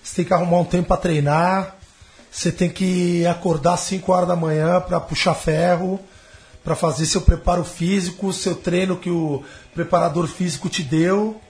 Você 0.02 0.16
tem 0.16 0.24
que 0.24 0.34
arrumar 0.34 0.58
um 0.58 0.64
tempo 0.64 0.88
para 0.88 0.96
treinar. 0.96 1.76
Você 2.30 2.52
tem 2.52 2.68
que 2.68 3.26
acordar 3.26 3.74
às 3.74 3.80
5 3.80 4.12
horas 4.12 4.28
da 4.28 4.36
manhã 4.36 4.80
para 4.80 5.00
puxar 5.00 5.34
ferro, 5.34 5.98
para 6.62 6.76
fazer 6.76 7.06
seu 7.06 7.20
preparo 7.20 7.64
físico, 7.64 8.32
seu 8.32 8.54
treino 8.54 8.96
que 8.96 9.10
o 9.10 9.42
preparador 9.74 10.26
físico 10.26 10.68
te 10.68 10.82
deu, 10.82 11.40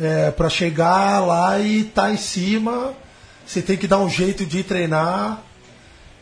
é, 0.00 0.30
para 0.30 0.48
chegar 0.48 1.20
lá 1.20 1.58
e 1.58 1.82
estar 1.82 2.04
tá 2.04 2.10
em 2.10 2.16
cima. 2.16 2.94
Você 3.46 3.60
tem 3.60 3.76
que 3.76 3.86
dar 3.86 3.98
um 3.98 4.08
jeito 4.08 4.46
de 4.46 4.62
treinar. 4.64 5.42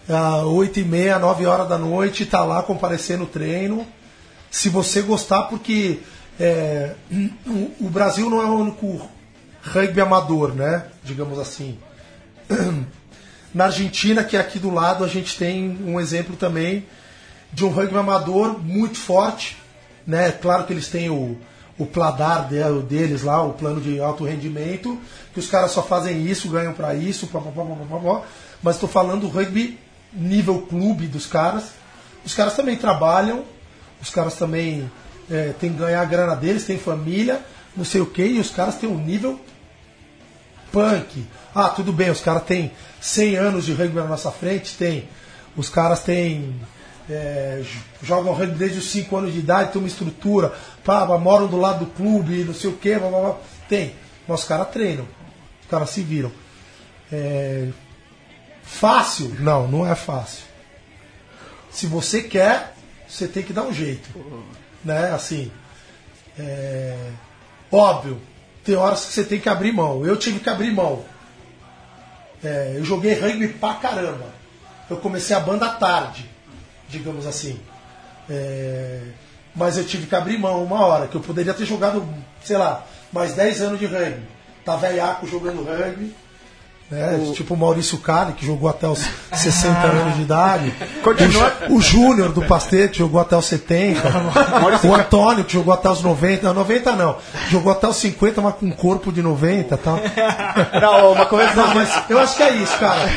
Às 0.08 0.42
8 0.42 0.80
e 0.80 0.84
meia, 0.84 1.18
9 1.18 1.44
horas 1.44 1.68
da 1.68 1.76
noite, 1.76 2.24
tá 2.24 2.42
lá 2.42 2.62
comparecendo 2.62 3.24
no 3.24 3.26
treino. 3.26 3.86
Se 4.50 4.70
você 4.70 5.02
gostar, 5.02 5.42
porque 5.44 6.00
é, 6.40 6.94
o 7.78 7.90
Brasil 7.90 8.28
não 8.30 8.40
é 8.40 8.46
o 8.46 8.58
único 8.58 9.08
rugby 9.62 10.00
amador, 10.00 10.54
né? 10.54 10.86
Digamos 11.04 11.38
assim. 11.38 11.78
Na 13.54 13.66
Argentina, 13.66 14.24
que 14.24 14.36
é 14.36 14.40
aqui 14.40 14.58
do 14.58 14.70
lado, 14.70 15.04
a 15.04 15.08
gente 15.08 15.36
tem 15.36 15.78
um 15.84 16.00
exemplo 16.00 16.36
também 16.36 16.86
de 17.52 17.64
um 17.64 17.70
rugby 17.70 17.96
amador 17.96 18.58
muito 18.58 18.98
forte. 18.98 19.56
Né? 20.06 20.32
Claro 20.32 20.64
que 20.64 20.72
eles 20.72 20.88
têm 20.88 21.10
o, 21.10 21.36
o 21.78 21.86
pladar 21.86 22.48
deles 22.48 23.22
lá, 23.22 23.42
o 23.42 23.52
plano 23.52 23.80
de 23.80 24.00
alto 24.00 24.24
rendimento, 24.24 24.98
que 25.32 25.38
os 25.38 25.48
caras 25.48 25.70
só 25.70 25.82
fazem 25.82 26.26
isso, 26.26 26.48
ganham 26.48 26.72
para 26.72 26.94
isso, 26.94 27.28
pá, 27.28 27.40
pá, 27.40 27.50
pá, 27.50 28.22
mas 28.62 28.74
estou 28.76 28.88
falando 28.88 29.22
do 29.22 29.28
rugby 29.28 29.78
nível 30.12 30.62
clube 30.62 31.06
dos 31.06 31.26
caras. 31.26 31.70
Os 32.24 32.34
caras 32.34 32.56
também 32.56 32.76
trabalham, 32.76 33.44
os 34.02 34.10
caras 34.10 34.34
também 34.34 34.90
é, 35.30 35.52
têm 35.58 35.72
que 35.72 35.78
ganhar 35.78 36.02
a 36.02 36.04
grana 36.04 36.34
deles, 36.34 36.64
têm 36.64 36.78
família, 36.78 37.40
não 37.76 37.84
sei 37.84 38.00
o 38.00 38.06
que, 38.06 38.24
e 38.24 38.40
os 38.40 38.50
caras 38.50 38.76
têm 38.76 38.88
um 38.88 38.98
nível 38.98 39.38
punk. 40.72 41.26
Ah, 41.54 41.68
tudo 41.68 41.92
bem, 41.92 42.10
os 42.10 42.20
caras 42.20 42.44
têm 42.44 42.72
100 43.00 43.36
anos 43.36 43.64
de 43.66 43.72
rugby 43.72 43.96
na 43.96 44.06
nossa 44.06 44.30
frente, 44.30 44.76
tem. 44.76 45.08
Os 45.56 45.68
caras 45.68 46.02
têm. 46.02 46.54
É, 47.10 47.62
jogam 48.02 48.34
rugby 48.34 48.58
desde 48.58 48.78
os 48.78 48.90
5 48.90 49.16
anos 49.16 49.32
de 49.32 49.38
idade, 49.38 49.72
tem 49.72 49.80
uma 49.80 49.88
estrutura, 49.88 50.52
pá, 50.84 51.06
moram 51.18 51.46
do 51.46 51.56
lado 51.56 51.86
do 51.86 51.90
clube, 51.92 52.44
não 52.44 52.52
sei 52.52 52.68
o 52.68 52.76
que, 52.76 52.98
blá, 52.98 53.08
blá, 53.08 53.20
blá. 53.20 53.36
tem. 53.68 53.94
Mas 54.26 54.40
os 54.40 54.46
caras 54.46 54.68
treinam, 54.68 55.08
os 55.62 55.70
caras 55.70 55.88
se 55.90 56.02
viram. 56.02 56.30
É, 57.10 57.68
fácil? 58.62 59.34
Não, 59.40 59.66
não 59.66 59.86
é 59.86 59.94
fácil. 59.94 60.44
Se 61.70 61.86
você 61.86 62.22
quer, 62.22 62.74
você 63.08 63.26
tem 63.26 63.42
que 63.42 63.52
dar 63.52 63.62
um 63.62 63.72
jeito. 63.72 64.08
Né? 64.84 65.10
Assim. 65.12 65.50
É, 66.38 67.10
óbvio, 67.72 68.20
tem 68.62 68.76
horas 68.76 69.06
que 69.06 69.12
você 69.12 69.24
tem 69.24 69.40
que 69.40 69.48
abrir 69.48 69.72
mão. 69.72 70.04
Eu 70.04 70.16
tive 70.16 70.40
que 70.40 70.48
abrir 70.50 70.70
mão. 70.70 71.04
É, 72.44 72.74
eu 72.76 72.84
joguei 72.84 73.14
rugby 73.14 73.48
pra 73.48 73.74
caramba. 73.74 74.26
Eu 74.88 74.98
comecei 74.98 75.34
a 75.34 75.40
banda 75.40 75.68
tarde, 75.70 76.28
digamos 76.88 77.26
assim. 77.26 77.58
É, 78.28 79.00
mas 79.54 79.76
eu 79.76 79.84
tive 79.84 80.06
que 80.06 80.14
abrir 80.14 80.38
mão 80.38 80.62
uma 80.62 80.84
hora, 80.84 81.06
que 81.06 81.16
eu 81.16 81.20
poderia 81.20 81.54
ter 81.54 81.64
jogado, 81.64 82.06
sei 82.44 82.56
lá, 82.56 82.84
mais 83.12 83.34
10 83.34 83.62
anos 83.62 83.78
de 83.78 83.86
rugby. 83.86 84.22
Tá 84.64 84.76
velhaco 84.76 85.26
jogando 85.26 85.64
rugby. 85.64 86.14
Né? 86.90 87.18
O... 87.20 87.32
Tipo 87.32 87.54
o 87.54 87.56
Maurício 87.56 87.98
Cali, 87.98 88.32
que 88.32 88.46
jogou 88.46 88.68
até 88.68 88.86
os 88.86 89.04
60 89.32 89.78
anos 89.86 90.16
de 90.16 90.22
idade. 90.22 90.74
Continua... 91.02 91.52
O 91.70 91.80
Júnior 91.80 92.32
do 92.32 92.42
Pastete 92.42 92.98
jogou 92.98 93.20
até 93.20 93.36
os 93.36 93.44
70. 93.44 94.00
o 94.86 94.94
Antônio, 94.94 95.44
que 95.44 95.52
jogou 95.52 95.72
até 95.72 95.90
os 95.90 96.02
90. 96.02 96.46
Não, 96.46 96.54
90 96.54 96.92
não. 96.96 97.16
Jogou 97.50 97.72
até 97.72 97.88
os 97.88 97.96
50, 97.96 98.40
mas 98.40 98.54
com 98.54 98.66
um 98.66 98.70
corpo 98.70 99.12
de 99.12 99.20
90 99.20 99.76
tal. 99.76 99.98
Não, 100.80 101.12
uma 101.12 101.26
coisa. 101.26 101.54
Não, 101.54 101.74
mas 101.74 101.90
eu 102.08 102.18
acho 102.18 102.36
que 102.36 102.42
é 102.42 102.54
isso, 102.54 102.78
cara. 102.78 103.10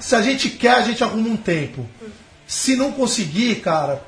Se 0.00 0.14
a 0.14 0.22
gente 0.22 0.48
quer, 0.50 0.74
a 0.74 0.82
gente 0.82 1.02
arruma 1.02 1.28
um 1.28 1.36
tempo. 1.36 1.86
Se 2.46 2.76
não 2.76 2.92
conseguir, 2.92 3.56
cara, 3.56 4.02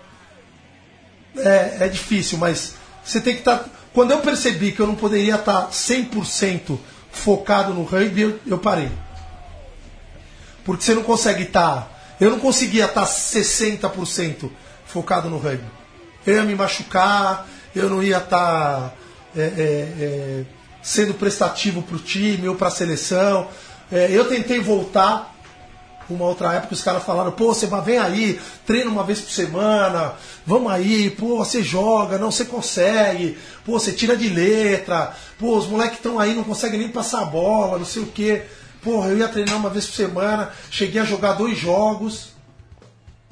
é, 1.37 1.79
é 1.81 1.89
difícil, 1.89 2.39
mas 2.39 2.75
você 3.05 3.21
tem 3.21 3.35
que 3.35 3.41
estar. 3.41 3.59
Tá... 3.59 3.71
Quando 3.93 4.11
eu 4.11 4.19
percebi 4.19 4.73
que 4.73 4.81
eu 4.81 4.87
não 4.87 4.95
poderia 4.95 5.37
estar 5.37 5.71
100% 5.71 6.79
focado 7.11 7.73
no 7.73 7.83
rugby, 7.83 8.23
eu, 8.23 8.41
eu 8.47 8.59
parei. 8.59 8.91
Porque 10.65 10.85
você 10.85 10.95
não 10.95 11.03
consegue 11.03 11.45
estar. 11.45 11.77
Tá, 11.83 11.89
eu 12.21 12.31
não 12.31 12.39
conseguia 12.39 12.87
estar 12.87 13.03
tá 13.03 13.07
60% 13.07 14.51
focado 14.85 15.31
no 15.31 15.39
rugby. 15.39 15.65
Eu 16.27 16.35
ia 16.35 16.43
me 16.43 16.55
machucar, 16.55 17.47
eu 17.75 17.89
não 17.89 18.03
ia 18.03 18.19
estar 18.19 18.29
tá, 18.29 18.93
é, 19.37 19.41
é, 19.41 19.45
é, 20.01 20.45
sendo 20.83 21.15
prestativo 21.15 21.83
para 21.83 21.97
o 21.97 22.01
time 22.01 22.49
ou 22.49 22.57
para 22.57 22.69
a 22.69 22.71
seleção. 22.71 23.49
É, 23.91 24.09
eu 24.11 24.25
tentei 24.27 24.59
voltar 24.59 25.36
uma 26.09 26.25
outra 26.25 26.55
época 26.55 26.75
os 26.75 26.83
caras 26.83 27.03
falaram, 27.03 27.33
pô, 27.33 27.53
você 27.53 27.67
vem 27.85 27.99
aí, 27.99 28.41
treina 28.65 28.91
uma 28.91 29.03
vez 29.03 29.21
por 29.21 29.31
semana, 29.31 30.15
vamos 30.47 30.71
aí, 30.71 31.11
pô, 31.11 31.39
você 31.39 31.63
joga, 31.63 32.19
não, 32.19 32.31
você 32.31 32.45
consegue, 32.45 33.37
pô, 33.65 33.73
você 33.73 33.93
tira 33.93 34.17
de 34.17 34.29
letra, 34.29 35.15
pô, 35.39 35.57
os 35.57 35.67
moleques 35.67 35.97
estão 35.97 36.19
aí, 36.19 36.35
não 36.35 36.45
conseguem 36.45 36.79
nem 36.79 36.89
passar 36.89 37.23
a 37.23 37.27
bola, 37.27 37.79
não 37.79 37.87
sei 37.87 38.03
o 38.03 38.07
quê. 38.07 38.43
Pô, 38.83 39.05
eu 39.05 39.19
ia 39.19 39.29
treinar 39.29 39.57
uma 39.57 39.69
vez 39.69 39.87
por 39.87 39.95
semana, 39.95 40.53
cheguei 40.71 41.01
a 41.01 41.05
jogar 41.05 41.33
dois 41.33 41.59
jogos. 41.59 42.29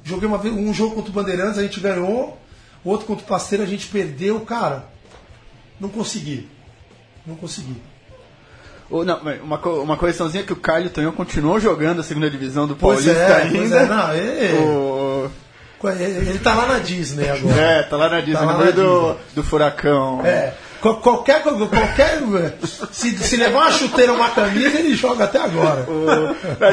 Joguei 0.03 0.27
uma 0.27 0.37
vez, 0.37 0.53
um 0.53 0.73
jogo 0.73 0.95
contra 0.95 1.11
o 1.11 1.13
Bandeirantes, 1.13 1.57
a 1.57 1.63
gente 1.63 1.79
ganhou, 1.79 2.37
outro 2.83 3.07
contra 3.07 3.23
o 3.23 3.27
Pasteiro, 3.27 3.63
a 3.63 3.67
gente 3.67 3.87
perdeu, 3.87 4.41
cara. 4.41 4.85
Não 5.79 5.89
consegui. 5.89 6.47
Não 7.25 7.35
consegui. 7.35 7.81
Não, 8.89 9.19
uma, 9.43 9.57
uma 9.57 9.97
correçãozinha 9.97 10.43
que 10.43 10.53
o 10.53 10.57
Carlos 10.57 10.91
Tonhão 10.91 11.11
continuou 11.11 11.59
jogando 11.59 12.01
a 12.01 12.03
segunda 12.03 12.29
divisão 12.29 12.67
do 12.67 12.75
Paulista 12.75 13.11
é, 13.11 13.41
ainda. 13.41 13.79
É, 13.79 13.85
não, 13.85 14.13
ele, 14.13 14.57
o... 14.59 15.31
ele 15.83 16.39
tá 16.39 16.53
lá 16.53 16.67
na 16.67 16.79
Disney 16.79 17.27
agora. 17.29 17.61
É, 17.61 17.83
tá 17.83 17.97
lá 17.97 18.09
na 18.09 18.19
Disney, 18.21 18.45
tá 18.45 18.53
no 18.53 18.59
meio 18.59 18.73
do, 18.73 19.15
do 19.35 19.43
furacão. 19.43 20.25
É. 20.25 20.53
Qualquer, 20.93 21.41
qualquer 21.41 22.21
se, 22.91 23.17
se 23.17 23.37
levar 23.37 23.61
uma 23.61 23.71
chuteira 23.71 24.11
ou 24.11 24.17
uma 24.17 24.29
camisa, 24.29 24.79
ele 24.79 24.93
joga 24.95 25.23
até 25.23 25.39
agora. 25.39 25.85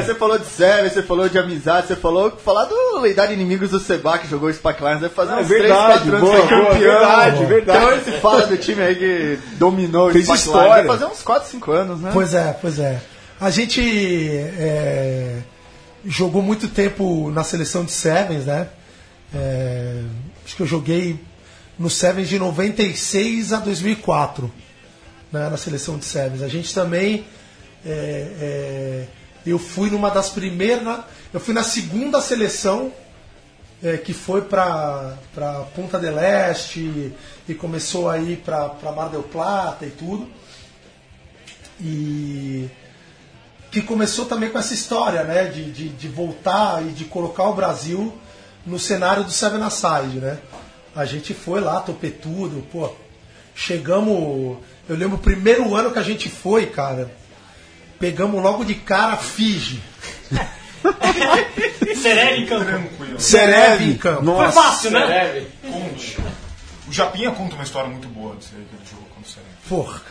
Você 0.03 0.13
falou 0.13 0.37
de 0.37 0.45
série, 0.45 0.89
você 0.89 1.01
falou 1.01 1.27
de 1.27 1.39
amizade, 1.39 1.87
você 1.87 1.95
falou 1.95 2.31
falar 2.31 2.65
do 2.65 2.99
Leidade 2.99 3.33
Inimigos 3.33 3.71
do 3.71 3.79
Seba, 3.79 4.17
que 4.19 4.27
jogou 4.27 4.49
o 4.49 4.53
Spike 4.53 4.81
Lions, 4.81 4.99
deve 4.99 5.13
fazer 5.13 5.33
ah, 5.33 5.39
uns 5.39 5.47
verdade, 5.47 6.09
3, 6.09 6.21
4 6.21 6.27
anos 6.27 6.49
campeão. 6.49 6.79
Verdade, 6.79 7.45
verdade. 7.45 7.77
Então 7.79 7.91
ele 7.91 8.03
se 8.03 8.11
fala 8.19 8.45
do 8.45 8.57
time 8.57 8.81
aí 8.81 8.95
que 8.95 9.39
dominou 9.53 10.11
Fez 10.11 10.29
o 10.29 10.35
história. 10.35 10.75
Deve 10.75 10.87
fazer 10.87 11.05
uns 11.05 11.23
4, 11.23 11.49
5 11.49 11.71
anos, 11.71 11.99
né? 12.01 12.11
Pois 12.13 12.33
é, 12.33 12.57
pois 12.61 12.79
é. 12.79 13.01
A 13.41 13.49
gente 13.49 13.81
é, 13.81 15.37
jogou 16.05 16.41
muito 16.41 16.67
tempo 16.67 17.31
na 17.31 17.43
seleção 17.43 17.83
de 17.83 17.91
Sevens, 17.91 18.45
né? 18.45 18.67
É, 19.33 20.01
acho 20.45 20.55
que 20.55 20.61
eu 20.61 20.67
joguei 20.67 21.19
no 21.77 21.89
Sevens 21.89 22.29
de 22.29 22.37
96 22.37 23.53
a 23.53 23.59
2004, 23.59 24.51
né, 25.31 25.49
na 25.49 25.57
seleção 25.57 25.97
de 25.97 26.05
Sevens. 26.05 26.41
A 26.41 26.47
gente 26.47 26.73
também. 26.73 27.25
É, 27.85 27.89
é, 28.39 29.07
eu 29.45 29.59
fui 29.59 29.89
numa 29.89 30.09
das 30.09 30.29
primeiras. 30.29 31.01
Eu 31.33 31.39
fui 31.39 31.53
na 31.53 31.63
segunda 31.63 32.21
seleção 32.21 32.93
é, 33.83 33.97
que 33.97 34.13
foi 34.13 34.41
para 34.41 35.17
Punta 35.75 35.99
del 35.99 36.17
Este 36.17 37.11
e 37.47 37.53
começou 37.53 38.09
aí 38.09 38.37
para 38.37 38.91
Mar 38.95 39.09
del 39.09 39.23
Plata 39.23 39.85
e 39.85 39.89
tudo. 39.89 40.29
E 41.81 42.69
que 43.69 43.81
começou 43.81 44.25
também 44.25 44.49
com 44.49 44.59
essa 44.59 44.73
história 44.73 45.23
né, 45.23 45.45
de, 45.45 45.71
de, 45.71 45.89
de 45.89 46.07
voltar 46.07 46.83
e 46.83 46.91
de 46.91 47.05
colocar 47.05 47.45
o 47.45 47.55
Brasil 47.55 48.13
no 48.65 48.77
cenário 48.77 49.23
do 49.23 49.31
Seven 49.31 49.63
Aside, 49.63 50.19
né? 50.19 50.37
A 50.95 51.05
gente 51.05 51.33
foi 51.33 51.59
lá, 51.61 51.79
topetudo, 51.79 52.61
pô. 52.71 52.89
Chegamos. 53.55 54.57
Eu 54.87 54.95
lembro 54.95 55.15
o 55.17 55.19
primeiro 55.21 55.75
ano 55.75 55.91
que 55.91 55.99
a 55.99 56.03
gente 56.03 56.29
foi, 56.29 56.65
cara. 56.67 57.11
Pegamos 57.99 58.41
logo 58.41 58.63
de 58.65 58.75
cara 58.75 59.17
Fiji. 59.17 59.81
Sereve 61.95 62.41
em 62.41 62.45
campo. 62.45 62.65
Tranquilo. 62.65 63.19
Sereve 63.19 63.85
em 63.85 63.95
campo. 63.95 64.23
Nossa, 64.23 64.51
Foi 64.51 64.63
fácil, 64.63 64.91
né? 64.91 65.05
Sereve. 65.07 65.47
Conte. 65.71 66.17
O 66.87 66.91
Japinha 66.91 67.31
conta 67.31 67.55
uma 67.55 67.63
história 67.63 67.89
muito 67.89 68.07
boa 68.09 68.35
disso 68.35 68.51
aí 68.57 68.65
que 68.65 68.75
ele 68.75 68.83
jogou 68.89 69.05
contra 69.07 69.21
o 69.23 69.31
Sereve. 69.31 69.51
Porra, 69.69 70.01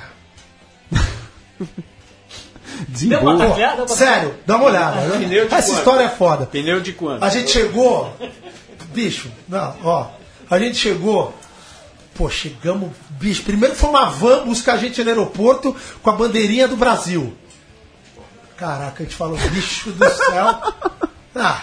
Deu 2.88 3.20
uma 3.20 3.38
tacleada? 3.38 3.86
Sério, 3.88 4.34
dá 4.46 4.56
uma 4.56 4.64
olhada. 4.66 5.00
Pneu 5.18 5.46
de 5.46 5.54
Essa 5.54 5.68
quanto? 5.68 5.78
história 5.78 6.04
é 6.04 6.08
foda. 6.08 6.46
Pneu 6.46 6.80
de 6.80 6.92
quanto? 6.92 7.22
A 7.22 7.28
gente 7.28 7.50
chegou. 7.50 8.16
Bicho, 8.94 9.30
não, 9.48 9.76
ó. 9.84 10.10
A 10.52 10.58
gente 10.58 10.76
chegou 10.76 11.34
Pô, 12.14 12.28
chegamos, 12.28 12.90
bicho. 13.10 13.42
Primeiro 13.42 13.74
foi 13.74 13.88
uma 13.88 14.10
van 14.10 14.44
buscar 14.44 14.74
a 14.74 14.76
gente 14.76 15.02
no 15.02 15.08
aeroporto 15.08 15.74
com 16.02 16.10
a 16.10 16.12
bandeirinha 16.12 16.68
do 16.68 16.76
Brasil. 16.76 17.34
Caraca, 18.56 19.02
a 19.02 19.06
gente 19.06 19.16
falou, 19.16 19.38
bicho 19.50 19.90
do 19.92 20.10
céu. 20.10 20.60
Ah, 21.34 21.62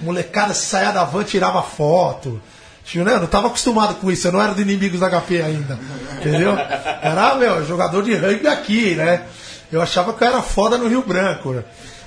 molecada 0.00 0.54
saia 0.54 0.90
da 0.92 1.04
van, 1.04 1.22
tirava 1.24 1.62
foto. 1.62 2.40
Tio, 2.82 3.04
né? 3.04 3.14
Eu 3.14 3.28
tava 3.28 3.48
acostumado 3.48 3.96
com 3.96 4.10
isso, 4.10 4.26
eu 4.26 4.32
não 4.32 4.40
era 4.40 4.54
do 4.54 4.62
inimigos 4.62 4.98
da 4.98 5.10
HP 5.10 5.42
ainda. 5.42 5.78
Entendeu? 6.18 6.56
Era, 7.02 7.34
meu, 7.34 7.66
jogador 7.66 8.02
de 8.02 8.14
rugby 8.14 8.48
aqui, 8.48 8.94
né? 8.94 9.26
Eu 9.70 9.82
achava 9.82 10.14
que 10.14 10.24
eu 10.24 10.28
era 10.28 10.40
foda 10.40 10.78
no 10.78 10.88
Rio 10.88 11.02
Branco. 11.02 11.52
Né? 11.52 11.62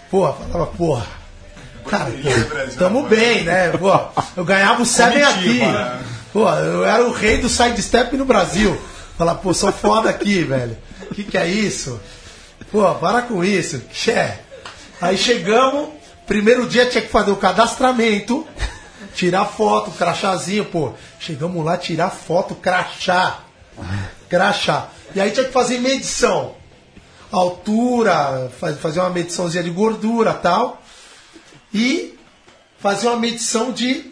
Porra, 0.10 0.34
falava, 0.34 0.72
porra. 0.72 1.06
Cara, 1.90 2.12
pô, 2.12 2.78
tamo 2.78 3.04
bem, 3.08 3.44
né? 3.44 3.70
Pô, 3.72 3.92
eu 4.38 4.44
ganhava 4.46 4.82
o 4.82 4.86
Seven 4.86 5.24
aqui. 5.24 5.60
né? 5.60 6.00
Pô, 6.32 6.50
eu 6.50 6.84
era 6.86 7.04
o 7.06 7.12
rei 7.12 7.38
do 7.38 7.50
sidestep 7.50 8.16
no 8.18 8.26
Brasil. 8.26 8.80
Falar, 9.18 9.36
pô, 9.36 9.54
sou 9.54 9.72
foda 9.72 10.10
aqui, 10.10 10.44
velho. 10.44 10.78
Que 11.14 11.24
que 11.24 11.38
é 11.38 11.48
isso? 11.48 12.00
Pô, 12.72 12.94
para 12.96 13.22
com 13.24 13.44
isso. 13.44 13.82
Xé. 13.92 14.40
Aí 15.00 15.18
chegamos, 15.18 15.90
primeiro 16.26 16.68
dia 16.68 16.86
tinha 16.88 17.02
que 17.04 17.10
fazer 17.10 17.30
o 17.32 17.36
cadastramento, 17.36 18.48
tirar 19.14 19.46
foto, 19.46 19.92
crachazinho, 19.92 20.66
pô. 20.66 20.94
Chegamos 21.20 21.64
lá, 21.64 21.78
tirar 21.78 22.10
foto, 22.10 22.56
crachá. 22.56 23.40
Crachá. 24.30 24.88
E 25.14 25.22
aí 25.22 25.30
tinha 25.30 25.46
que 25.46 25.52
fazer 25.52 25.80
medição. 25.80 26.56
Altura, 27.32 28.52
faz- 28.60 28.80
fazer 28.80 29.00
uma 29.00 29.10
mediçãozinha 29.10 29.64
de 29.64 29.70
gordura 29.70 30.34
tal. 30.34 30.82
E 31.74 32.18
fazer 32.80 33.08
uma 33.08 33.18
medição 33.18 33.72
de. 33.72 34.12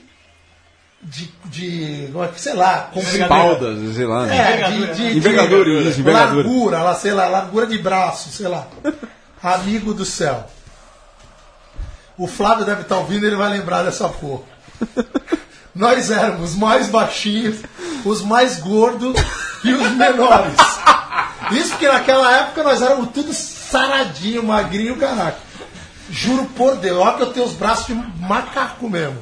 De. 1.02 1.32
de 1.46 2.10
como 2.12 2.24
é 2.24 2.32
sei 2.36 2.54
lá, 2.54 2.90
comprimento. 2.94 3.22
Espaldas, 3.24 3.96
sei 3.96 4.06
lá. 4.06 4.26
né? 4.26 4.62
É, 4.62 4.70
de, 4.72 4.94
de, 4.94 5.18
Envergadura, 5.18 5.84
de 5.84 5.90
isso, 5.90 6.00
envergadura. 6.00 6.48
largura, 6.48 6.84
lá, 6.84 6.96
sei 6.96 7.12
lá, 7.12 7.28
largura 7.28 7.66
de 7.68 7.78
braço, 7.78 8.30
sei 8.30 8.48
lá. 8.48 8.68
Amigo 9.42 9.94
do 9.94 10.06
céu. 10.06 10.48
O 12.18 12.28
Flávio 12.28 12.66
deve 12.66 12.82
estar 12.82 12.98
ouvindo, 12.98 13.26
ele 13.26 13.36
vai 13.36 13.50
lembrar 13.50 13.82
dessa 13.84 14.08
porra. 14.08 14.44
Nós 15.74 16.12
éramos 16.12 16.52
os 16.52 16.56
mais 16.56 16.88
baixinhos, 16.88 17.58
os 18.06 18.22
mais 18.22 18.60
gordos 18.60 19.16
e 19.64 19.74
os 19.74 19.92
menores. 19.92 20.54
Isso 21.52 21.70
porque 21.72 21.88
naquela 21.88 22.32
época 22.38 22.62
nós 22.64 22.82
éramos 22.82 23.10
tudo 23.12 23.34
saradinho, 23.34 24.44
magrinho, 24.44 24.98
caraca. 24.98 25.38
Juro 26.12 26.46
por 26.58 26.76
Deus, 26.76 27.00
olha 27.00 27.16
que 27.16 27.24
eu 27.24 27.34
tenho 27.34 27.46
os 27.46 27.54
braços 27.54 27.88
de 27.88 27.94
macaco 27.94 28.90
mesmo. 28.90 29.18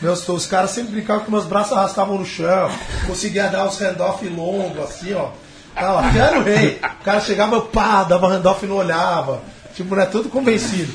Meus, 0.00 0.26
os 0.26 0.46
caras 0.46 0.70
sempre 0.70 0.92
brincavam 0.92 1.24
que 1.24 1.30
meus 1.30 1.44
braços 1.44 1.72
arrastavam 1.72 2.18
no 2.18 2.24
chão, 2.24 2.70
conseguia 3.06 3.48
dar 3.48 3.66
os 3.66 3.78
handoff 3.78 4.26
longos, 4.26 4.82
assim, 4.84 5.12
ó. 5.12 5.30
Tava, 5.74 6.06
aqui 6.06 6.18
era 6.18 6.38
o 6.38 6.42
rei. 6.42 6.80
O 7.00 7.04
cara 7.04 7.20
chegava, 7.20 7.56
eu 7.56 7.62
pá, 7.62 8.04
dava 8.04 8.26
handoff 8.28 8.64
e 8.64 8.68
não 8.68 8.76
olhava. 8.76 9.42
Tipo, 9.74 9.94
né, 9.94 10.06
tudo 10.06 10.28
convencido. 10.28 10.92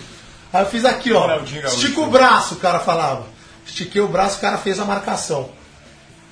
Aí 0.51 0.63
eu 0.63 0.65
fiz 0.67 0.83
aqui, 0.83 1.13
ó. 1.13 1.27
Estica 1.67 2.01
o 2.01 2.07
braço, 2.09 2.55
o 2.55 2.57
cara 2.57 2.79
falava. 2.79 3.23
Estiquei 3.65 4.01
o 4.01 4.07
braço, 4.07 4.37
o 4.37 4.41
cara 4.41 4.57
fez 4.57 4.79
a 4.79 4.85
marcação. 4.85 5.49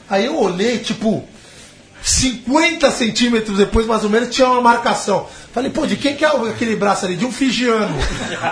Aí 0.10 0.26
eu 0.26 0.40
olhei, 0.40 0.80
tipo, 0.80 1.24
50 2.04 2.90
centímetros 2.92 3.58
depois, 3.58 3.86
mais 3.86 4.04
ou 4.04 4.10
menos, 4.10 4.34
tinha 4.34 4.48
uma 4.50 4.62
marcação. 4.62 5.28
Falei, 5.54 5.70
pô, 5.70 5.86
de 5.86 5.96
quem 5.96 6.16
que 6.16 6.26
é 6.26 6.28
aquele 6.28 6.76
braço 6.76 7.06
ali? 7.06 7.16
De 7.16 7.26
um 7.26 7.32
figiano. 7.32 7.96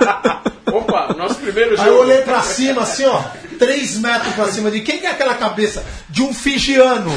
Opa, 0.71 1.15
nosso 1.17 1.35
primeiro 1.35 1.71
jogo. 1.75 1.81
Aí 1.81 1.87
eu 1.95 1.99
olhei 2.01 2.21
pra 2.21 2.41
cima, 2.41 2.83
assim, 2.83 3.05
ó, 3.05 3.23
3 3.57 3.97
metros 3.99 4.33
pra 4.35 4.51
cima 4.51 4.69
de 4.69 4.81
quem 4.81 4.99
que 4.99 5.05
é 5.07 5.11
aquela 5.11 5.33
cabeça? 5.33 5.83
De 6.09 6.21
um 6.21 6.31
figiano. 6.33 7.11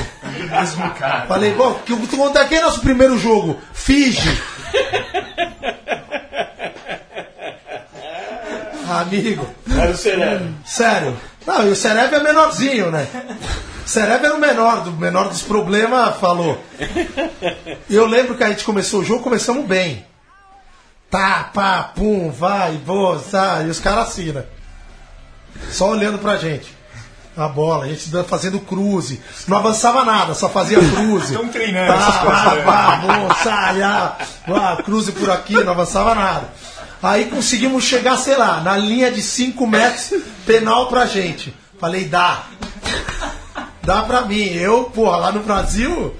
Mesmo 0.51 0.91
cara. 0.93 1.27
Falei, 1.27 1.53
bom, 1.53 1.75
que 1.85 1.95
tu 1.95 2.17
conta 2.17 2.47
quem 2.47 2.59
é 2.59 2.63
nosso 2.63 2.81
primeiro 2.81 3.19
jogo? 3.19 3.61
Fiji. 3.75 4.41
Amigo, 8.89 9.49
Era 9.71 9.91
o 9.91 9.97
Sereno. 9.97 10.55
sério. 10.67 11.17
Não, 11.47 11.67
e 11.67 11.71
o 11.71 11.77
Cerebe 11.77 12.17
é 12.17 12.21
menorzinho, 12.23 12.91
né? 12.91 13.07
O 13.85 13.89
Cerebe 13.89 14.27
era 14.27 14.35
o 14.35 14.41
menor, 14.41 14.85
do 14.85 14.93
menor 14.93 15.29
dos 15.29 15.43
problemas, 15.43 16.17
falou. 16.17 16.63
Eu 17.91 18.07
lembro 18.07 18.37
que 18.37 18.45
a 18.45 18.49
gente 18.49 18.65
começou 18.65 19.01
o 19.01 19.05
jogo, 19.05 19.23
começamos 19.23 19.67
bem. 19.67 20.07
Tá, 21.11 21.51
pá, 21.53 21.83
pum, 21.95 22.31
vai, 22.31 22.73
boa, 22.73 23.23
tá. 23.31 23.63
E 23.63 23.69
os 23.69 23.79
caras 23.79 24.09
assim, 24.09 24.33
né? 24.33 24.45
Só 25.71 25.91
olhando 25.91 26.19
pra 26.19 26.37
gente. 26.37 26.75
A 27.37 27.49
bola, 27.49 27.85
a 27.85 27.89
gente 27.89 28.11
fazendo 28.25 28.61
cruze. 28.61 29.21
Não 29.49 29.57
avançava 29.57 30.05
nada, 30.05 30.35
só 30.35 30.49
fazia 30.49 30.79
cruze. 30.79 31.33
Estão 31.35 31.49
treinando 31.49 31.93
essas 31.93 32.17
Pá, 32.17 32.25
pá, 32.25 32.55
né? 32.55 32.63
pá, 32.63 32.97
bom, 32.97 33.35
sai, 33.43 33.83
ah, 33.83 34.17
ah, 34.49 34.83
cruze 34.83 35.13
por 35.13 35.31
aqui, 35.31 35.55
não 35.55 35.73
avançava 35.73 36.15
nada. 36.15 36.49
Aí 37.03 37.25
conseguimos 37.25 37.85
chegar, 37.85 38.17
sei 38.17 38.37
lá, 38.37 38.61
na 38.61 38.77
linha 38.77 39.11
de 39.11 39.23
5 39.23 39.67
metros, 39.67 40.13
penal 40.47 40.87
pra 40.87 41.05
gente. 41.07 41.55
Falei, 41.81 42.05
dá. 42.05 42.45
Dá 43.85 44.03
pra 44.03 44.23
mim. 44.23 44.55
Eu, 44.55 44.85
porra, 44.85 45.17
lá 45.17 45.33
no 45.33 45.43
Brasil, 45.43 46.15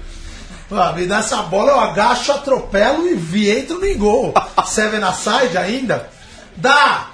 me 0.95 1.05
dá 1.05 1.19
essa 1.19 1.43
bola, 1.43 1.71
eu 1.71 1.79
agacho, 1.79 2.31
atropelo 2.31 3.07
e 3.07 3.15
vi, 3.15 3.49
entro 3.49 3.79
no 3.79 3.97
gol. 3.97 4.33
Seven 4.65 5.03
aside 5.03 5.57
ainda. 5.57 6.09
Dá! 6.55 7.11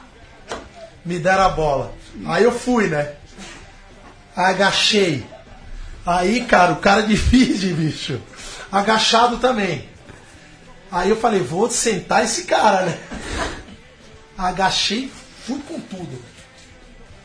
Me 1.05 1.19
deram 1.19 1.45
a 1.45 1.49
bola. 1.49 1.93
Aí 2.25 2.43
eu 2.43 2.51
fui, 2.51 2.87
né? 2.87 3.13
Agachei. 4.35 5.25
Aí, 6.05 6.45
cara, 6.45 6.73
o 6.73 6.77
cara 6.77 7.03
de 7.03 7.15
Fiji, 7.15 7.73
bicho. 7.73 8.21
Agachado 8.71 9.37
também. 9.37 9.87
Aí 10.91 11.09
eu 11.09 11.15
falei, 11.15 11.41
vou 11.41 11.69
sentar 11.69 12.23
esse 12.23 12.43
cara, 12.43 12.85
né? 12.85 12.97
Agachei, 14.37 15.11
fui 15.45 15.59
com 15.67 15.79
tudo. 15.79 16.21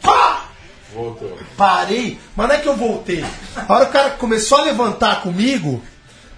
Pá! 0.02 0.48
Voltou. 0.94 1.36
Parei, 1.56 2.18
mas 2.36 2.48
não 2.48 2.54
é 2.54 2.58
que 2.58 2.68
eu 2.68 2.76
voltei. 2.76 3.24
A 3.56 3.74
hora 3.74 3.84
que 3.86 3.90
o 3.90 3.92
cara 3.92 4.10
começou 4.10 4.58
a 4.58 4.62
levantar 4.62 5.22
comigo, 5.22 5.82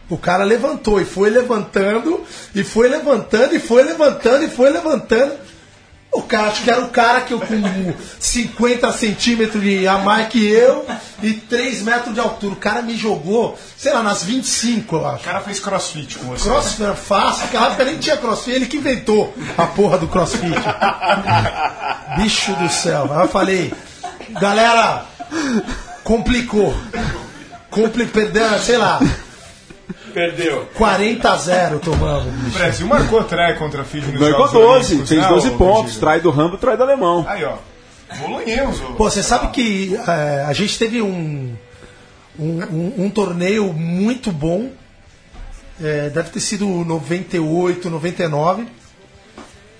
o 0.09 0.17
cara 0.17 0.45
levantou 0.45 1.01
e 1.01 1.05
foi 1.05 1.29
levantando, 1.29 2.25
e 2.55 2.65
foi 2.65 2.89
levantando, 2.89 3.55
e 3.55 3.61
foi 3.61 3.83
levantando, 3.83 4.45
e 4.45 4.49
foi 4.49 4.71
levantando. 4.71 5.35
O 6.13 6.23
cara, 6.23 6.49
acho 6.49 6.63
que 6.63 6.71
era 6.71 6.81
o 6.81 6.89
cara 6.89 7.21
que 7.21 7.35
eu 7.35 7.41
com 7.41 7.95
50 8.19 8.91
centímetros 8.93 9.63
de 9.63 9.87
a 9.87 9.99
mais 9.99 10.29
que 10.29 10.47
eu 10.47 10.87
e 11.23 11.35
3 11.35 11.83
metros 11.83 12.15
de 12.15 12.21
altura. 12.21 12.55
O 12.55 12.57
cara 12.57 12.81
me 12.81 12.97
jogou, 12.97 13.59
sei 13.77 13.93
lá, 13.93 14.03
nas 14.03 14.23
25, 14.23 14.97
eu 14.97 15.07
acho. 15.07 15.21
O 15.21 15.25
cara 15.25 15.41
fez 15.41 15.61
crossfit 15.61 16.17
com 16.17 16.29
você. 16.29 16.49
Crossfit 16.49 16.83
era 16.85 16.95
fácil, 16.95 17.43
naquela 17.43 17.67
época 17.67 17.85
nem 17.85 17.99
tinha 17.99 18.17
crossfit, 18.17 18.53
ele 18.53 18.67
que 18.67 18.79
inventou 18.79 19.35
a 19.59 19.67
porra 19.67 19.99
do 19.99 20.09
crossfit. 20.09 20.55
Bicho 22.17 22.53
do 22.55 22.69
céu. 22.71 23.11
Aí 23.13 23.25
eu 23.25 23.29
falei, 23.29 23.75
galera, 24.31 25.05
complicou. 26.05 26.74
Compli 27.70 28.07
perdeu, 28.07 28.59
sei 28.59 28.79
lá, 28.79 28.99
Perdeu. 30.14 30.66
40 30.77 31.31
a 31.31 31.37
0 31.37 31.79
tomamos. 31.79 32.27
O 32.27 32.31
bicho. 32.31 32.59
Brasil 32.59 32.87
marcou 32.87 33.22
trai 33.24 33.55
contra 33.59 33.83
a 33.83 33.85
Fiji 33.85 34.11
nos 34.12 34.20
Marcou 34.20 34.47
Jogos 34.49 34.53
12, 34.53 34.87
Olímpicos, 34.95 35.09
fez 35.11 35.20
né, 35.20 35.29
12 35.29 35.49
ô, 35.49 35.57
pontos. 35.59 35.97
Trai 35.99 36.20
do 36.20 36.31
Rambo, 36.31 36.57
trai 36.57 36.74
do 36.77 36.83
alemão. 36.85 37.27
Aí, 37.29 37.45
ó. 37.45 37.57
Bolonhemos. 38.20 38.81
Pô, 38.97 39.11
você 39.11 39.22
sabe 39.22 39.49
que 39.49 39.95
é, 40.09 40.45
a 40.49 40.53
gente 40.55 40.79
teve 40.79 41.03
um, 41.03 41.55
um, 42.39 42.62
um- 42.62 42.95
um 43.05 43.11
torneio 43.11 43.70
muito 43.74 44.33
bom. 44.33 44.70
É, 45.83 46.09
deve 46.09 46.31
ter 46.31 46.41
sido 46.41 46.66
98, 46.66 47.91
99. 47.91 48.66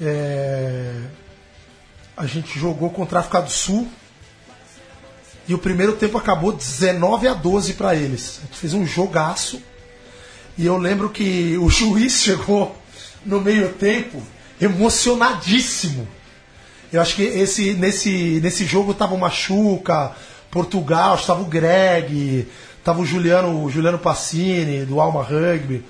É, 0.03 0.92
a 2.14 2.26
gente 2.26 2.59
jogou 2.59 2.90
contra 2.90 3.18
a 3.18 3.20
África 3.20 3.40
do 3.40 3.51
Sul. 3.51 3.88
E 5.49 5.55
o 5.55 5.59
primeiro 5.59 5.94
tempo 5.94 6.18
acabou 6.18 6.53
19 6.53 7.28
a 7.28 7.34
12 7.34 7.74
para 7.74 7.94
eles. 7.94 8.40
A 8.42 8.47
gente 8.47 8.59
fez 8.59 8.74
um 8.74 8.86
jogaço. 8.86 9.62
E 10.59 10.66
eu 10.66 10.76
lembro 10.76 11.11
que 11.11 11.57
o 11.59 11.70
juiz 11.70 12.14
chegou 12.22 12.76
no 13.24 13.40
meio 13.40 13.72
tempo 13.74 14.22
emocionadíssimo. 14.61 16.07
Eu 16.92 17.01
acho 17.01 17.16
que 17.16 17.22
esse, 17.22 17.74
nesse, 17.74 18.40
nesse 18.42 18.64
jogo 18.64 18.94
tava 18.94 19.14
o 19.14 19.18
Machuca, 19.18 20.12
Portugal, 20.51 21.16
estava 21.16 21.42
o 21.42 21.47
Greg, 21.47 22.47
tava 22.82 23.01
o 23.01 23.07
Juliano, 23.07 23.64
o 23.64 23.70
Juliano 23.70 23.99
Passini, 23.99 24.84
do 24.84 25.01
Alma 25.01 25.22
Rugby. 25.22 25.84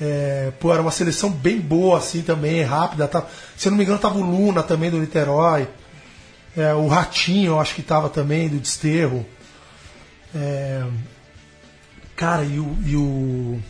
É, 0.00 0.50
pô, 0.58 0.72
era 0.72 0.80
uma 0.80 0.90
seleção 0.90 1.28
bem 1.30 1.60
boa 1.60 1.98
assim 1.98 2.22
também, 2.22 2.62
rápida. 2.62 3.06
Tá, 3.06 3.26
se 3.56 3.68
eu 3.68 3.70
não 3.70 3.78
me 3.78 3.84
engano, 3.84 3.98
tava 3.98 4.18
o 4.18 4.22
Luna 4.22 4.62
também 4.62 4.90
do 4.90 4.98
Niterói. 4.98 5.68
É, 6.56 6.74
o 6.74 6.86
Ratinho, 6.88 7.52
eu 7.52 7.60
acho 7.60 7.74
que 7.74 7.82
tava 7.82 8.08
também, 8.08 8.48
do 8.48 8.58
Desterro. 8.58 9.24
É, 10.34 10.82
cara, 12.16 12.44
e 12.44 12.58
o. 12.58 12.76
E 12.84 12.96
o 12.96 13.60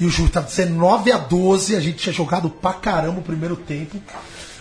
e 0.00 0.04
o 0.06 0.10
juiz 0.10 0.30
tava 0.32 0.46
19 0.46 1.12
a 1.12 1.18
12, 1.18 1.76
a 1.76 1.80
gente 1.80 1.98
tinha 1.98 2.12
jogado 2.12 2.50
pra 2.50 2.72
caramba 2.72 3.20
o 3.20 3.22
primeiro 3.22 3.54
tempo. 3.54 4.02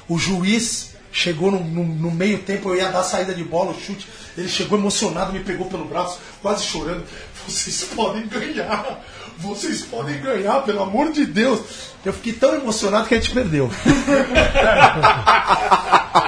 O 0.07 0.15
juiz 0.19 0.91
chegou 1.11 1.49
no, 1.49 1.63
no- 1.63 1.83
no 1.95 2.11
meio 2.11 2.39
tempo, 2.39 2.69
eu 2.69 2.75
ia 2.75 2.91
dar 2.91 3.01
saída 3.03 3.33
de 3.33 3.43
bola, 3.43 3.71
o 3.71 3.79
chute. 3.79 4.07
Ele 4.37 4.47
chegou 4.47 4.77
emocionado, 4.77 5.33
me 5.33 5.39
pegou 5.39 5.65
pelo 5.67 5.85
braço, 5.85 6.19
quase 6.43 6.63
chorando. 6.65 7.03
vocês 7.47 7.85
podem 7.95 8.27
ganhar. 8.27 9.03
Vocês 9.41 9.81
podem 9.81 10.21
ganhar, 10.21 10.61
pelo 10.61 10.83
amor 10.83 11.11
de 11.11 11.25
Deus. 11.25 11.59
Eu 12.05 12.13
fiquei 12.13 12.33
tão 12.33 12.53
emocionado 12.55 13.07
que 13.07 13.15
a 13.15 13.17
gente 13.17 13.31
perdeu. 13.31 13.69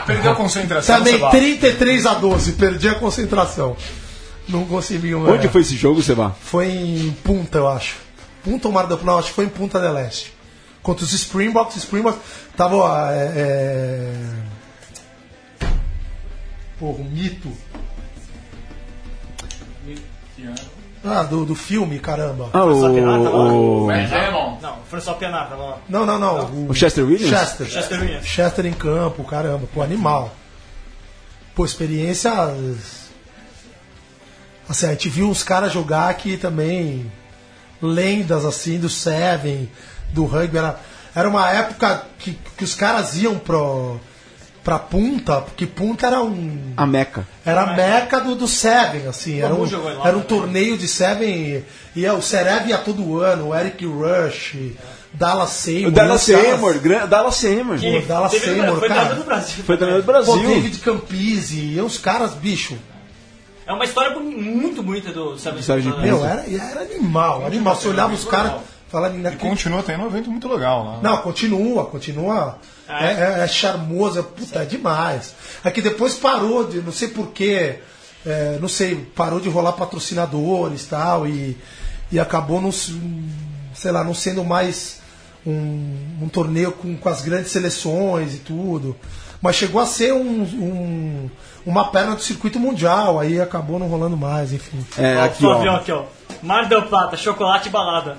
Perdeu 0.06 0.32
a 0.32 0.36
concentração. 0.36 0.98
Também 0.98 1.14
Seba. 1.14 1.30
33 1.30 2.06
a 2.06 2.14
12, 2.16 2.52
perdi 2.54 2.90
a 2.90 2.96
concentração. 2.96 3.76
Não 4.48 4.66
consegui. 4.66 5.16
Onde 5.16 5.48
é, 5.48 5.50
foi 5.50 5.62
esse 5.62 5.78
jogo, 5.78 6.02
Seba? 6.02 6.36
Foi 6.42 6.68
em 6.68 7.12
Punta, 7.24 7.60
eu 7.60 7.70
acho. 7.70 7.96
Punta 8.44 8.68
ou 8.68 8.74
Mar 8.74 8.88
del 8.88 8.98
Plata? 8.98 9.20
Acho 9.20 9.30
que 9.30 9.36
foi 9.36 9.46
em 9.46 9.50
Punta 9.50 9.80
del 9.80 9.98
Este. 9.98 10.34
Contra 10.82 11.06
os 11.06 11.14
Springboks. 11.14 11.78
Springboks 11.78 12.20
tava. 12.58 13.14
É, 13.14 13.32
é... 13.36 14.14
Porra, 16.78 17.00
um 17.00 17.06
mito. 17.06 17.50
Ah, 21.06 21.24
do, 21.24 21.46
do 21.46 21.54
filme, 21.54 22.00
caramba. 22.00 22.50
Ah, 22.54 22.64
pirata 22.90 23.30
lá? 23.30 23.30
o, 23.30 23.88
o, 23.88 23.92
Não, 24.62 24.78
foi 24.90 25.02
só 25.02 25.14
pianar, 25.16 25.50
tava 25.50 25.64
lá. 25.64 25.78
Não, 25.90 26.06
não, 26.06 26.18
não. 26.18 26.46
O, 26.46 26.70
o 26.70 26.74
Chester 26.74 27.06
Williams? 27.06 27.38
Chester. 27.38 27.68
Chester 27.68 28.00
Williams. 28.00 28.26
Chester 28.26 28.66
em 28.66 28.74
campo, 28.74 29.24
caramba, 29.26 29.68
pô, 29.74 29.82
animal. 29.82 30.34
Pô, 31.54 31.66
experiência. 31.66 32.32
Assim, 34.68 34.86
a 34.86 34.92
gente 34.92 35.10
viu 35.10 35.30
uns 35.30 35.44
caras 35.44 35.74
jogar 35.74 36.10
aqui 36.10 36.38
também, 36.38 37.12
lendas 37.82 38.46
assim, 38.46 38.80
do 38.80 38.90
Seven, 38.90 39.70
do 40.12 40.24
rugby. 40.24 40.58
Era, 40.58 40.80
era 41.14 41.28
uma 41.28 41.50
época 41.52 42.06
que, 42.18 42.40
que 42.58 42.64
os 42.64 42.74
caras 42.74 43.18
iam 43.18 43.38
pro, 43.38 44.00
pra 44.64 44.80
Punta, 44.80 45.42
porque 45.42 45.66
Punta 45.66 46.08
era 46.08 46.22
um. 46.22 46.74
A 46.78 46.86
Meca. 46.86 47.28
Era 47.46 47.62
a 47.64 47.76
meca 47.76 48.20
do, 48.22 48.36
do 48.36 48.48
Seven, 48.48 49.08
assim. 49.08 49.42
Era 49.42 49.54
um, 49.54 49.66
era 49.66 50.18
um 50.18 50.22
também. 50.22 50.24
torneio 50.24 50.78
de 50.78 50.88
Seven. 50.88 51.64
E 51.96 52.06
é, 52.06 52.14
o 52.14 52.22
Serev 52.22 52.68
ia 52.70 52.78
todo 52.78 53.20
ano, 53.20 53.50
o 53.50 53.56
Eric 53.56 53.86
Rush, 53.86 54.56
Dallas 55.14 55.50
Seymour. 55.52 55.90
O 55.90 55.92
Dallas 55.92 56.22
e 56.22 56.26
Seymour, 56.36 56.80
gran- 56.80 57.06
Dallas 57.08 57.36
Seymour. 57.36 57.78
Pô, 57.80 58.08
Dallas 58.08 58.32
Teve- 58.32 58.46
Seymour, 58.46 58.80
Foi 58.80 58.88
cara. 58.88 59.00
treinador 59.02 59.16
do 59.18 59.24
Brasil. 59.26 59.64
Foi 59.66 59.78
treinador 59.78 60.02
do 60.02 60.06
Pô, 60.06 60.12
Brasil. 60.34 60.48
David 60.56 60.78
Campisi, 60.80 61.74
e 61.76 61.82
os 61.82 61.98
caras, 61.98 62.34
bicho. 62.34 62.78
É 63.66 63.72
uma 63.72 63.86
história 63.86 64.18
muito 64.20 64.82
bonita 64.84 65.12
do 65.12 65.38
Seven 65.38 65.62
Sérgio 65.62 65.92
Stone. 65.92 66.06
Meu, 66.08 66.26
era, 66.26 66.44
era 66.50 66.82
animal, 66.82 67.46
animal. 67.46 67.76
Você 67.76 67.88
olhava 67.88 68.14
os 68.14 68.26
caras, 68.26 68.54
falava 68.90 69.16
E 69.18 69.36
continua 69.38 69.82
tendo 69.84 70.04
um 70.04 70.08
evento 70.08 70.30
muito 70.30 70.48
legal 70.48 70.84
lá. 70.86 71.00
Não, 71.02 71.18
continua, 71.22 71.86
continua. 71.86 72.58
Ah, 72.88 73.06
é, 73.06 73.12
é? 73.14 73.40
é- 73.40 73.44
é 73.44 73.48
charmoso, 73.48 74.20
é, 74.20 74.24
puta, 74.24 74.60
é 74.62 74.66
demais. 74.66 75.34
É 75.64 75.72
que 75.72 75.82
depois 75.82 76.16
parou 76.16 76.68
de, 76.68 76.82
não 76.82 76.92
sei 76.92 77.08
porquê, 77.08 77.76
é, 78.26 78.58
não 78.62 78.68
sei, 78.68 78.96
parou 79.16 79.40
de 79.40 79.50
rolar 79.50 79.74
patrocinadores 79.74 80.86
tal, 80.86 81.28
e, 81.28 81.58
e 82.12 82.20
acabou 82.20 82.62
não, 82.62 82.72
se- 82.72 83.00
sei 83.74 83.92
lá, 83.92 84.04
não 84.04 84.14
sendo 84.14 84.44
mais 84.44 85.02
um, 85.46 85.96
um 86.22 86.30
torneio 86.30 86.72
com, 86.72 86.96
com 86.96 87.10
as 87.10 87.22
grandes 87.22 87.52
seleções 87.52 88.34
e 88.36 88.38
tudo. 88.38 88.96
Mas 89.42 89.58
chegou 89.58 89.82
a 89.82 89.86
ser 89.86 90.14
um, 90.14 90.42
um- 90.44 91.30
uma 91.66 91.90
perna 91.92 92.16
do 92.16 92.22
circuito 92.22 92.60
mundial, 92.60 93.20
aí 93.20 93.40
acabou 93.42 93.78
não 93.80 93.88
rolando 93.88 94.16
mais, 94.18 94.54
enfim. 94.54 94.86
É, 94.98 95.20
aqui, 95.22 95.46
ó. 95.46 95.76
aqui, 95.76 95.92
ó. 95.92 96.04
Mar 96.44 96.68
del 96.68 96.82
Plata, 96.84 97.16
chocolate 97.16 97.70
e 97.70 97.72
balada. 97.72 98.18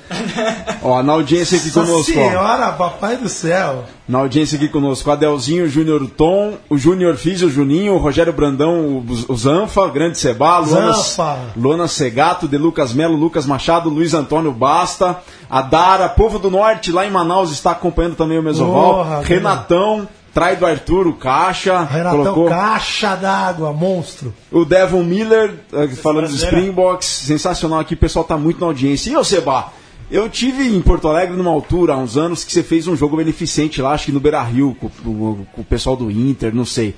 Ó, 0.83 1.03
na 1.03 1.13
audiência 1.13 1.59
aqui 1.59 1.67
Nossa 1.67 1.81
conosco, 1.81 2.13
ó. 2.13 2.29
senhora, 2.29 2.73
papai 2.73 3.17
do 3.19 3.29
céu. 3.29 3.85
Na 4.09 4.19
audiência 4.21 4.57
aqui 4.57 4.69
conosco, 4.69 5.11
Adelzinho, 5.11 5.69
Júnior 5.69 6.09
Tom, 6.17 6.55
o 6.71 6.79
Júnior 6.79 7.17
Físio, 7.17 7.49
o 7.49 7.51
Juninho, 7.51 7.95
o 7.95 7.99
Rogério 7.99 8.33
Brandão, 8.33 8.81
o, 8.99 9.05
o 9.29 9.37
Zanfa, 9.37 9.87
Grande 9.89 10.19
Seba, 10.19 10.63
Zanfa. 10.63 11.39
Luana 11.55 11.87
Segato, 11.87 12.49
De 12.49 12.57
Lucas 12.57 12.95
Melo, 12.95 13.15
Lucas 13.15 13.45
Machado, 13.45 13.91
Luiz 13.91 14.15
Antônio 14.15 14.53
Basta, 14.53 15.19
a 15.51 15.61
Dara, 15.61 16.09
Povo 16.09 16.39
do 16.39 16.51
Norte, 16.51 16.93
lá 16.93 17.07
em 17.07 17.11
Manaus, 17.11 17.53
está 17.53 17.73
acompanhando 17.73 18.17
também 18.17 18.39
o 18.39 18.43
Mesoval, 18.43 18.95
Porra, 18.95 19.21
Renatão, 19.21 20.09
Trai 20.35 20.57
do 20.57 20.67
Arthur, 20.67 21.07
o 21.07 21.13
Caixa, 21.15 21.85
Renatão, 21.85 22.19
colocou 22.25 22.49
caixa 22.49 23.15
d'água, 23.15 23.73
monstro. 23.73 24.35
o 24.51 24.65
Devon 24.65 25.05
Miller, 25.05 25.55
eh, 25.73 25.87
falando 25.89 26.23
dos 26.27 26.41
brasileira. 26.41 26.57
Springboks, 26.59 27.07
sensacional 27.09 27.79
aqui, 27.79 27.95
o 27.95 27.97
pessoal 27.97 28.25
tá 28.25 28.37
muito 28.37 28.59
na 28.61 28.67
audiência. 28.67 29.11
E 29.11 29.17
ô 29.17 29.23
Seba, 29.23 29.73
eu 30.11 30.29
tive 30.29 30.67
em 30.67 30.81
Porto 30.83 31.07
Alegre 31.09 31.37
numa 31.37 31.51
altura, 31.53 31.95
há 31.95 31.97
uns 31.97 32.17
anos, 32.17 32.43
que 32.45 32.53
você 32.53 32.63
fez 32.65 32.87
um 32.89 32.97
jogo 32.97 33.17
beneficente 33.17 33.81
lá, 33.81 33.93
acho 33.93 34.07
que 34.07 34.13
no 34.13 34.19
Beira 34.21 34.43
Rio, 34.43 34.77
com, 34.81 34.89
com- 34.89 35.45
com 35.53 35.61
o 35.61 35.65
pessoal 35.65 35.97
do 35.97 36.11
Inter, 36.11 36.53
não 36.55 36.65
sei. 36.65 36.95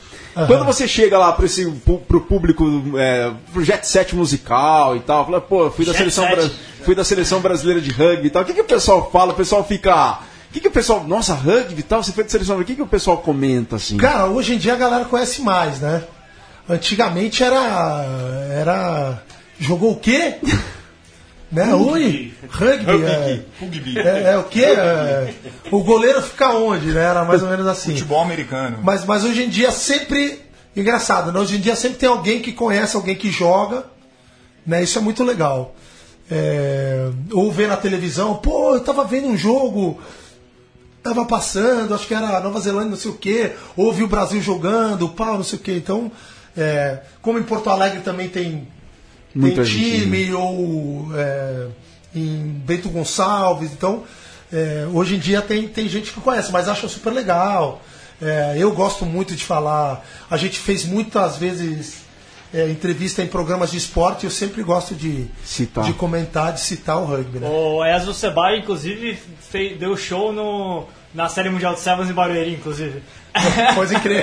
Quando 0.46 0.64
você 0.64 0.88
chega 0.88 1.16
lá 1.18 1.30
para 1.32 1.44
esse 1.46 1.64
pro 2.08 2.20
público, 2.22 2.64
é, 2.96 3.30
pro 3.52 3.62
Jet 3.62 3.86
Set 3.86 4.16
musical 4.16 4.96
e 4.96 5.00
tal, 5.00 5.24
fala, 5.26 5.40
pô, 5.42 5.70
fui 5.70 5.84
da, 5.84 5.92
Jet 5.92 5.98
seleção, 6.10 6.24
Set. 6.26 6.52
fui 6.84 6.94
da 6.94 7.04
seleção 7.04 7.40
brasileira 7.40 7.80
de 7.82 7.90
rugby 7.90 8.26
e 8.26 8.30
tal. 8.30 8.42
O 8.42 8.44
que, 8.46 8.54
que 8.54 8.60
o 8.62 8.64
pessoal 8.64 9.10
fala? 9.12 9.32
O 9.32 9.36
pessoal 9.36 9.62
fica. 9.62 10.20
Que, 10.56 10.60
que 10.60 10.68
o 10.68 10.70
pessoal. 10.70 11.04
Nossa, 11.04 11.34
rugby 11.34 11.80
e 11.80 11.82
tal, 11.82 12.02
você 12.02 12.12
foi 12.12 12.24
da 12.24 12.30
seleção. 12.30 12.58
O 12.58 12.64
que, 12.64 12.74
que 12.74 12.80
o 12.80 12.86
pessoal 12.86 13.18
comenta 13.18 13.76
assim? 13.76 13.98
Cara, 13.98 14.24
hoje 14.26 14.54
em 14.54 14.58
dia 14.58 14.72
a 14.72 14.76
galera 14.76 15.04
conhece 15.04 15.42
mais, 15.42 15.80
né? 15.80 16.02
Antigamente 16.66 17.44
era. 17.44 18.02
Era. 18.50 19.22
Jogou 19.60 19.92
o 19.92 19.96
quê? 19.96 20.36
né? 21.52 21.74
Oi? 21.74 22.32
Rugby. 22.48 23.04
É, 23.04 23.42
Rugby. 23.60 23.98
é, 23.98 24.32
é 24.32 24.38
o 24.38 24.44
quê? 24.44 24.64
É, 24.64 25.34
o 25.70 25.84
goleiro 25.84 26.22
fica 26.22 26.48
onde, 26.54 26.86
né? 26.86 27.04
Era 27.04 27.22
mais 27.22 27.42
ou 27.42 27.50
menos 27.50 27.66
assim. 27.66 27.92
Futebol 27.92 28.22
americano. 28.22 28.78
Mas, 28.82 29.04
mas 29.04 29.24
hoje 29.24 29.42
em 29.42 29.50
dia 29.50 29.70
sempre. 29.70 30.40
Engraçado, 30.74 31.32
né? 31.32 31.38
Hoje 31.38 31.56
em 31.56 31.60
dia 31.60 31.76
sempre 31.76 31.98
tem 31.98 32.08
alguém 32.08 32.40
que 32.40 32.52
conhece 32.52 32.96
alguém 32.96 33.14
que 33.14 33.30
joga. 33.30 33.84
Né? 34.66 34.82
Isso 34.82 34.98
é 34.98 35.02
muito 35.02 35.22
legal. 35.22 35.74
É, 36.30 37.10
ou 37.30 37.52
ver 37.52 37.68
na 37.68 37.76
televisão, 37.76 38.36
pô, 38.36 38.74
eu 38.74 38.80
tava 38.80 39.04
vendo 39.04 39.28
um 39.28 39.36
jogo, 39.36 40.00
tava 41.06 41.24
passando, 41.24 41.94
acho 41.94 42.06
que 42.06 42.14
era 42.14 42.40
Nova 42.40 42.60
Zelândia, 42.60 42.90
não 42.90 42.96
sei 42.96 43.10
o 43.10 43.14
quê, 43.14 43.52
ou 43.76 43.92
vi 43.92 44.02
o 44.02 44.08
Brasil 44.08 44.40
jogando, 44.42 45.08
pau, 45.08 45.36
não 45.36 45.44
sei 45.44 45.58
o 45.58 45.62
quê. 45.62 45.72
Então, 45.76 46.10
é, 46.56 47.00
como 47.22 47.38
em 47.38 47.42
Porto 47.42 47.70
Alegre 47.70 48.00
também 48.00 48.28
tem, 48.28 48.66
Muita 49.34 49.62
tem 49.62 49.64
gente, 49.64 50.00
time, 50.02 50.32
ou 50.32 51.08
é, 51.14 51.66
em 52.14 52.62
Bento 52.64 52.88
Gonçalves, 52.88 53.70
então 53.72 54.04
é, 54.52 54.86
hoje 54.92 55.16
em 55.16 55.18
dia 55.18 55.42
tem, 55.42 55.68
tem 55.68 55.88
gente 55.88 56.12
que 56.12 56.20
conhece, 56.20 56.50
mas 56.50 56.68
acha 56.68 56.88
super 56.88 57.12
legal. 57.12 57.82
É, 58.20 58.56
eu 58.58 58.72
gosto 58.72 59.04
muito 59.04 59.34
de 59.34 59.44
falar. 59.44 60.04
A 60.30 60.36
gente 60.36 60.58
fez 60.58 60.84
muitas 60.84 61.36
vezes 61.36 61.98
é, 62.54 62.68
entrevista 62.68 63.22
em 63.22 63.26
programas 63.26 63.70
de 63.70 63.76
esporte, 63.76 64.24
eu 64.24 64.30
sempre 64.30 64.62
gosto 64.62 64.94
de 64.94 65.26
Citar. 65.44 65.84
de 65.84 65.92
comentar, 65.92 66.52
de 66.52 66.60
citar 66.60 66.98
o 66.98 67.04
rugby. 67.04 67.38
Né? 67.40 67.48
O 67.48 67.84
Ezio 67.84 68.14
Sebai, 68.14 68.58
inclusive, 68.58 69.18
fez, 69.50 69.78
deu 69.78 69.96
show 69.96 70.32
no, 70.32 70.86
na 71.16 71.28
Série 71.28 71.48
Mundial 71.50 71.74
de 71.74 71.80
Sevens 71.80 72.08
em 72.10 72.12
Barueri, 72.12 72.52
inclusive. 72.54 73.02
Coisa 73.74 73.94
incrível. 73.98 74.22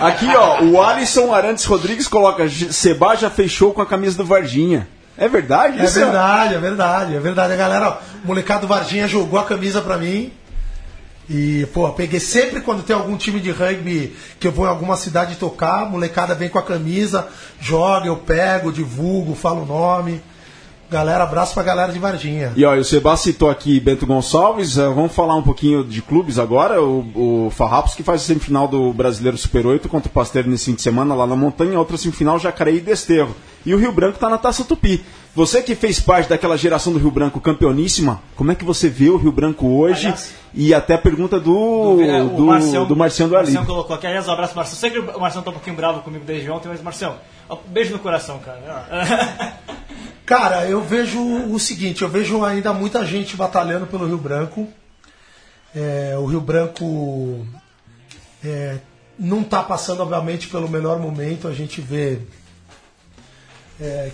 Aqui, 0.00 0.26
ó, 0.34 0.62
o 0.62 0.82
Alisson 0.82 1.32
Arantes 1.32 1.64
Rodrigues 1.66 2.08
coloca: 2.08 2.48
"J- 2.48 2.72
Seba 2.72 3.14
já 3.14 3.28
fechou 3.30 3.72
com 3.72 3.82
a 3.82 3.86
camisa 3.86 4.16
do 4.16 4.24
Varginha. 4.24 4.88
É 5.18 5.28
verdade 5.28 5.78
É 5.78 5.84
isso? 5.84 6.00
verdade, 6.00 6.54
é 6.54 6.58
verdade, 6.58 7.14
é 7.14 7.20
verdade. 7.20 7.52
A 7.52 7.56
galera, 7.56 7.88
ó, 7.90 7.96
o 8.24 8.26
molecado 8.26 8.66
Varginha 8.66 9.06
jogou 9.06 9.38
a 9.38 9.44
camisa 9.44 9.82
pra 9.82 9.98
mim. 9.98 10.32
E, 11.28 11.66
pô, 11.72 11.88
peguei 11.90 12.18
sempre 12.18 12.60
quando 12.60 12.82
tem 12.82 12.96
algum 12.96 13.16
time 13.16 13.38
de 13.38 13.50
rugby 13.52 14.16
que 14.40 14.48
eu 14.48 14.50
vou 14.52 14.66
em 14.66 14.68
alguma 14.68 14.96
cidade 14.96 15.36
tocar, 15.36 15.82
a 15.82 15.84
molecada 15.84 16.34
vem 16.34 16.48
com 16.48 16.58
a 16.58 16.62
camisa, 16.62 17.28
joga, 17.60 18.06
eu 18.08 18.16
pego, 18.16 18.72
divulgo, 18.72 19.36
falo 19.36 19.62
o 19.62 19.66
nome. 19.66 20.20
Galera, 20.90 21.22
abraço 21.22 21.54
pra 21.54 21.62
galera 21.62 21.92
de 21.92 22.00
Varginha. 22.00 22.52
E 22.56 22.64
ó, 22.64 22.74
e 22.74 22.80
o 22.80 22.84
Seba 22.84 23.16
citou 23.16 23.48
aqui 23.48 23.78
Bento 23.78 24.04
Gonçalves, 24.04 24.76
eh, 24.76 24.86
vamos 24.86 25.12
falar 25.12 25.36
um 25.36 25.42
pouquinho 25.42 25.84
de 25.84 26.02
clubes 26.02 26.36
agora. 26.36 26.82
O, 26.82 27.46
o 27.46 27.50
Farrapos 27.50 27.94
que 27.94 28.02
faz 28.02 28.22
a 28.22 28.24
semifinal 28.24 28.66
do 28.66 28.92
Brasileiro 28.92 29.38
Super 29.38 29.64
8 29.66 29.88
contra 29.88 30.08
o 30.08 30.12
Pasteiro 30.12 30.50
nesse 30.50 30.64
fim 30.64 30.74
de 30.74 30.82
semana 30.82 31.14
lá 31.14 31.28
na 31.28 31.36
montanha, 31.36 31.78
outra 31.78 31.96
semifinal 31.96 32.40
Jacareí 32.40 32.78
e 32.78 32.80
Desterro. 32.80 33.36
E 33.64 33.72
o 33.72 33.78
Rio 33.78 33.92
Branco 33.92 34.18
tá 34.18 34.28
na 34.28 34.36
Taça 34.36 34.64
Tupi. 34.64 35.04
Você 35.32 35.62
que 35.62 35.76
fez 35.76 36.00
parte 36.00 36.28
daquela 36.28 36.58
geração 36.58 36.92
do 36.92 36.98
Rio 36.98 37.12
Branco 37.12 37.40
campeoníssima, 37.40 38.20
como 38.34 38.50
é 38.50 38.56
que 38.56 38.64
você 38.64 38.88
vê 38.88 39.10
o 39.10 39.16
Rio 39.16 39.30
Branco 39.30 39.68
hoje? 39.68 40.08
Aliás, 40.08 40.34
e 40.52 40.74
até 40.74 40.94
a 40.94 40.98
pergunta 40.98 41.38
do, 41.38 41.98
do, 41.98 42.36
do 42.36 42.46
Marciano 42.96 43.30
do 43.30 43.36
Ali. 43.36 43.52
Marcião 43.52 43.64
colocou 43.64 43.94
aqui. 43.94 44.08
Aliás, 44.08 44.26
um 44.26 44.32
abraço, 44.32 44.56
Marcião. 44.56 44.76
Sei 44.76 44.90
que 44.90 44.98
o 44.98 45.20
Marcião 45.20 45.40
tá 45.40 45.50
um 45.50 45.54
pouquinho 45.54 45.76
bravo 45.76 46.00
comigo 46.00 46.24
desde 46.24 46.50
ontem, 46.50 46.68
mas, 46.68 46.82
Marcião, 46.82 47.14
ó, 47.48 47.58
beijo 47.68 47.92
no 47.92 48.00
coração, 48.00 48.40
cara. 48.40 48.58
Cara, 50.30 50.64
eu 50.64 50.80
vejo 50.80 51.18
o 51.20 51.58
seguinte, 51.58 52.02
eu 52.02 52.08
vejo 52.08 52.44
ainda 52.44 52.72
muita 52.72 53.04
gente 53.04 53.36
batalhando 53.36 53.84
pelo 53.88 54.06
Rio 54.06 54.16
Branco. 54.16 54.68
É, 55.74 56.14
o 56.16 56.24
Rio 56.24 56.40
Branco 56.40 57.44
é, 58.44 58.78
não 59.18 59.40
está 59.40 59.60
passando, 59.60 60.04
obviamente, 60.04 60.46
pelo 60.46 60.68
melhor 60.68 61.00
momento. 61.00 61.48
A 61.48 61.52
gente 61.52 61.80
vê 61.80 62.20
é, 63.80 64.12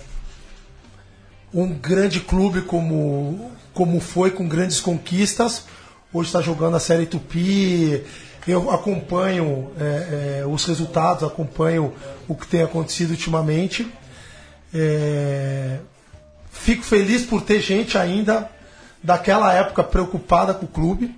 um 1.53 1.75
grande 1.75 2.21
clube 2.21 2.63
como, 2.63 3.53
como 3.75 4.01
foi, 4.01 4.31
com 4.31 4.49
grandes 4.49 4.81
conquistas. 4.81 5.67
Hoje 6.11 6.31
está 6.31 6.41
jogando 6.41 6.79
a 6.79 6.81
Série 6.81 7.05
Tupi. 7.05 8.03
Eu 8.49 8.71
acompanho 8.71 9.71
é, 9.79 10.41
é, 10.41 10.47
os 10.47 10.65
resultados, 10.65 11.25
acompanho 11.25 11.93
o 12.27 12.35
que 12.35 12.47
tem 12.47 12.63
acontecido 12.63 13.11
ultimamente. 13.11 13.87
Fico 16.61 16.83
feliz 16.83 17.23
por 17.23 17.43
ter 17.43 17.61
gente 17.61 17.97
ainda 17.97 18.51
daquela 19.03 19.53
época 19.53 19.85
preocupada 19.85 20.53
com 20.53 20.65
o 20.65 20.69
clube 20.69 21.15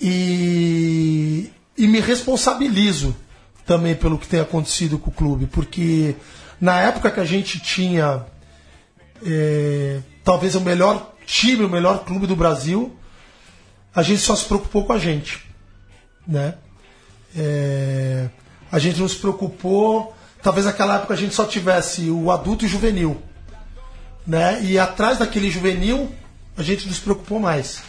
e, 0.00 1.50
e 1.76 1.86
me 1.86 2.00
responsabilizo 2.00 3.14
também 3.66 3.94
pelo 3.94 4.18
que 4.18 4.26
tem 4.26 4.40
acontecido 4.40 4.98
com 4.98 5.10
o 5.10 5.14
clube, 5.14 5.46
porque 5.46 6.16
na 6.60 6.80
época 6.80 7.10
que 7.10 7.20
a 7.20 7.24
gente 7.24 7.60
tinha 7.60 8.24
é, 9.24 10.00
talvez 10.24 10.54
o 10.54 10.60
melhor 10.60 11.12
time, 11.26 11.64
o 11.64 11.68
melhor 11.68 12.04
clube 12.04 12.26
do 12.26 12.34
Brasil, 12.34 12.96
a 13.94 14.02
gente 14.02 14.22
só 14.22 14.34
se 14.34 14.44
preocupou 14.44 14.84
com 14.84 14.92
a 14.92 14.98
gente, 14.98 15.44
né? 16.26 16.54
É, 17.36 18.28
a 18.70 18.78
gente 18.78 18.98
não 18.98 19.08
se 19.08 19.16
preocupou, 19.16 20.16
talvez 20.42 20.66
naquela 20.66 20.96
época 20.96 21.14
a 21.14 21.16
gente 21.16 21.34
só 21.34 21.44
tivesse 21.44 22.10
o 22.10 22.30
adulto 22.30 22.64
e 22.64 22.66
o 22.66 22.70
juvenil, 22.70 23.22
né? 24.26 24.62
E 24.62 24.78
atrás 24.78 25.18
daquele 25.18 25.50
juvenil 25.50 26.12
a 26.56 26.62
gente 26.62 26.86
não 26.86 26.94
se 26.94 27.00
preocupou 27.00 27.40
mais. 27.40 27.82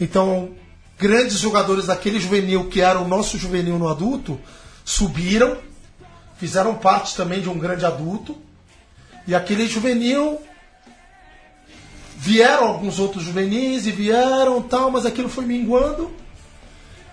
Então, 0.00 0.54
grandes 0.98 1.38
jogadores 1.38 1.86
daquele 1.86 2.18
juvenil 2.18 2.68
que 2.68 2.80
era 2.80 2.98
o 2.98 3.08
nosso 3.08 3.38
juvenil 3.38 3.78
no 3.78 3.88
adulto 3.88 4.40
subiram, 4.84 5.58
fizeram 6.36 6.74
parte 6.74 7.16
também 7.16 7.40
de 7.40 7.48
um 7.48 7.58
grande 7.58 7.84
adulto. 7.84 8.36
E 9.26 9.34
aquele 9.34 9.66
juvenil 9.66 10.40
vieram 12.16 12.68
alguns 12.68 12.98
outros 12.98 13.24
juvenis 13.24 13.86
e 13.86 13.90
vieram 13.90 14.60
tal, 14.62 14.90
mas 14.90 15.06
aquilo 15.06 15.28
foi 15.28 15.44
minguando. 15.44 16.10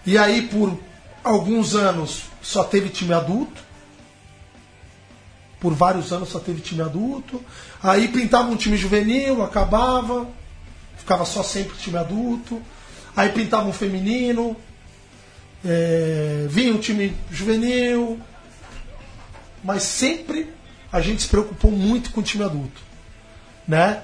E 0.05 0.17
aí 0.17 0.43
por 0.43 0.77
alguns 1.23 1.75
anos 1.75 2.23
só 2.41 2.63
teve 2.63 2.89
time 2.89 3.13
adulto. 3.13 3.61
Por 5.59 5.73
vários 5.73 6.11
anos 6.11 6.29
só 6.29 6.39
teve 6.39 6.59
time 6.59 6.81
adulto. 6.81 7.43
Aí 7.83 8.07
pintava 8.07 8.49
um 8.49 8.55
time 8.55 8.77
juvenil, 8.77 9.43
acabava. 9.43 10.27
Ficava 10.97 11.25
só 11.25 11.41
sempre 11.41 11.77
time 11.77 11.97
adulto. 11.97 12.61
Aí 13.15 13.29
pintava 13.29 13.67
um 13.67 13.73
feminino. 13.73 14.55
É, 15.65 16.45
vinha 16.49 16.73
um 16.73 16.79
time 16.79 17.15
juvenil. 17.29 18.19
Mas 19.63 19.83
sempre 19.83 20.49
a 20.91 21.01
gente 21.01 21.23
se 21.23 21.27
preocupou 21.27 21.71
muito 21.71 22.11
com 22.11 22.19
o 22.19 22.23
time 22.23 22.43
adulto. 22.43 22.81
Né? 23.67 24.01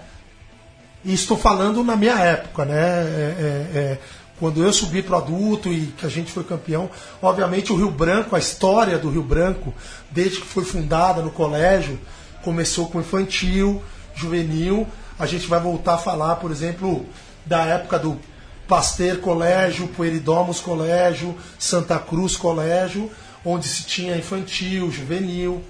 E 1.04 1.14
estou 1.14 1.38
falando 1.38 1.84
na 1.84 1.96
minha 1.96 2.18
época, 2.20 2.66
né? 2.66 2.76
É, 2.76 3.36
é, 3.40 3.78
é, 3.80 3.98
quando 4.40 4.64
eu 4.64 4.72
subi 4.72 5.02
para 5.02 5.16
o 5.16 5.18
adulto 5.18 5.72
e 5.72 5.88
que 5.98 6.06
a 6.06 6.10
gente 6.10 6.32
foi 6.32 6.44
campeão, 6.44 6.90
obviamente 7.22 7.74
o 7.74 7.76
Rio 7.76 7.90
Branco, 7.90 8.36
a 8.36 8.40
história 8.40 8.98
do 8.98 9.10
Rio 9.10 9.24
Branco, 9.24 9.74
desde 10.12 10.40
que 10.40 10.46
foi 10.46 10.64
fundada 10.64 11.22
no 11.22 11.32
colégio, 11.32 12.00
começou 12.44 12.88
com 12.90 13.00
infantil, 13.00 13.82
juvenil. 14.16 14.88
A 15.20 15.26
gente 15.26 15.48
vai 15.48 15.60
voltar 15.60 15.96
a 15.96 15.98
falar, 15.98 16.36
por 16.38 16.52
exemplo, 16.52 17.06
da 17.46 17.66
época 17.66 17.98
do 17.98 18.20
Pasteur 18.68 19.18
Colégio, 19.20 19.88
Pueridomos 19.88 20.60
Colégio, 20.60 21.36
Santa 21.58 21.98
Cruz 21.98 22.36
Colégio, 22.36 23.10
onde 23.44 23.68
se 23.68 23.84
tinha 23.84 24.18
infantil, 24.18 24.92
juvenil, 24.92 25.64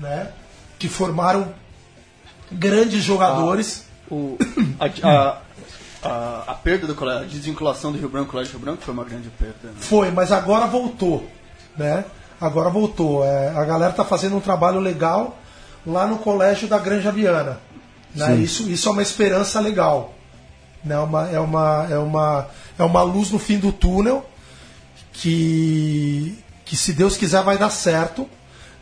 né? 0.00 0.30
Que 0.78 0.88
formaram 0.88 1.52
grandes 2.50 3.02
jogadores. 3.02 3.86
O, 4.10 4.38
a, 4.80 5.08
a, 5.08 5.38
a, 6.02 6.52
a 6.52 6.54
perda 6.54 6.86
do 6.86 6.94
colégio, 6.94 7.24
a 7.24 7.26
desvinculação 7.26 7.92
do 7.92 7.98
Rio 7.98 8.08
Branco 8.08 8.30
Colégio 8.30 8.52
Rio 8.52 8.60
Branco 8.60 8.82
foi 8.82 8.94
uma 8.94 9.04
grande 9.04 9.28
perda. 9.30 9.54
Né? 9.64 9.74
Foi, 9.78 10.10
mas 10.10 10.32
agora 10.32 10.66
voltou, 10.66 11.28
né? 11.76 12.04
Agora 12.40 12.70
voltou. 12.70 13.24
É, 13.24 13.50
a 13.50 13.64
galera 13.64 13.90
está 13.90 14.04
fazendo 14.04 14.36
um 14.36 14.40
trabalho 14.40 14.80
legal 14.80 15.38
lá 15.86 16.06
no 16.06 16.18
colégio 16.18 16.68
da 16.68 16.78
Granja 16.78 17.10
Viana. 17.10 17.60
Né? 18.14 18.36
Isso, 18.36 18.68
isso 18.68 18.88
é 18.88 18.92
uma 18.92 19.02
esperança 19.02 19.60
legal. 19.60 20.14
Né? 20.84 20.98
Uma, 20.98 21.28
é, 21.28 21.40
uma, 21.40 21.86
é, 21.90 21.98
uma, 21.98 22.48
é 22.78 22.82
uma 22.82 23.02
luz 23.02 23.30
no 23.30 23.38
fim 23.38 23.58
do 23.58 23.72
túnel 23.72 24.28
que, 25.12 26.36
que, 26.64 26.76
se 26.76 26.92
Deus 26.92 27.16
quiser, 27.16 27.42
vai 27.42 27.58
dar 27.58 27.70
certo. 27.70 28.28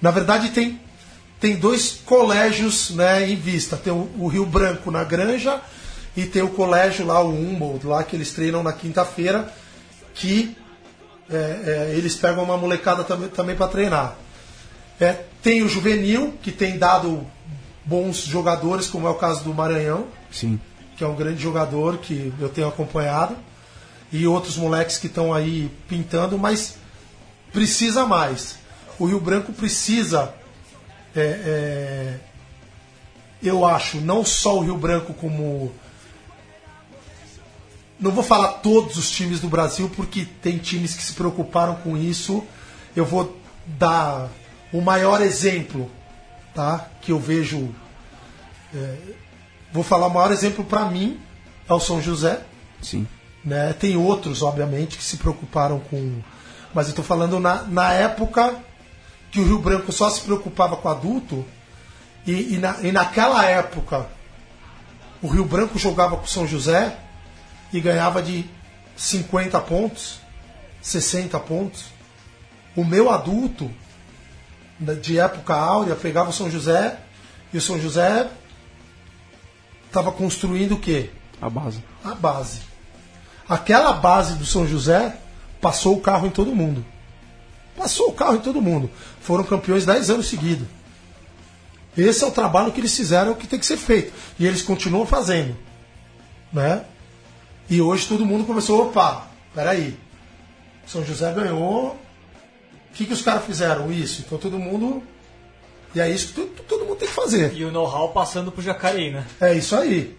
Na 0.00 0.10
verdade, 0.10 0.50
tem, 0.50 0.80
tem 1.40 1.56
dois 1.56 2.00
colégios 2.04 2.90
né, 2.90 3.28
em 3.28 3.36
vista. 3.36 3.76
Tem 3.76 3.92
o, 3.92 4.10
o 4.18 4.28
Rio 4.28 4.46
Branco 4.46 4.90
na 4.90 5.04
Granja 5.04 5.60
e 6.16 6.24
tem 6.24 6.42
o 6.42 6.48
colégio 6.48 7.06
lá, 7.06 7.20
o 7.22 7.30
Humboldt, 7.30 7.86
lá 7.86 8.02
que 8.02 8.16
eles 8.16 8.32
treinam 8.32 8.62
na 8.62 8.72
quinta-feira, 8.72 9.52
que 10.14 10.56
é, 11.30 11.34
é, 11.34 11.94
eles 11.94 12.14
pegam 12.14 12.44
uma 12.44 12.56
molecada 12.56 13.04
também, 13.04 13.28
também 13.28 13.56
para 13.56 13.68
treinar. 13.68 14.16
É, 15.00 15.24
tem 15.46 15.62
o 15.62 15.68
juvenil, 15.68 16.34
que 16.42 16.50
tem 16.50 16.76
dado 16.76 17.24
bons 17.84 18.16
jogadores, 18.16 18.88
como 18.88 19.06
é 19.06 19.10
o 19.10 19.14
caso 19.14 19.44
do 19.44 19.54
Maranhão, 19.54 20.08
Sim. 20.28 20.58
que 20.96 21.04
é 21.04 21.06
um 21.06 21.14
grande 21.14 21.40
jogador 21.40 21.98
que 21.98 22.32
eu 22.40 22.48
tenho 22.48 22.66
acompanhado, 22.66 23.36
e 24.10 24.26
outros 24.26 24.56
moleques 24.56 24.98
que 24.98 25.06
estão 25.06 25.32
aí 25.32 25.70
pintando, 25.86 26.36
mas 26.36 26.78
precisa 27.52 28.04
mais. 28.04 28.56
O 28.98 29.06
Rio 29.06 29.20
Branco 29.20 29.52
precisa, 29.52 30.34
é, 31.14 31.20
é, 31.20 32.14
eu 33.40 33.64
acho, 33.64 34.00
não 34.00 34.24
só 34.24 34.58
o 34.58 34.62
Rio 34.62 34.76
Branco 34.76 35.14
como 35.14 35.72
não 38.00 38.10
vou 38.10 38.24
falar 38.24 38.48
todos 38.54 38.96
os 38.96 39.08
times 39.12 39.38
do 39.38 39.48
Brasil, 39.48 39.88
porque 39.94 40.26
tem 40.42 40.58
times 40.58 40.96
que 40.96 41.04
se 41.04 41.12
preocuparam 41.12 41.76
com 41.76 41.96
isso. 41.96 42.42
Eu 42.96 43.04
vou 43.04 43.38
dar 43.64 44.28
o 44.72 44.80
maior 44.80 45.20
exemplo 45.20 45.90
tá? 46.54 46.88
que 47.00 47.12
eu 47.12 47.18
vejo. 47.18 47.74
é, 48.74 48.96
vou 49.72 49.84
falar 49.84 50.06
o 50.06 50.14
maior 50.14 50.32
exemplo 50.32 50.64
para 50.64 50.86
mim 50.86 51.20
é 51.68 51.72
o 51.72 51.80
São 51.80 52.00
José. 52.00 52.40
Sim. 52.82 53.06
Né? 53.44 53.72
Tem 53.74 53.96
outros, 53.96 54.42
obviamente, 54.42 54.96
que 54.96 55.04
se 55.04 55.18
preocuparam 55.18 55.80
com. 55.80 56.20
Mas 56.74 56.86
eu 56.86 56.90
estou 56.90 57.04
falando 57.04 57.38
na, 57.38 57.62
na 57.62 57.92
época 57.92 58.56
que 59.30 59.40
o 59.40 59.44
Rio 59.44 59.58
Branco 59.58 59.92
só 59.92 60.08
se 60.10 60.20
preocupava 60.20 60.76
com 60.76 60.88
adulto, 60.88 61.44
e, 62.26 62.54
e, 62.54 62.58
na, 62.58 62.76
e 62.82 62.90
naquela 62.90 63.44
época 63.44 64.06
o 65.22 65.28
Rio 65.28 65.44
Branco 65.44 65.78
jogava 65.78 66.16
com 66.16 66.24
o 66.24 66.28
São 66.28 66.46
José 66.46 66.96
e 67.72 67.80
ganhava 67.80 68.22
de 68.22 68.44
50 68.96 69.60
pontos, 69.60 70.20
60 70.82 71.38
pontos. 71.40 71.86
O 72.74 72.84
meu 72.84 73.10
adulto, 73.10 73.70
de 74.78 75.18
época 75.18 75.54
áurea, 75.54 75.94
pegava 75.94 76.30
o 76.30 76.32
São 76.32 76.50
José 76.50 76.98
e 77.52 77.58
o 77.58 77.60
São 77.60 77.80
José 77.80 78.28
estava 79.86 80.12
construindo 80.12 80.72
o 80.72 80.80
quê? 80.80 81.10
A 81.40 81.48
base. 81.48 81.82
A 82.04 82.14
base. 82.14 82.60
Aquela 83.48 83.92
base 83.92 84.34
do 84.34 84.44
São 84.44 84.66
José 84.66 85.16
passou 85.60 85.96
o 85.96 86.00
carro 86.00 86.26
em 86.26 86.30
todo 86.30 86.54
mundo. 86.54 86.84
Passou 87.76 88.08
o 88.08 88.12
carro 88.12 88.36
em 88.36 88.40
todo 88.40 88.60
mundo. 88.60 88.90
Foram 89.20 89.44
campeões 89.44 89.86
10 89.86 90.10
anos 90.10 90.28
seguidos. 90.28 90.66
Esse 91.96 92.24
é 92.24 92.26
o 92.26 92.30
trabalho 92.30 92.72
que 92.72 92.80
eles 92.80 92.94
fizeram, 92.94 93.34
que 93.34 93.46
tem 93.46 93.58
que 93.58 93.66
ser 93.66 93.76
feito. 93.76 94.12
E 94.38 94.46
eles 94.46 94.62
continuam 94.62 95.06
fazendo. 95.06 95.56
Né? 96.52 96.84
E 97.68 97.80
hoje 97.80 98.06
todo 98.06 98.26
mundo 98.26 98.44
começou, 98.44 98.88
opa, 98.88 99.26
peraí. 99.54 99.96
São 100.86 101.04
José 101.04 101.32
ganhou. 101.32 101.98
O 102.96 102.98
que, 102.98 103.04
que 103.04 103.12
os 103.12 103.20
caras 103.20 103.44
fizeram? 103.44 103.92
Isso. 103.92 104.22
Então 104.26 104.38
todo 104.38 104.58
mundo. 104.58 105.02
E 105.94 106.00
é 106.00 106.08
isso 106.10 106.28
que 106.28 106.32
tu- 106.46 106.62
todo 106.64 106.86
mundo 106.86 106.96
tem 106.96 107.06
que 107.08 107.12
fazer. 107.14 107.52
E 107.54 107.62
o 107.62 107.70
know-how 107.70 108.10
passando 108.12 108.50
pro 108.50 108.62
Jacareí, 108.62 109.10
né? 109.12 109.26
É 109.38 109.52
isso 109.52 109.76
aí. 109.76 110.16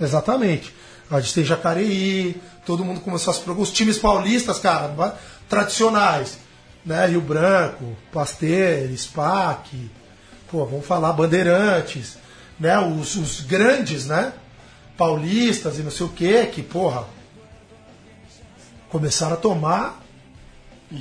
Exatamente. 0.00 0.74
A 1.08 1.20
gente 1.20 1.34
tem 1.34 1.44
Jacareí, 1.44 2.34
todo 2.66 2.84
mundo 2.84 3.00
começou 3.00 3.30
a 3.30 3.34
se 3.34 3.40
preocupar. 3.42 3.62
Os 3.62 3.72
times 3.72 3.96
paulistas, 3.96 4.58
cara, 4.58 5.16
tradicionais. 5.48 6.38
Né? 6.84 7.06
Rio 7.06 7.20
Branco, 7.20 7.96
Pasteur, 8.12 8.88
SPAC, 8.96 9.88
pô, 10.50 10.64
vamos 10.64 10.84
falar 10.84 11.12
Bandeirantes, 11.12 12.18
né? 12.58 12.76
Os, 12.80 13.14
os 13.14 13.40
grandes, 13.42 14.06
né? 14.06 14.32
Paulistas 14.96 15.78
e 15.78 15.82
não 15.82 15.90
sei 15.92 16.06
o 16.06 16.08
que, 16.08 16.46
que, 16.46 16.62
porra, 16.62 17.04
começaram 18.88 19.34
a 19.34 19.36
tomar 19.36 20.02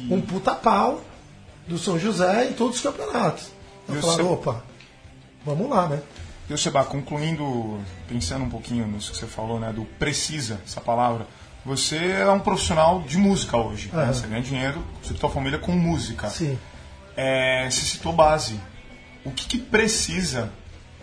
um 0.09 0.19
puta 0.21 0.53
pau 0.55 1.01
do 1.68 1.78
São 1.78 1.97
José 1.99 2.49
em 2.49 2.53
todos 2.53 2.78
os 2.78 2.82
campeonatos. 2.82 3.47
Eu 3.88 3.95
falaram, 3.95 4.16
seu- 4.18 4.32
opa, 4.32 4.63
vamos 5.45 5.70
lá, 5.70 5.88
né? 5.88 6.01
E 6.49 6.53
o 6.53 6.57
Seba, 6.57 6.84
concluindo, 6.84 7.80
pensando 8.07 8.45
um 8.45 8.49
pouquinho 8.49 8.86
nisso 8.88 9.11
que 9.11 9.18
você 9.18 9.26
falou, 9.26 9.59
né, 9.59 9.74
do 9.74 9.84
precisa, 9.97 10.59
essa 10.66 10.80
palavra, 10.80 11.26
você 11.66 11.97
é 11.97 12.30
um 12.30 12.39
profissional 12.39 13.01
de 13.01 13.18
música 13.18 13.57
hoje, 13.57 13.89
né? 13.91 14.03
Aham. 14.03 14.13
Você 14.13 14.28
ganha 14.28 14.41
dinheiro, 14.43 14.84
você 15.01 15.13
tua 15.16 15.30
família 15.30 15.57
com 15.57 15.72
música. 15.72 16.30
Sim. 16.30 16.57
É, 17.18 17.68
você 17.70 17.82
citou 17.82 18.13
base. 18.13 18.59
O 19.24 19.32
que, 19.32 19.45
que 19.47 19.57
precisa? 19.57 20.51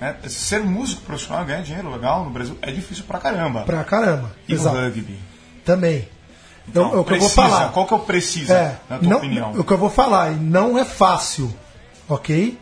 Né? 0.00 0.14
Ser 0.28 0.60
músico 0.60 1.02
profissional, 1.02 1.44
ganhar 1.44 1.62
dinheiro 1.62 1.90
legal 1.90 2.24
no 2.24 2.30
Brasil 2.30 2.56
é 2.62 2.70
difícil 2.70 3.02
pra 3.04 3.18
caramba. 3.18 3.62
Pra 3.62 3.82
caramba. 3.82 4.30
E 4.46 4.52
Exato. 4.54 4.76
o 4.76 4.80
rugby? 4.80 5.18
Também. 5.64 6.08
Então, 6.68 6.86
Então, 6.86 6.98
é 6.98 7.00
o 7.00 7.04
que 7.04 7.12
eu 7.14 7.18
vou 7.18 7.28
precisa. 7.28 7.34
falar. 7.48 7.72
Qual 7.72 7.86
que 7.86 7.94
é 7.94 7.96
o 7.96 8.00
precisa, 8.00 8.54
É, 8.54 8.76
na 8.88 8.98
tua 8.98 9.08
não, 9.08 9.16
opinião? 9.18 9.52
O 9.52 9.64
que 9.64 9.72
eu 9.72 9.78
vou 9.78 9.90
falar, 9.90 10.32
e 10.32 10.36
não 10.36 10.78
é 10.78 10.84
fácil, 10.84 11.52
ok? 12.08 12.58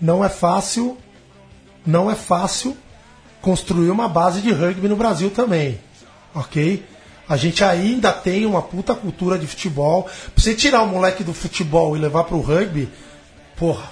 Não 0.00 0.24
é 0.24 0.28
fácil, 0.28 0.96
não 1.86 2.10
é 2.10 2.14
fácil, 2.14 2.76
construir 3.42 3.90
uma 3.90 4.08
base 4.08 4.40
de 4.40 4.50
rugby 4.52 4.88
no 4.88 4.96
Brasil 4.96 5.30
também. 5.30 5.78
Ok? 6.34 6.84
A 7.28 7.36
gente 7.36 7.62
ainda 7.62 8.12
tem 8.12 8.44
uma 8.44 8.60
puta 8.60 8.94
cultura 8.94 9.38
de 9.38 9.46
futebol. 9.46 10.04
Pra 10.04 10.12
você 10.36 10.54
tirar 10.54 10.82
o 10.82 10.86
moleque 10.88 11.22
do 11.22 11.32
futebol 11.32 11.96
e 11.96 12.00
levar 12.00 12.24
pro 12.24 12.40
rugby, 12.40 12.88
porra, 13.56 13.90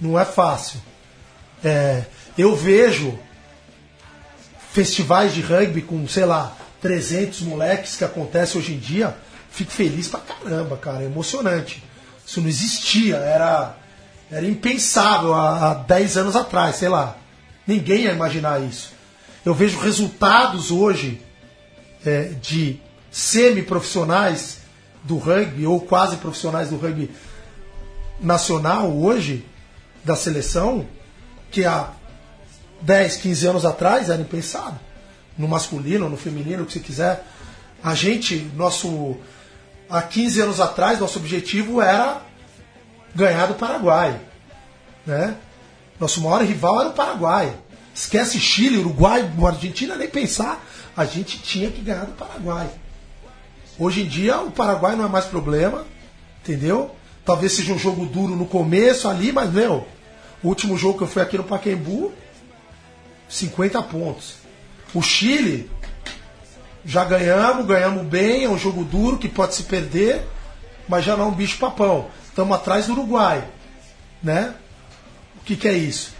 não 0.00 0.18
é 0.18 0.24
fácil. 0.24 0.80
É, 1.64 2.04
eu 2.38 2.54
vejo 2.56 3.18
festivais 4.72 5.34
de 5.34 5.40
rugby 5.40 5.82
com, 5.82 6.06
sei 6.08 6.24
lá, 6.24 6.52
300 6.80 7.42
moleques 7.42 7.96
que 7.96 8.04
acontece 8.04 8.58
hoje 8.58 8.74
em 8.74 8.78
dia, 8.78 9.16
fico 9.50 9.70
feliz 9.70 10.08
pra 10.08 10.20
caramba, 10.20 10.76
cara, 10.76 11.02
é 11.02 11.06
emocionante. 11.06 11.82
Isso 12.26 12.40
não 12.40 12.48
existia, 12.48 13.16
era, 13.16 13.76
era 14.30 14.46
impensável 14.46 15.34
há, 15.34 15.70
há 15.70 15.74
10 15.74 16.16
anos 16.16 16.36
atrás, 16.36 16.76
sei 16.76 16.88
lá. 16.88 17.16
Ninguém 17.66 18.02
ia 18.02 18.12
imaginar 18.12 18.60
isso. 18.62 18.92
Eu 19.44 19.54
vejo 19.54 19.78
resultados 19.78 20.70
hoje 20.70 21.20
é, 22.04 22.32
de 22.40 22.80
semi-profissionais 23.10 24.58
do 25.02 25.18
rugby, 25.18 25.66
ou 25.66 25.80
quase 25.80 26.16
profissionais 26.16 26.68
do 26.68 26.76
rugby 26.76 27.10
nacional 28.20 28.92
hoje, 28.92 29.44
da 30.04 30.16
seleção, 30.16 30.86
que 31.50 31.64
há 31.64 31.90
10, 32.80 33.16
15 33.16 33.46
anos 33.46 33.64
atrás 33.64 34.10
era 34.10 34.20
impensado. 34.20 34.78
No 35.36 35.46
masculino, 35.46 36.08
no 36.08 36.16
feminino, 36.16 36.62
o 36.62 36.66
que 36.66 36.72
você 36.72 36.80
quiser. 36.80 37.24
A 37.82 37.94
gente, 37.94 38.50
nosso. 38.54 39.16
Há 39.88 40.02
15 40.02 40.40
anos 40.40 40.60
atrás, 40.60 40.98
nosso 40.98 41.18
objetivo 41.18 41.80
era 41.80 42.20
ganhar 43.14 43.46
do 43.46 43.54
Paraguai. 43.54 44.20
Né? 45.06 45.36
Nosso 46.00 46.20
maior 46.20 46.42
rival 46.42 46.80
era 46.80 46.90
o 46.90 46.92
Paraguai. 46.92 47.56
Esquece 47.94 48.38
Chile, 48.38 48.78
Uruguai, 48.78 49.30
Argentina, 49.46 49.96
nem 49.96 50.08
pensar. 50.08 50.64
A 50.96 51.04
gente 51.04 51.38
tinha 51.38 51.70
que 51.70 51.80
ganhar 51.80 52.04
do 52.04 52.12
Paraguai. 52.12 52.68
Hoje 53.78 54.02
em 54.02 54.06
dia, 54.06 54.40
o 54.40 54.50
Paraguai 54.50 54.96
não 54.96 55.04
é 55.04 55.08
mais 55.08 55.26
problema, 55.26 55.86
entendeu? 56.42 56.94
Talvez 57.24 57.52
seja 57.52 57.72
um 57.72 57.78
jogo 57.78 58.06
duro 58.06 58.34
no 58.34 58.46
começo 58.46 59.08
ali, 59.08 59.32
mas, 59.32 59.52
meu, 59.52 59.86
o 60.42 60.48
último 60.48 60.76
jogo 60.76 60.98
que 60.98 61.04
eu 61.04 61.08
fui 61.08 61.22
aqui 61.22 61.36
no 61.36 61.44
Pacaembu, 61.44 62.12
50 63.28 63.82
pontos. 63.82 64.45
O 64.96 65.02
Chile, 65.02 65.70
já 66.82 67.04
ganhamos, 67.04 67.66
ganhamos 67.66 68.06
bem, 68.06 68.44
é 68.44 68.48
um 68.48 68.56
jogo 68.56 68.82
duro 68.82 69.18
que 69.18 69.28
pode 69.28 69.54
se 69.54 69.64
perder, 69.64 70.26
mas 70.88 71.04
já 71.04 71.14
não 71.14 71.26
é 71.26 71.28
um 71.28 71.34
bicho 71.34 71.58
papão. 71.58 72.08
Estamos 72.26 72.56
atrás 72.56 72.86
do 72.86 72.92
Uruguai, 72.92 73.46
né? 74.22 74.54
O 75.36 75.44
que, 75.44 75.54
que 75.54 75.68
é 75.68 75.74
isso? 75.74 76.14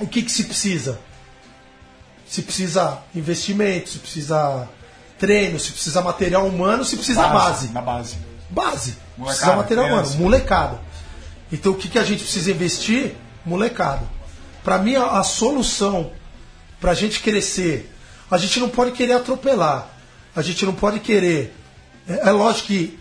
O 0.00 0.06
que, 0.06 0.22
que 0.22 0.30
se 0.30 0.44
precisa? 0.44 0.98
Se 2.26 2.40
precisa 2.40 3.02
investimento, 3.14 3.90
se 3.90 3.98
precisa 3.98 4.66
treino, 5.18 5.60
se 5.60 5.70
precisa 5.70 6.00
material 6.00 6.46
humano, 6.46 6.86
se 6.86 6.96
precisa 6.96 7.28
base. 7.28 7.68
Na 7.68 7.82
base. 7.82 8.16
Base. 8.48 8.96
Molecada, 9.18 9.26
precisa 9.26 9.56
material 9.56 9.86
humano, 9.88 10.08
molecada. 10.14 10.80
Então 11.52 11.72
o 11.72 11.76
que, 11.76 11.90
que 11.90 11.98
a 11.98 12.04
gente 12.04 12.22
precisa 12.22 12.50
investir? 12.50 13.14
Molecada. 13.44 14.08
Para 14.62 14.78
mim, 14.78 14.96
a, 14.96 15.18
a 15.18 15.22
solução 15.22 16.10
para 16.84 16.92
a 16.92 16.94
gente 16.94 17.20
crescer, 17.20 17.90
a 18.30 18.36
gente 18.36 18.60
não 18.60 18.68
pode 18.68 18.92
querer 18.92 19.14
atropelar. 19.14 19.88
A 20.36 20.42
gente 20.42 20.66
não 20.66 20.74
pode 20.74 21.00
querer. 21.00 21.56
É, 22.06 22.28
é 22.28 22.30
lógico 22.30 22.66
que 22.66 22.98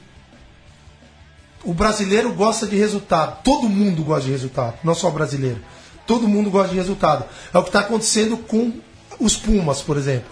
o 1.65 1.73
brasileiro 1.73 2.31
gosta 2.31 2.65
de 2.65 2.77
resultado. 2.77 3.43
Todo 3.43 3.67
mundo 3.67 4.01
gosta 4.01 4.23
de 4.23 4.31
resultado, 4.31 4.75
não 4.85 4.95
só 4.95 5.09
o 5.09 5.11
brasileiro. 5.11 5.59
Todo 6.07 6.29
mundo 6.29 6.49
gosta 6.49 6.69
de 6.69 6.77
resultado. 6.77 7.25
É 7.53 7.57
o 7.57 7.61
que 7.61 7.67
está 7.67 7.81
acontecendo 7.81 8.37
com 8.37 8.71
os 9.19 9.35
Pumas, 9.35 9.81
por 9.81 9.97
exemplo. 9.97 10.29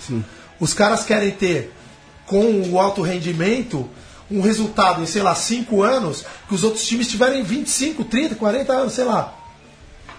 Os 0.57 0.73
caras 0.73 1.03
querem 1.03 1.31
ter, 1.31 1.73
com 2.25 2.61
o 2.69 2.79
alto 2.79 3.01
rendimento, 3.01 3.89
um 4.29 4.39
resultado 4.39 5.01
em, 5.01 5.05
sei 5.05 5.23
lá, 5.23 5.35
5 5.35 5.83
anos, 5.83 6.23
que 6.47 6.55
os 6.55 6.63
outros 6.63 6.85
times 6.85 7.09
tiverem 7.09 7.43
25, 7.43 8.05
30, 8.05 8.35
40 8.35 8.71
anos, 8.71 8.93
sei 8.93 9.03
lá. 9.03 9.40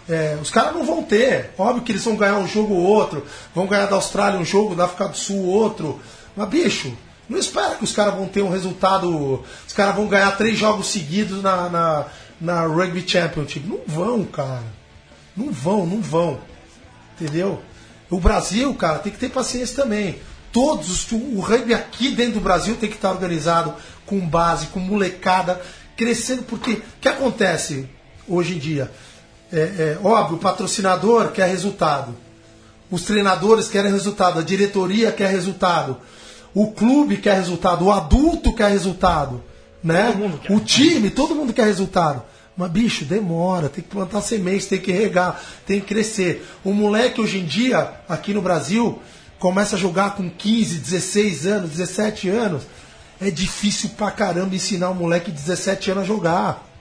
É, 0.09 0.36
os 0.42 0.50
caras 0.50 0.74
não 0.74 0.84
vão 0.84 1.03
ter. 1.03 1.50
Óbvio 1.57 1.82
que 1.84 1.92
eles 1.92 2.05
vão 2.05 2.16
ganhar 2.16 2.38
um 2.38 2.46
jogo 2.48 2.74
ou 2.74 2.82
outro, 2.82 3.24
vão 3.55 3.66
ganhar 3.66 3.86
da 3.86 3.94
Austrália 3.96 4.38
um 4.38 4.44
jogo, 4.44 4.74
da 4.74 4.84
África 4.84 5.09
do 5.09 5.16
Sul 5.16 5.44
outro. 5.46 6.00
Mas, 6.36 6.48
bicho, 6.48 6.92
não 7.28 7.38
espera 7.38 7.76
que 7.76 7.84
os 7.84 7.92
caras 7.92 8.14
vão 8.14 8.26
ter 8.26 8.42
um 8.42 8.50
resultado. 8.50 9.42
Os 9.66 9.72
caras 9.72 9.94
vão 9.94 10.07
ganhar 10.07 10.32
três 10.36 10.59
jogos 10.59 10.88
seguidos 10.88 11.42
na, 11.42 11.68
na, 11.68 12.05
na 12.40 12.62
Rugby 12.66 13.05
Championship. 13.07 13.66
Não 13.66 13.80
vão, 13.86 14.24
cara. 14.24 14.62
Não 15.36 15.50
vão, 15.53 15.86
não 15.86 16.00
vão. 16.03 16.40
Entendeu? 17.20 17.61
O 18.11 18.18
Brasil, 18.20 18.74
cara, 18.74 18.98
tem 18.98 19.12
que 19.12 19.18
ter 19.18 19.30
paciência 19.30 19.76
também. 19.82 20.16
Todos, 20.53 20.90
os- 20.90 21.12
o 21.12 21.40
rugby 21.40 21.72
aqui 21.72 22.11
dentro 22.11 22.34
do 22.34 22.40
Brasil 22.40 22.76
tem 22.76 22.90
que 22.90 22.96
estar 22.96 23.11
organizado 23.11 23.74
com 24.05 24.18
base, 24.20 24.66
com 24.66 24.80
molecada, 24.80 25.62
crescendo, 25.96 26.42
porque 26.42 26.72
o 26.72 26.82
que 27.00 27.09
acontece 27.09 27.88
hoje 28.28 28.57
em 28.57 28.59
dia? 28.59 28.90
É, 29.53 29.59
é, 29.59 29.98
óbvio, 30.03 30.36
o 30.36 30.40
patrocinador 30.40 31.30
quer 31.30 31.46
resultado. 31.46 32.14
Os 32.90 33.03
treinadores 33.03 33.68
querem 33.68 33.92
resultado, 33.92 34.38
a 34.38 34.42
diretoria 34.42 35.12
quer 35.12 35.30
resultado, 35.30 35.98
o 36.55 36.72
clube 36.72 37.16
quer 37.16 37.34
resultado, 37.34 37.86
o 37.86 37.92
adulto 37.92 38.53
quer 38.55 38.70
resultado, 38.70 39.42
né? 39.82 40.14
O 40.50 40.61
time, 40.61 41.11
todo 41.11 41.34
mundo 41.34 41.53
quer 41.53 41.64
resultado. 41.64 42.22
Mas, 42.57 42.70
bicho, 42.70 43.05
demora, 43.07 43.68
tem 43.68 43.82
que 43.82 43.88
plantar 43.88 44.20
sementes, 44.20 44.66
tem 44.66 44.78
que 44.78 44.92
regar, 44.92 45.42
tem 45.66 45.80
que 45.80 45.86
crescer. 45.86 46.46
O 46.62 46.72
moleque 46.72 47.20
hoje 47.20 47.38
em 47.38 47.46
dia, 47.46 47.92
aqui 48.09 48.34
no 48.34 48.42
Brasil, 48.42 49.00
começa 49.38 49.76
a 49.76 49.78
jogar 49.78 50.14
com 50.14 50.28
15, 50.28 50.76
16 50.76 51.46
anos, 51.46 51.70
17 51.70 52.28
anos. 52.28 52.64
É 53.20 53.30
difícil 53.30 53.90
pra 53.96 54.11
caramba 54.11 54.55
ensinar 54.55 54.90
um 54.90 54.94
moleque 54.94 55.30
de 55.30 55.38
17 55.38 55.92
anos 55.92 56.05
a 56.05 56.07
jogar. 56.07 56.71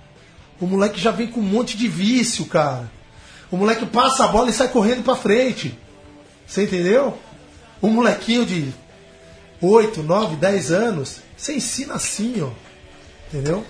O 0.62 0.68
moleque 0.68 0.99
já 1.01 1.12
vem 1.12 1.28
com 1.28 1.39
um 1.39 1.43
monte 1.43 1.76
de 1.76 1.88
vício, 1.88 2.45
cara. 2.45 2.89
O 3.51 3.57
moleque 3.57 3.86
passa 3.86 4.26
a 4.26 4.28
bola 4.28 4.49
e 4.49 4.53
sai 4.53 4.68
correndo 4.70 5.03
pra 5.03 5.16
frente. 5.16 5.78
Você 6.47 6.64
entendeu? 6.64 7.18
Um 7.82 7.89
molequinho 7.89 8.45
de 8.45 8.72
8, 9.62 10.03
9, 10.03 10.36
10 10.36 10.72
anos, 10.72 11.18
você 11.36 11.55
ensina 11.55 11.95
assim, 11.95 12.41
ó. 12.41 12.49
Entendeu? 13.34 13.64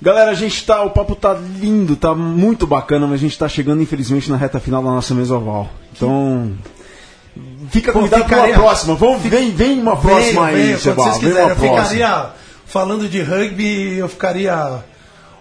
Galera, 0.00 0.30
a 0.30 0.34
gente 0.34 0.64
tá. 0.66 0.82
O 0.82 0.90
papo 0.90 1.16
tá 1.16 1.32
lindo, 1.32 1.96
tá 1.96 2.14
muito 2.14 2.66
bacana, 2.66 3.06
mas 3.06 3.14
a 3.14 3.22
gente 3.22 3.38
tá 3.38 3.48
chegando, 3.48 3.82
infelizmente, 3.82 4.30
na 4.30 4.36
reta 4.36 4.60
final 4.60 4.82
da 4.82 4.90
nossa 4.90 5.14
mesa 5.14 5.36
oval. 5.36 5.70
Então. 5.94 6.52
Fica 7.70 7.92
convidado 7.92 8.24
para 8.24 8.34
ficaria- 8.36 8.54
uma 8.56 8.62
próxima. 8.62 8.94
Vamos, 8.94 9.22
vem, 9.22 9.50
vem 9.52 9.80
uma 9.80 9.96
próxima 9.96 10.46
Venho, 10.46 10.56
aí, 10.56 10.66
venho, 10.66 10.78
Sebal. 10.78 10.96
quando 10.96 11.08
vocês 11.20 11.24
quiserem. 11.24 11.48
Eu 11.48 11.56
ficaria 11.56 12.30
falando 12.66 13.08
de 13.08 13.22
rugby, 13.22 13.96
eu 13.98 14.08
ficaria 14.08 14.84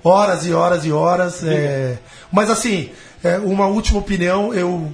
horas 0.06 0.46
e 0.46 0.54
horas 0.54 0.86
e 0.86 0.92
horas. 0.92 1.44
é. 1.44 1.98
Mas 2.32 2.50
assim, 2.50 2.92
é, 3.24 3.38
uma 3.38 3.66
última 3.68 4.00
opinião, 4.00 4.54
eu 4.54 4.92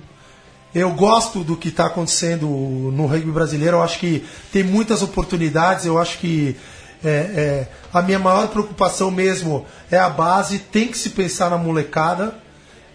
eu 0.74 0.90
gosto 0.92 1.44
do 1.44 1.58
que 1.58 1.68
está 1.68 1.88
acontecendo 1.88 2.48
no 2.48 3.06
rugby 3.06 3.30
brasileiro. 3.30 3.78
Eu 3.78 3.84
acho 3.84 4.00
que 4.00 4.26
tem 4.54 4.64
muitas 4.64 5.02
oportunidades. 5.02 5.86
Eu 5.86 6.00
acho 6.00 6.18
que 6.18 6.56
é, 7.04 7.10
é, 7.10 7.68
a 7.94 8.02
minha 8.02 8.18
maior 8.18 8.48
preocupação 8.48 9.12
mesmo 9.12 9.66
é 9.92 9.98
a 9.98 10.10
base. 10.10 10.60
Tem 10.60 10.88
que 10.88 10.98
se 10.98 11.10
pensar 11.10 11.50
na 11.50 11.58
molecada 11.58 12.36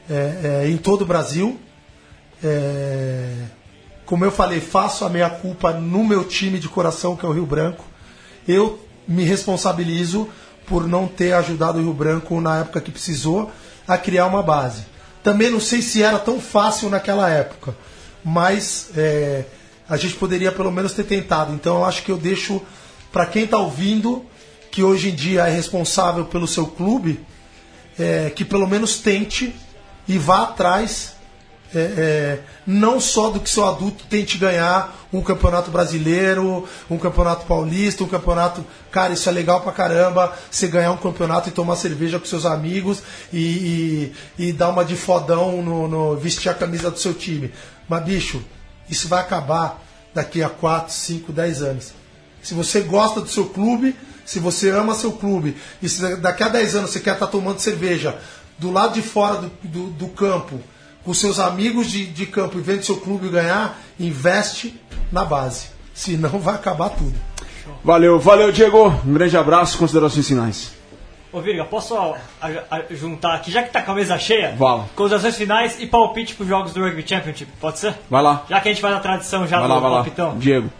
é, 0.08 0.62
é, 0.64 0.70
em 0.70 0.78
todo 0.78 1.02
o 1.02 1.04
Brasil. 1.04 1.60
É, 2.42 3.30
como 4.06 4.24
eu 4.24 4.30
falei, 4.30 4.60
faço 4.60 5.04
a 5.04 5.10
minha 5.10 5.28
culpa 5.28 5.72
no 5.72 6.02
meu 6.02 6.24
time 6.24 6.58
de 6.58 6.70
coração, 6.70 7.14
que 7.14 7.26
é 7.26 7.28
o 7.28 7.32
Rio 7.32 7.44
Branco. 7.44 7.84
Eu 8.48 8.80
me 9.06 9.24
responsabilizo 9.24 10.30
por 10.66 10.86
não 10.86 11.06
ter 11.06 11.32
ajudado 11.32 11.78
o 11.78 11.82
Rio 11.82 11.92
Branco 11.92 12.40
na 12.40 12.60
época 12.60 12.80
que 12.80 12.90
precisou 12.90 13.50
a 13.86 13.96
criar 13.96 14.26
uma 14.26 14.42
base. 14.42 14.84
Também 15.22 15.50
não 15.50 15.60
sei 15.60 15.82
se 15.82 16.02
era 16.02 16.18
tão 16.18 16.40
fácil 16.40 16.88
naquela 16.88 17.28
época, 17.30 17.76
mas 18.24 18.90
é, 18.96 19.44
a 19.88 19.96
gente 19.96 20.14
poderia 20.14 20.52
pelo 20.52 20.70
menos 20.70 20.92
ter 20.92 21.04
tentado. 21.04 21.52
Então 21.52 21.78
eu 21.78 21.84
acho 21.84 22.02
que 22.02 22.10
eu 22.10 22.16
deixo 22.16 22.60
para 23.12 23.26
quem 23.26 23.44
está 23.44 23.58
ouvindo, 23.58 24.24
que 24.70 24.82
hoje 24.82 25.10
em 25.10 25.14
dia 25.14 25.46
é 25.46 25.50
responsável 25.50 26.26
pelo 26.26 26.46
seu 26.46 26.66
clube, 26.66 27.24
é, 27.98 28.30
que 28.30 28.44
pelo 28.44 28.66
menos 28.66 28.98
tente 28.98 29.54
e 30.06 30.18
vá 30.18 30.42
atrás 30.42 31.15
é, 31.76 31.80
é, 31.96 32.40
não 32.66 32.98
só 33.00 33.30
do 33.30 33.38
que 33.40 33.50
seu 33.50 33.66
adulto 33.66 34.04
tente 34.08 34.38
ganhar 34.38 34.96
um 35.12 35.20
campeonato 35.20 35.70
brasileiro, 35.70 36.66
um 36.90 36.98
campeonato 36.98 37.46
paulista, 37.46 38.02
um 38.04 38.08
campeonato. 38.08 38.64
Cara, 38.90 39.12
isso 39.12 39.28
é 39.28 39.32
legal 39.32 39.60
pra 39.60 39.72
caramba. 39.72 40.32
Você 40.50 40.66
ganhar 40.68 40.92
um 40.92 40.96
campeonato 40.96 41.48
e 41.48 41.52
tomar 41.52 41.76
cerveja 41.76 42.18
com 42.18 42.24
seus 42.26 42.44
amigos 42.46 43.02
e, 43.32 44.12
e, 44.38 44.46
e 44.48 44.52
dar 44.52 44.70
uma 44.70 44.84
de 44.84 44.96
fodão 44.96 45.62
no, 45.62 45.86
no- 45.86 46.16
vestir 46.16 46.48
a 46.48 46.54
camisa 46.54 46.90
do 46.90 46.98
seu 46.98 47.14
time. 47.14 47.52
Mas, 47.88 48.04
bicho, 48.04 48.42
isso 48.88 49.08
vai 49.08 49.20
acabar 49.20 49.82
daqui 50.14 50.42
a 50.42 50.48
4, 50.48 50.92
5, 50.92 51.32
10 51.32 51.62
anos. 51.62 51.92
Se 52.42 52.54
você 52.54 52.80
gosta 52.80 53.20
do 53.20 53.28
seu 53.28 53.46
clube, 53.46 53.94
se 54.24 54.38
você 54.38 54.70
ama 54.70 54.94
seu 54.94 55.12
clube, 55.12 55.56
e 55.82 55.88
se 55.88 56.16
daqui 56.16 56.42
a 56.42 56.48
10 56.48 56.76
anos 56.76 56.90
você 56.90 57.00
quer 57.00 57.14
estar 57.14 57.26
tomando 57.26 57.58
cerveja 57.60 58.18
do 58.58 58.70
lado 58.72 58.94
de 58.94 59.02
fora 59.02 59.36
do, 59.36 59.50
do, 59.62 59.86
do 59.90 60.08
campo, 60.08 60.60
com 61.06 61.14
seus 61.14 61.38
amigos 61.38 61.86
de, 61.86 62.04
de 62.04 62.26
campo 62.26 62.58
e 62.58 62.60
vendo 62.60 62.82
seu 62.82 62.96
clube 62.96 63.28
ganhar, 63.28 63.78
investe 63.98 64.78
na 65.10 65.24
base. 65.24 65.68
Senão 65.94 66.38
vai 66.40 66.56
acabar 66.56 66.90
tudo. 66.90 67.14
Valeu, 67.82 68.18
valeu, 68.18 68.50
Diego. 68.52 68.88
Um 69.06 69.14
grande 69.14 69.36
abraço, 69.36 69.78
considerações 69.78 70.26
finais. 70.26 70.72
Ô 71.32 71.40
Virga, 71.40 71.64
posso 71.64 71.96
a- 71.96 72.16
a- 72.40 72.82
juntar 72.90 73.34
aqui, 73.34 73.50
já 73.50 73.62
que 73.62 73.70
tá 73.70 73.82
com 73.82 73.92
a 73.92 73.94
mesa 73.94 74.18
cheia? 74.18 74.54
Vala. 74.58 74.88
Considerações 74.96 75.36
finais 75.36 75.76
e 75.80 75.86
palpite 75.86 76.34
pros 76.34 76.48
jogos 76.48 76.72
do 76.72 76.80
Rugby 76.80 77.04
Championship, 77.06 77.50
pode 77.60 77.78
ser? 77.78 77.94
Vai 78.10 78.22
lá. 78.22 78.44
Já 78.48 78.60
que 78.60 78.68
a 78.68 78.72
gente 78.72 78.80
faz 78.80 78.96
a 78.96 79.00
tradição 79.00 79.46
já 79.46 79.58
Vai 79.58 79.68
do 79.68 79.74
lá, 79.74 79.80
vai 79.80 79.90
lá. 79.90 79.96
palpitão. 79.98 80.38
Diego. 80.38 80.70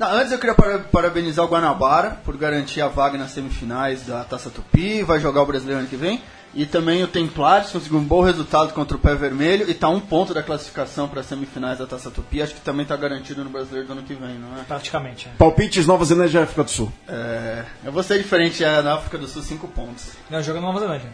Não, 0.00 0.10
antes 0.12 0.32
eu 0.32 0.38
queria 0.38 0.54
para- 0.54 0.78
parabenizar 0.78 1.44
o 1.44 1.48
Guanabara 1.48 2.18
por 2.24 2.34
garantir 2.36 2.80
a 2.80 2.88
vaga 2.88 3.18
nas 3.18 3.32
semifinais 3.32 4.06
da 4.06 4.24
Taça 4.24 4.48
Tupi, 4.48 5.02
vai 5.02 5.20
jogar 5.20 5.42
o 5.42 5.46
brasileiro 5.46 5.80
ano 5.80 5.88
que 5.88 5.96
vem. 5.96 6.22
E 6.54 6.64
também 6.66 7.00
o 7.04 7.06
Templares 7.06 7.70
conseguiu 7.70 7.98
um 7.98 8.02
bom 8.02 8.22
resultado 8.22 8.72
contra 8.72 8.96
o 8.96 8.98
Pé 9.00 9.14
Vermelho 9.14 9.68
e 9.68 9.72
está 9.72 9.88
um 9.90 10.00
ponto 10.00 10.32
da 10.34 10.42
classificação 10.42 11.06
para 11.06 11.20
as 11.20 11.26
semifinais 11.26 11.78
da 11.78 11.86
Taça 11.86 12.10
Tupi. 12.10 12.42
Acho 12.42 12.54
que 12.54 12.60
também 12.62 12.82
está 12.82 12.96
garantido 12.96 13.44
no 13.44 13.50
brasileiro 13.50 13.86
do 13.86 13.92
ano 13.92 14.02
que 14.02 14.14
vem, 14.14 14.34
não 14.38 14.58
é? 14.58 14.64
Praticamente. 14.66 15.28
é. 15.28 15.36
Palpites 15.36 15.86
Nova 15.86 16.04
Zelândia 16.04 16.40
e 16.40 16.42
África 16.42 16.64
do 16.64 16.70
Sul. 16.70 16.90
É, 17.06 17.64
eu 17.84 17.92
vou 17.92 18.02
ser 18.02 18.18
diferente, 18.18 18.64
é 18.64 18.80
na 18.82 18.94
África 18.94 19.16
do 19.18 19.28
Sul, 19.28 19.42
5 19.42 19.68
pontos. 19.68 20.06
Não, 20.30 20.42
joga 20.42 20.60
na 20.60 20.66
Nova 20.68 20.80
Zelândia. 20.80 21.10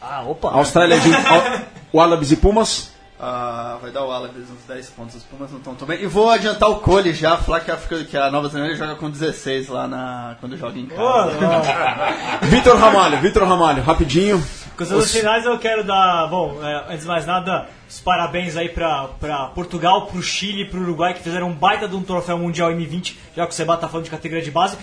Ah, 0.00 0.22
opa. 0.22 0.50
Austrália, 0.52 0.96
Au- 0.96 1.60
Wallabies 2.02 2.30
e 2.30 2.36
Pumas. 2.36 2.90
Ah, 3.18 3.78
vai 3.80 3.90
dar 3.90 4.04
o 4.04 4.08
Wallabies 4.08 4.50
uns 4.50 4.64
10 4.68 4.90
pontos, 4.90 5.14
os 5.14 5.22
Pumas 5.22 5.50
não 5.50 5.58
estão 5.58 5.74
tão 5.74 5.88
bem. 5.88 6.02
E 6.02 6.06
vou 6.06 6.28
adiantar 6.28 6.68
o 6.68 6.80
Cole 6.80 7.14
já, 7.14 7.38
falar 7.38 7.60
que 7.60 7.70
a, 7.70 7.74
África, 7.74 8.04
que 8.04 8.16
a 8.16 8.30
Nova 8.30 8.48
Zelândia 8.48 8.76
joga 8.76 8.94
com 8.96 9.08
16 9.08 9.68
lá 9.68 9.88
na, 9.88 10.36
quando 10.38 10.56
joga 10.56 10.78
em 10.78 10.86
casa. 10.86 11.32
Ô, 11.32 12.44
Vitor 12.46 12.76
Ramalho, 12.76 13.18
Vitor 13.18 13.44
Ramalho, 13.44 13.82
rapidinho. 13.82 14.44
Considerações 14.76 15.16
finais 15.16 15.46
eu 15.46 15.58
quero 15.58 15.82
dar, 15.82 16.26
bom, 16.26 16.58
é, 16.62 16.92
antes 16.92 17.00
de 17.00 17.06
mais 17.06 17.24
nada, 17.24 17.66
os 17.88 17.98
parabéns 18.00 18.54
aí 18.54 18.68
pra, 18.68 19.08
pra 19.18 19.46
Portugal, 19.46 20.06
pro 20.06 20.22
Chile 20.22 20.62
e 20.62 20.68
pro 20.68 20.82
Uruguai 20.82 21.14
que 21.14 21.22
fizeram 21.22 21.48
um 21.48 21.54
baita 21.54 21.88
de 21.88 21.96
um 21.96 22.02
troféu 22.02 22.36
mundial 22.36 22.70
M20, 22.70 23.14
já 23.34 23.46
que 23.46 23.52
o 23.52 23.56
Seba 23.56 23.78
tá 23.78 23.88
falando 23.88 24.04
de 24.04 24.10
categoria 24.10 24.44
de 24.44 24.50
base. 24.50 24.76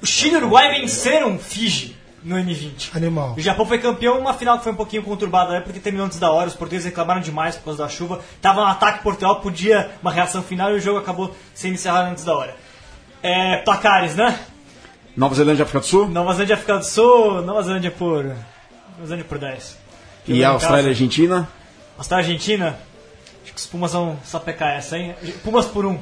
O 0.00 0.06
Chile 0.06 0.34
e 0.34 0.36
o 0.36 0.38
Uruguai 0.42 0.80
venceram 0.80 1.36
Fiji 1.40 2.03
no 2.24 2.36
M20. 2.36 2.96
Animal. 2.96 3.34
O 3.36 3.40
Japão 3.40 3.66
foi 3.66 3.78
campeão, 3.78 4.18
uma 4.18 4.32
final 4.32 4.56
que 4.56 4.64
foi 4.64 4.72
um 4.72 4.76
pouquinho 4.76 5.02
conturbada, 5.02 5.52
né, 5.52 5.60
porque 5.60 5.78
terminou 5.78 6.06
antes 6.06 6.18
da 6.18 6.30
hora, 6.30 6.48
os 6.48 6.54
portugueses 6.54 6.86
reclamaram 6.86 7.20
demais 7.20 7.56
por 7.56 7.66
causa 7.66 7.82
da 7.82 7.88
chuva. 7.88 8.20
Tava 8.40 8.62
no 8.62 8.66
ataque 8.66 9.02
Portugal, 9.02 9.40
podia 9.40 9.90
uma 10.00 10.10
reação 10.10 10.42
final 10.42 10.72
e 10.72 10.76
o 10.76 10.80
jogo 10.80 10.98
acabou 10.98 11.36
sendo 11.52 11.74
encerrado 11.74 12.10
antes 12.10 12.24
da 12.24 12.34
hora. 12.34 12.56
É, 13.22 13.58
placares, 13.58 14.16
né? 14.16 14.38
Nova 15.16 15.34
Zelândia 15.34 15.62
e 15.62 15.64
África 15.64 15.80
do 15.80 15.86
Sul. 15.86 16.08
Nova 16.08 16.32
Zelândia 16.32 16.54
África 16.54 16.78
do 16.78 16.84
Sul, 16.84 17.42
Nova 17.42 17.62
Zelândia 17.62 17.90
por. 17.90 18.24
Nova 18.24 19.04
Zelândia 19.04 19.24
por 19.28 19.38
10. 19.38 19.78
E 20.26 20.44
a 20.44 20.48
Austrália 20.50 20.86
e. 20.86 20.90
Argentina. 20.90 21.48
Austrália 21.96 22.24
e 22.24 22.26
Argentina? 22.26 22.78
Acho 23.44 23.52
que 23.52 23.60
os 23.60 23.66
Pumas 23.66 23.92
vão 23.92 24.18
sapecar 24.24 24.70
essa, 24.70 24.98
hein? 24.98 25.14
Pumas 25.44 25.66
por 25.66 25.86
um. 25.86 25.98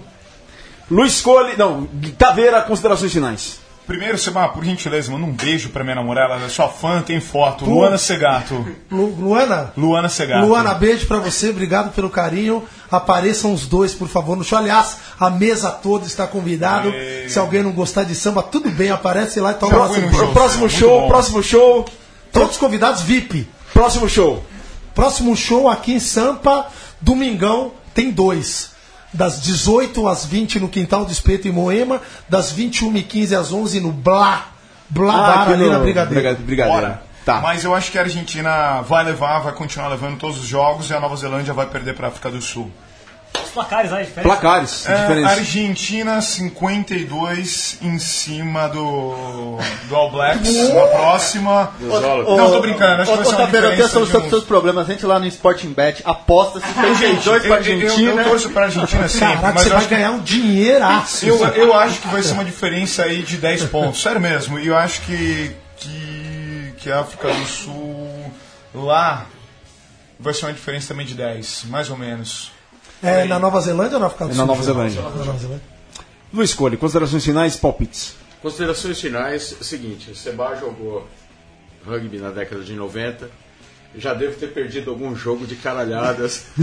Luiz 0.91 1.21
Cole. 1.21 1.57
Não, 1.57 1.87
Taveira, 2.17 2.63
considerações 2.63 3.13
finais. 3.13 3.62
Primeiro, 3.87 4.17
Seba, 4.17 4.49
por 4.49 4.65
gentileza, 4.65 5.11
manda 5.11 5.27
um 5.27 5.33
beijo 5.33 5.71
pra 5.71 5.83
minha 5.83 5.97
namorada. 5.97 6.35
Ela 6.35 6.47
é 6.47 6.49
sua 6.49 6.69
fã, 6.69 7.03
tem 7.03 7.21
foto. 7.21 7.65
Luana 7.65 7.99
Segato. 7.99 8.65
Lu- 8.91 9.15
Luana? 9.19 9.73
Luana 9.77 10.09
Segato. 10.09 10.47
Luana, 10.47 10.73
beijo 10.75 11.07
pra 11.07 11.19
você, 11.19 11.51
obrigado 11.51 11.93
pelo 11.93 12.09
carinho. 12.09 12.63
Apareçam 12.91 13.53
os 13.53 13.67
dois, 13.67 13.93
por 13.93 14.07
favor, 14.09 14.37
no 14.37 14.45
show. 14.45 14.57
Aliás, 14.59 14.99
a 15.19 15.29
mesa 15.31 15.71
toda 15.71 16.07
está 16.07 16.27
convidado. 16.27 16.91
Aê. 16.91 17.29
Se 17.29 17.39
alguém 17.39 17.63
não 17.63 17.73
gostar 17.73 18.05
de 18.05 18.15
samba, 18.15 18.43
tudo 18.43 18.71
bem, 18.71 18.91
aparece 18.91 19.41
lá 19.41 19.51
e 19.51 19.55
toma 19.55 19.73
Já 19.73 19.79
uma 19.79 19.89
fui 19.89 19.97
no 19.97 20.03
cerveja. 20.03 20.25
show. 20.25 20.33
Próximo 20.33 20.69
show, 20.71 21.09
próximo 21.09 21.43
show. 21.43 21.85
Todos 22.33 22.57
convidados 22.57 23.03
VIP. 23.03 23.49
Próximo 23.73 24.09
show. 24.09 24.45
Próximo 24.95 25.35
show 25.37 25.69
aqui 25.69 25.95
em 25.95 26.01
Sampa, 26.01 26.67
domingão, 27.01 27.73
tem 27.95 28.11
dois. 28.11 28.72
Das 29.13 29.41
18 29.43 30.09
às 30.09 30.25
20 30.25 30.59
no 30.61 30.69
Quintal 30.69 31.05
do 31.05 31.13
Espeto 31.13 31.47
em 31.47 31.53
Moema, 31.53 32.01
das 32.29 32.53
21h15 32.53 33.35
às 33.39 33.53
11 33.53 33.79
no 33.81 33.93
Blá, 33.93 34.47
Blá 34.89 35.13
Bar 35.13 35.43
aqui 35.43 35.53
ali 35.53 35.65
no- 35.65 35.71
na 35.73 35.79
Brigadeiro. 35.81 36.15
Briga- 36.23 36.35
Brigadeira. 36.43 36.81
Bora. 36.81 37.03
Tá. 37.25 37.41
Mas 37.41 37.63
eu 37.63 37.75
acho 37.75 37.93
que 37.93 37.99
a 37.99 38.03
Argentina 38.03 38.81
vai 38.83 39.05
levar, 39.05 39.39
vai 39.41 39.53
continuar 39.53 39.89
levando 39.89 40.19
todos 40.19 40.39
os 40.41 40.47
jogos 40.47 40.91
e 40.91 40.95
a 40.95 40.99
Nova 40.99 41.15
Zelândia 41.17 41.55
vai 41.55 41.67
perder 41.67 41.95
para 41.95 42.07
a 42.07 42.09
África 42.09 42.31
do 42.31 42.41
Sul. 42.43 42.71
Os 43.43 43.51
placares 43.51 43.93
aí, 43.93 44.05
diferente. 44.05 44.27
Placares, 44.27 44.87
É, 44.87 44.97
diferença. 45.01 45.29
Argentina 45.31 46.21
52 46.21 47.79
em 47.83 47.99
cima 47.99 48.69
do, 48.69 49.59
do 49.89 49.97
All 49.97 50.11
Blacks 50.11 50.69
na 50.73 50.87
próxima. 50.87 51.73
Não, 51.81 52.51
tô 52.51 52.61
brincando, 52.61 53.03
acho 53.03 53.11
que 53.11 53.17
vai 53.17 53.27
ser 53.27 53.33
uma 53.33 53.41
Tabeiro, 53.47 53.67
eu 53.67 53.71
tenho 53.71 53.85
a 53.85 53.87
diferença 53.87 53.89
solução 53.93 54.21
para 54.21 54.31
seus 54.31 54.43
uns... 54.43 54.49
problemas. 54.49 54.89
Entre 54.91 55.07
lá 55.07 55.19
no 55.19 55.27
Sporting 55.27 55.73
Bet, 55.73 56.03
aposta 56.05 56.61
52 56.61 57.23
para 57.25 57.33
Eu, 57.33 57.35
eu, 57.35 57.45
eu, 57.45 57.55
Argentina. 57.55 58.23
eu 58.23 58.29
torço 58.29 58.51
pra 58.51 58.65
Argentina 58.65 59.09
sempre, 59.09 59.27
Caraca, 59.37 59.53
mas 59.55 59.63
você 59.63 59.67
eu 59.67 59.71
vai 59.71 59.79
acho 59.79 59.89
que 59.89 59.95
ganhar 59.95 60.11
um 60.11 60.21
dinheiraço. 60.21 61.27
Eu, 61.27 61.47
eu 61.47 61.75
acho 61.75 62.01
que 62.01 62.09
vai 62.09 62.23
ser 62.23 62.33
uma 62.35 62.45
diferença 62.45 63.05
aí 63.05 63.23
de 63.23 63.37
10 63.37 63.65
pontos, 63.65 64.01
sério 64.03 64.21
mesmo. 64.21 64.59
E 64.59 64.67
eu 64.67 64.77
acho 64.77 65.01
que, 65.03 65.51
que, 65.77 66.75
que 66.79 66.91
a 66.91 67.01
África 67.01 67.29
do 67.33 67.47
Sul 67.47 68.33
lá 68.75 69.27
vai 70.19 70.33
ser 70.33 70.47
uma 70.47 70.53
diferença 70.53 70.89
também 70.89 71.05
de 71.07 71.15
10, 71.15 71.65
mais 71.69 71.91
ou 71.91 71.97
menos. 71.97 72.52
É 73.03 73.25
na 73.25 73.39
Nova 73.39 73.61
Zelândia 73.61 73.95
ou 73.97 74.01
na 74.01 74.07
África 74.07 74.27
do 74.27 74.31
É 74.31 74.35
Sul? 74.35 74.41
na 74.43 74.47
Nova 74.47 74.63
Zelândia. 74.63 75.03
Na 75.03 75.11
Nova 75.11 75.39
Zelândia. 75.39 75.63
Luiz 76.33 76.55
Cole, 76.55 76.77
considerações 76.77 77.25
finais, 77.25 77.57
palpites. 77.57 78.15
Considerações 78.41 79.01
finais, 79.01 79.57
seguinte, 79.61 80.11
o 80.11 80.15
Seba 80.17 80.55
jogou 80.57 81.07
rugby 81.87 82.19
na 82.19 82.31
década 82.31 82.63
de 82.63 82.75
90, 82.75 83.29
já 83.97 84.15
deve 84.15 84.33
ter 84.37 84.49
perdido 84.49 84.91
algum 84.91 85.15
jogo 85.15 85.47
de 85.47 85.55
caralhadas 85.57 86.47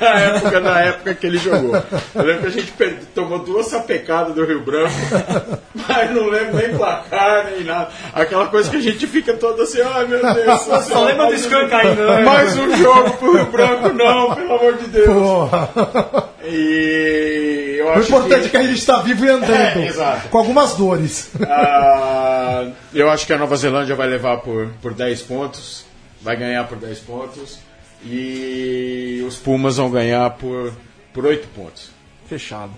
na, 0.00 0.08
época, 0.20 0.60
na 0.60 0.80
época 0.80 1.14
que 1.14 1.26
ele 1.26 1.38
jogou. 1.38 1.74
Eu 2.14 2.22
lembro 2.24 2.40
que 2.42 2.46
a 2.46 2.50
gente 2.50 2.72
per- 2.72 2.98
tomou 3.14 3.38
duas 3.40 3.66
sapecadas 3.66 4.34
do 4.34 4.44
Rio 4.44 4.60
Branco, 4.60 4.92
mas 5.88 6.10
não 6.10 6.28
lembro 6.28 6.56
nem 6.56 6.74
placar, 6.76 7.46
nem 7.50 7.64
nada. 7.64 7.90
Aquela 8.12 8.46
coisa 8.48 8.70
que 8.70 8.76
a 8.76 8.80
gente 8.82 9.06
fica 9.06 9.32
todo 9.34 9.62
assim, 9.62 9.80
ai 9.80 10.06
meu 10.06 10.20
Deus. 10.34 10.60
Só, 10.62 10.80
Só 10.82 11.04
lembra 11.04 11.26
do 11.26 11.34
Skunk 11.34 11.72
ainda, 11.74 12.06
né? 12.16 12.24
Mais 12.24 12.56
um 12.58 12.76
jogo 12.76 13.10
pro 13.12 13.32
Rio 13.36 13.46
Branco, 13.46 13.88
não, 13.92 14.34
pelo 14.34 14.54
amor 14.54 14.74
de 14.78 14.86
Deus. 14.88 15.06
Porra. 15.06 16.29
E 16.44 17.76
eu 17.78 17.86
O 17.88 18.00
importante 18.00 18.40
que... 18.42 18.46
é 18.46 18.50
que 18.50 18.56
a 18.56 18.62
gente 18.62 18.78
está 18.78 19.00
vivo 19.02 19.24
e 19.24 19.28
andando. 19.28 19.50
É, 19.80 19.86
exato. 19.86 20.28
com 20.28 20.38
algumas 20.38 20.74
dores. 20.74 21.30
Ah, 21.46 22.68
eu 22.94 23.10
acho 23.10 23.26
que 23.26 23.32
a 23.32 23.38
Nova 23.38 23.56
Zelândia 23.56 23.94
vai 23.94 24.08
levar 24.08 24.38
por, 24.38 24.68
por 24.80 24.94
10 24.94 25.22
pontos, 25.22 25.84
vai 26.20 26.36
ganhar 26.36 26.66
por 26.66 26.78
10 26.78 26.98
pontos, 27.00 27.58
e 28.04 29.22
os 29.26 29.36
Pumas 29.36 29.76
vão 29.76 29.90
ganhar 29.90 30.30
por, 30.30 30.72
por 31.12 31.26
8 31.26 31.48
pontos. 31.48 31.90
Fechado. 32.28 32.70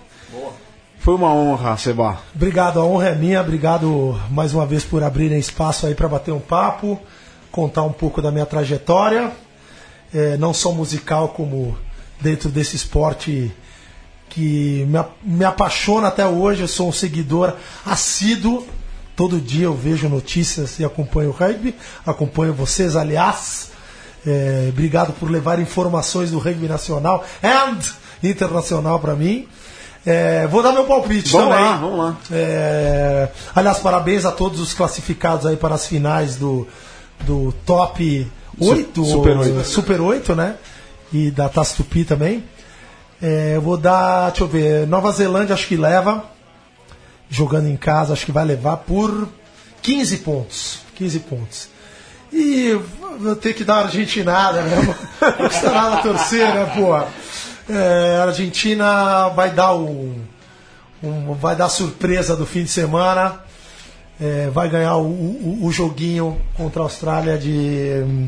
Foi 0.99 1.15
uma 1.15 1.33
honra, 1.33 1.77
Seba. 1.77 2.17
Obrigado, 2.33 2.79
a 2.79 2.85
honra 2.85 3.09
é 3.09 3.15
minha. 3.15 3.41
Obrigado 3.41 4.19
mais 4.29 4.53
uma 4.53 4.65
vez 4.65 4.83
por 4.83 5.03
abrirem 5.03 5.37
espaço 5.37 5.85
aí 5.85 5.93
para 5.93 6.07
bater 6.07 6.31
um 6.31 6.39
papo, 6.39 6.99
contar 7.51 7.83
um 7.83 7.91
pouco 7.91 8.21
da 8.21 8.31
minha 8.31 8.45
trajetória. 8.45 9.31
É, 10.13 10.37
não 10.37 10.53
só 10.53 10.71
musical, 10.71 11.29
como 11.29 11.77
dentro 12.23 12.49
desse 12.49 12.75
esporte 12.77 13.51
que 14.29 14.87
me, 15.23 15.45
apaixona 15.45 16.07
até 16.07 16.25
hoje. 16.25 16.61
Eu 16.61 16.67
sou 16.67 16.89
um 16.89 16.91
seguidor 16.91 17.53
assíduo. 17.85 18.65
Todo 19.15 19.39
dia 19.39 19.65
eu 19.65 19.75
vejo 19.75 20.09
notícias 20.09 20.79
e 20.79 20.85
acompanho 20.85 21.29
o 21.29 21.33
rugby. 21.33 21.75
Acompanho 22.05 22.53
vocês, 22.53 22.95
aliás. 22.95 23.71
É, 24.25 24.67
obrigado 24.69 25.13
por 25.13 25.29
levar 25.29 25.59
informações 25.59 26.31
do 26.31 26.39
rugby 26.39 26.67
nacional 26.67 27.23
and 27.43 27.79
internacional 28.23 28.99
para 28.99 29.13
mim. 29.13 29.47
É, 30.05 30.47
vou 30.47 30.63
dar 30.63 30.71
meu 30.71 30.85
palpite 30.85 31.29
Vamos 31.31 31.49
também. 31.49 31.65
lá, 31.65 31.77
vamos 31.77 31.97
lá. 31.99 32.17
É, 32.31 33.29
aliás, 33.53 33.79
parabéns 33.79 34.25
a 34.25 34.31
todos 34.31 34.59
os 34.59 34.73
classificados 34.73 35.45
aí 35.45 35.55
para 35.55 35.75
as 35.75 35.85
finais 35.85 36.35
do, 36.37 36.67
do 37.21 37.53
top 37.65 38.27
8, 38.59 39.05
Super 39.05 39.37
oito. 39.37 39.63
Super 39.63 40.01
8, 40.01 40.35
né? 40.35 40.55
E 41.13 41.29
da 41.31 41.47
Taça 41.47 41.75
Tupi 41.77 42.03
também. 42.03 42.43
É, 43.21 43.53
eu 43.55 43.61
vou 43.61 43.77
dar, 43.77 44.29
deixa 44.31 44.43
eu 44.43 44.47
ver, 44.47 44.87
Nova 44.87 45.11
Zelândia 45.11 45.53
acho 45.53 45.67
que 45.67 45.77
leva, 45.77 46.25
jogando 47.29 47.67
em 47.69 47.77
casa, 47.77 48.13
acho 48.13 48.25
que 48.25 48.31
vai 48.31 48.43
levar 48.43 48.77
por 48.77 49.29
15 49.81 50.17
pontos. 50.17 50.79
15 50.95 51.19
pontos. 51.19 51.69
E 52.31 52.77
vou 53.19 53.35
ter 53.35 53.53
que 53.53 53.63
dar 53.63 53.75
uma 53.75 53.83
argentinada 53.83 54.61
mesmo. 54.63 54.95
Não 55.21 55.31
custa 55.49 55.71
nada 55.71 56.01
torcer, 56.01 56.47
né, 56.53 56.65
pô? 56.75 56.97
É, 57.71 58.17
a 58.17 58.23
Argentina 58.25 59.29
vai 59.29 59.51
dar 59.51 59.73
o, 59.73 60.15
um- 61.03 61.33
vai 61.35 61.55
dar 61.55 61.69
surpresa 61.69 62.35
do 62.35 62.45
fim 62.45 62.63
de 62.63 62.69
semana. 62.71 63.39
É, 64.19 64.49
vai 64.51 64.67
ganhar 64.67 64.97
o, 64.97 65.05
o- 65.07 65.59
o 65.65 65.71
joguinho 65.71 66.41
contra 66.57 66.81
a 66.81 66.85
Austrália 66.85 67.37
de 67.37 68.27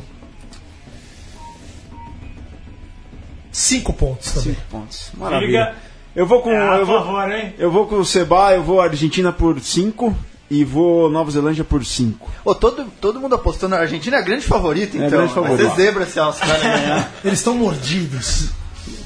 cinco 3.55 3.93
pontos 3.93 4.31
também. 4.31 4.53
Cinco 4.53 4.61
pontos. 4.69 5.11
Maravilha. 5.17 5.47
Liga. 5.47 5.75
Eu 6.15 6.25
vou 6.25 6.41
com. 6.41 6.49
Ah, 6.49 6.77
eu, 6.77 6.85
vou, 6.85 6.99
favor, 6.99 7.31
hein? 7.31 7.53
eu 7.57 7.71
vou 7.71 7.87
com 7.87 7.97
o 7.97 8.05
Seba, 8.05 8.53
eu 8.53 8.63
vou 8.63 8.79
Argentina 8.79 9.33
por 9.33 9.59
5 9.59 10.15
e 10.49 10.63
vou 10.63 11.09
Nova 11.09 11.29
Zelândia 11.29 11.63
por 11.63 11.83
5. 11.83 12.31
Ô, 12.45 12.55
todo, 12.55 12.85
todo 13.01 13.19
mundo 13.19 13.35
apostou 13.35 13.67
na 13.67 13.77
Argentina, 13.77 14.17
é 14.17 14.19
a 14.19 14.23
grande 14.23 14.45
favorita, 14.45 14.95
então. 14.95 15.09
grande 15.09 15.33
favorita. 15.33 15.67
Vai 15.67 15.75
ser 15.75 15.81
zebra 15.81 16.05
se 16.05 16.19
a 16.19 16.25
Austrália 16.25 16.63
ganhar. 16.63 17.11
Eles 17.23 17.39
estão 17.39 17.55
mordidos. 17.55 18.49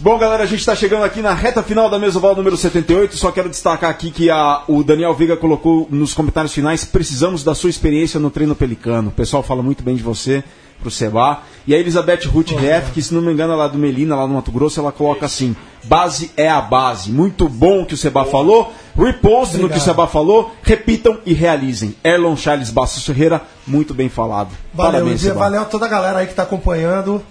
Bom, 0.01 0.17
galera, 0.17 0.43
a 0.43 0.45
gente 0.45 0.59
está 0.59 0.75
chegando 0.75 1.03
aqui 1.03 1.21
na 1.21 1.33
reta 1.33 1.63
final 1.63 1.89
da 1.89 1.97
Mesoval 1.97 2.35
número 2.35 2.55
78. 2.55 3.17
Só 3.17 3.31
quero 3.31 3.49
destacar 3.49 3.89
aqui 3.89 4.11
que 4.11 4.29
a, 4.29 4.63
o 4.67 4.83
Daniel 4.83 5.15
Veiga 5.15 5.35
colocou 5.35 5.87
nos 5.89 6.13
comentários 6.13 6.53
finais: 6.53 6.85
precisamos 6.85 7.43
da 7.43 7.55
sua 7.55 7.69
experiência 7.69 8.19
no 8.19 8.29
treino 8.29 8.55
pelicano. 8.55 9.09
O 9.09 9.11
pessoal 9.11 9.41
fala 9.41 9.63
muito 9.63 9.81
bem 9.81 9.95
de 9.95 10.03
você 10.03 10.43
pro 10.79 10.89
Seba. 10.89 11.41
E 11.67 11.73
a 11.73 11.77
Elizabeth 11.77 12.27
Ruth 12.27 12.51
Reff, 12.51 12.91
que 12.91 13.01
se 13.01 13.13
não 13.13 13.21
me 13.21 13.31
engano, 13.31 13.61
é 13.61 13.69
do 13.69 13.77
Melina, 13.77 14.15
lá 14.15 14.27
no 14.27 14.33
Mato 14.33 14.51
Grosso, 14.51 14.79
ela 14.79 14.91
coloca 14.91 15.25
assim: 15.25 15.55
base 15.83 16.31
é 16.35 16.49
a 16.49 16.61
base. 16.61 17.11
Muito 17.11 17.47
bom 17.47 17.81
o 17.81 17.85
que 17.85 17.93
o 17.93 17.97
Seba 17.97 18.25
falou. 18.25 18.73
Repost 18.97 19.57
no 19.57 19.69
que 19.69 19.77
o 19.77 19.81
Seba 19.81 20.07
falou. 20.07 20.53
Repitam 20.63 21.19
e 21.25 21.33
realizem. 21.33 21.95
Erlon 22.03 22.35
Charles 22.35 22.69
Bastos 22.69 23.05
Ferreira, 23.05 23.41
muito 23.67 23.93
bem 23.93 24.09
falado. 24.09 24.49
Valeu, 24.73 24.91
Parabéns, 24.93 25.21
Dia, 25.21 25.33
valeu 25.33 25.61
a 25.61 25.65
toda 25.65 25.85
a 25.85 25.89
galera 25.89 26.19
aí 26.19 26.25
que 26.25 26.33
está 26.33 26.43
acompanhando. 26.43 27.21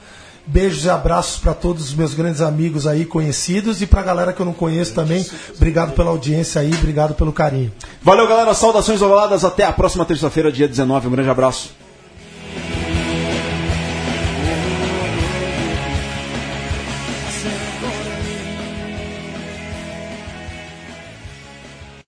Beijos 0.47 0.87
e 0.87 0.89
abraços 0.89 1.39
para 1.39 1.53
todos 1.53 1.89
os 1.89 1.95
meus 1.95 2.15
grandes 2.15 2.41
amigos 2.41 2.87
aí, 2.87 3.05
conhecidos, 3.05 3.83
e 3.83 3.87
para 3.87 4.01
a 4.01 4.05
galera 4.05 4.33
que 4.33 4.41
eu 4.41 4.47
não 4.47 4.55
conheço 4.55 4.95
também. 4.95 5.27
Obrigado 5.55 5.93
pela 5.93 6.09
audiência 6.09 6.63
aí, 6.63 6.73
obrigado 6.73 7.15
pelo 7.15 7.35
carinho. 7.35 7.71
Valeu, 8.03 8.27
galera. 8.27 8.55
Saudações 8.55 9.03
ovaladas. 9.03 9.45
Até 9.45 9.65
a 9.65 9.73
próxima 9.73 10.07
terça-feira, 10.07 10.51
dia 10.51 10.67
19. 10.67 11.09
Um 11.09 11.11
grande 11.11 11.29
abraço. 11.29 11.71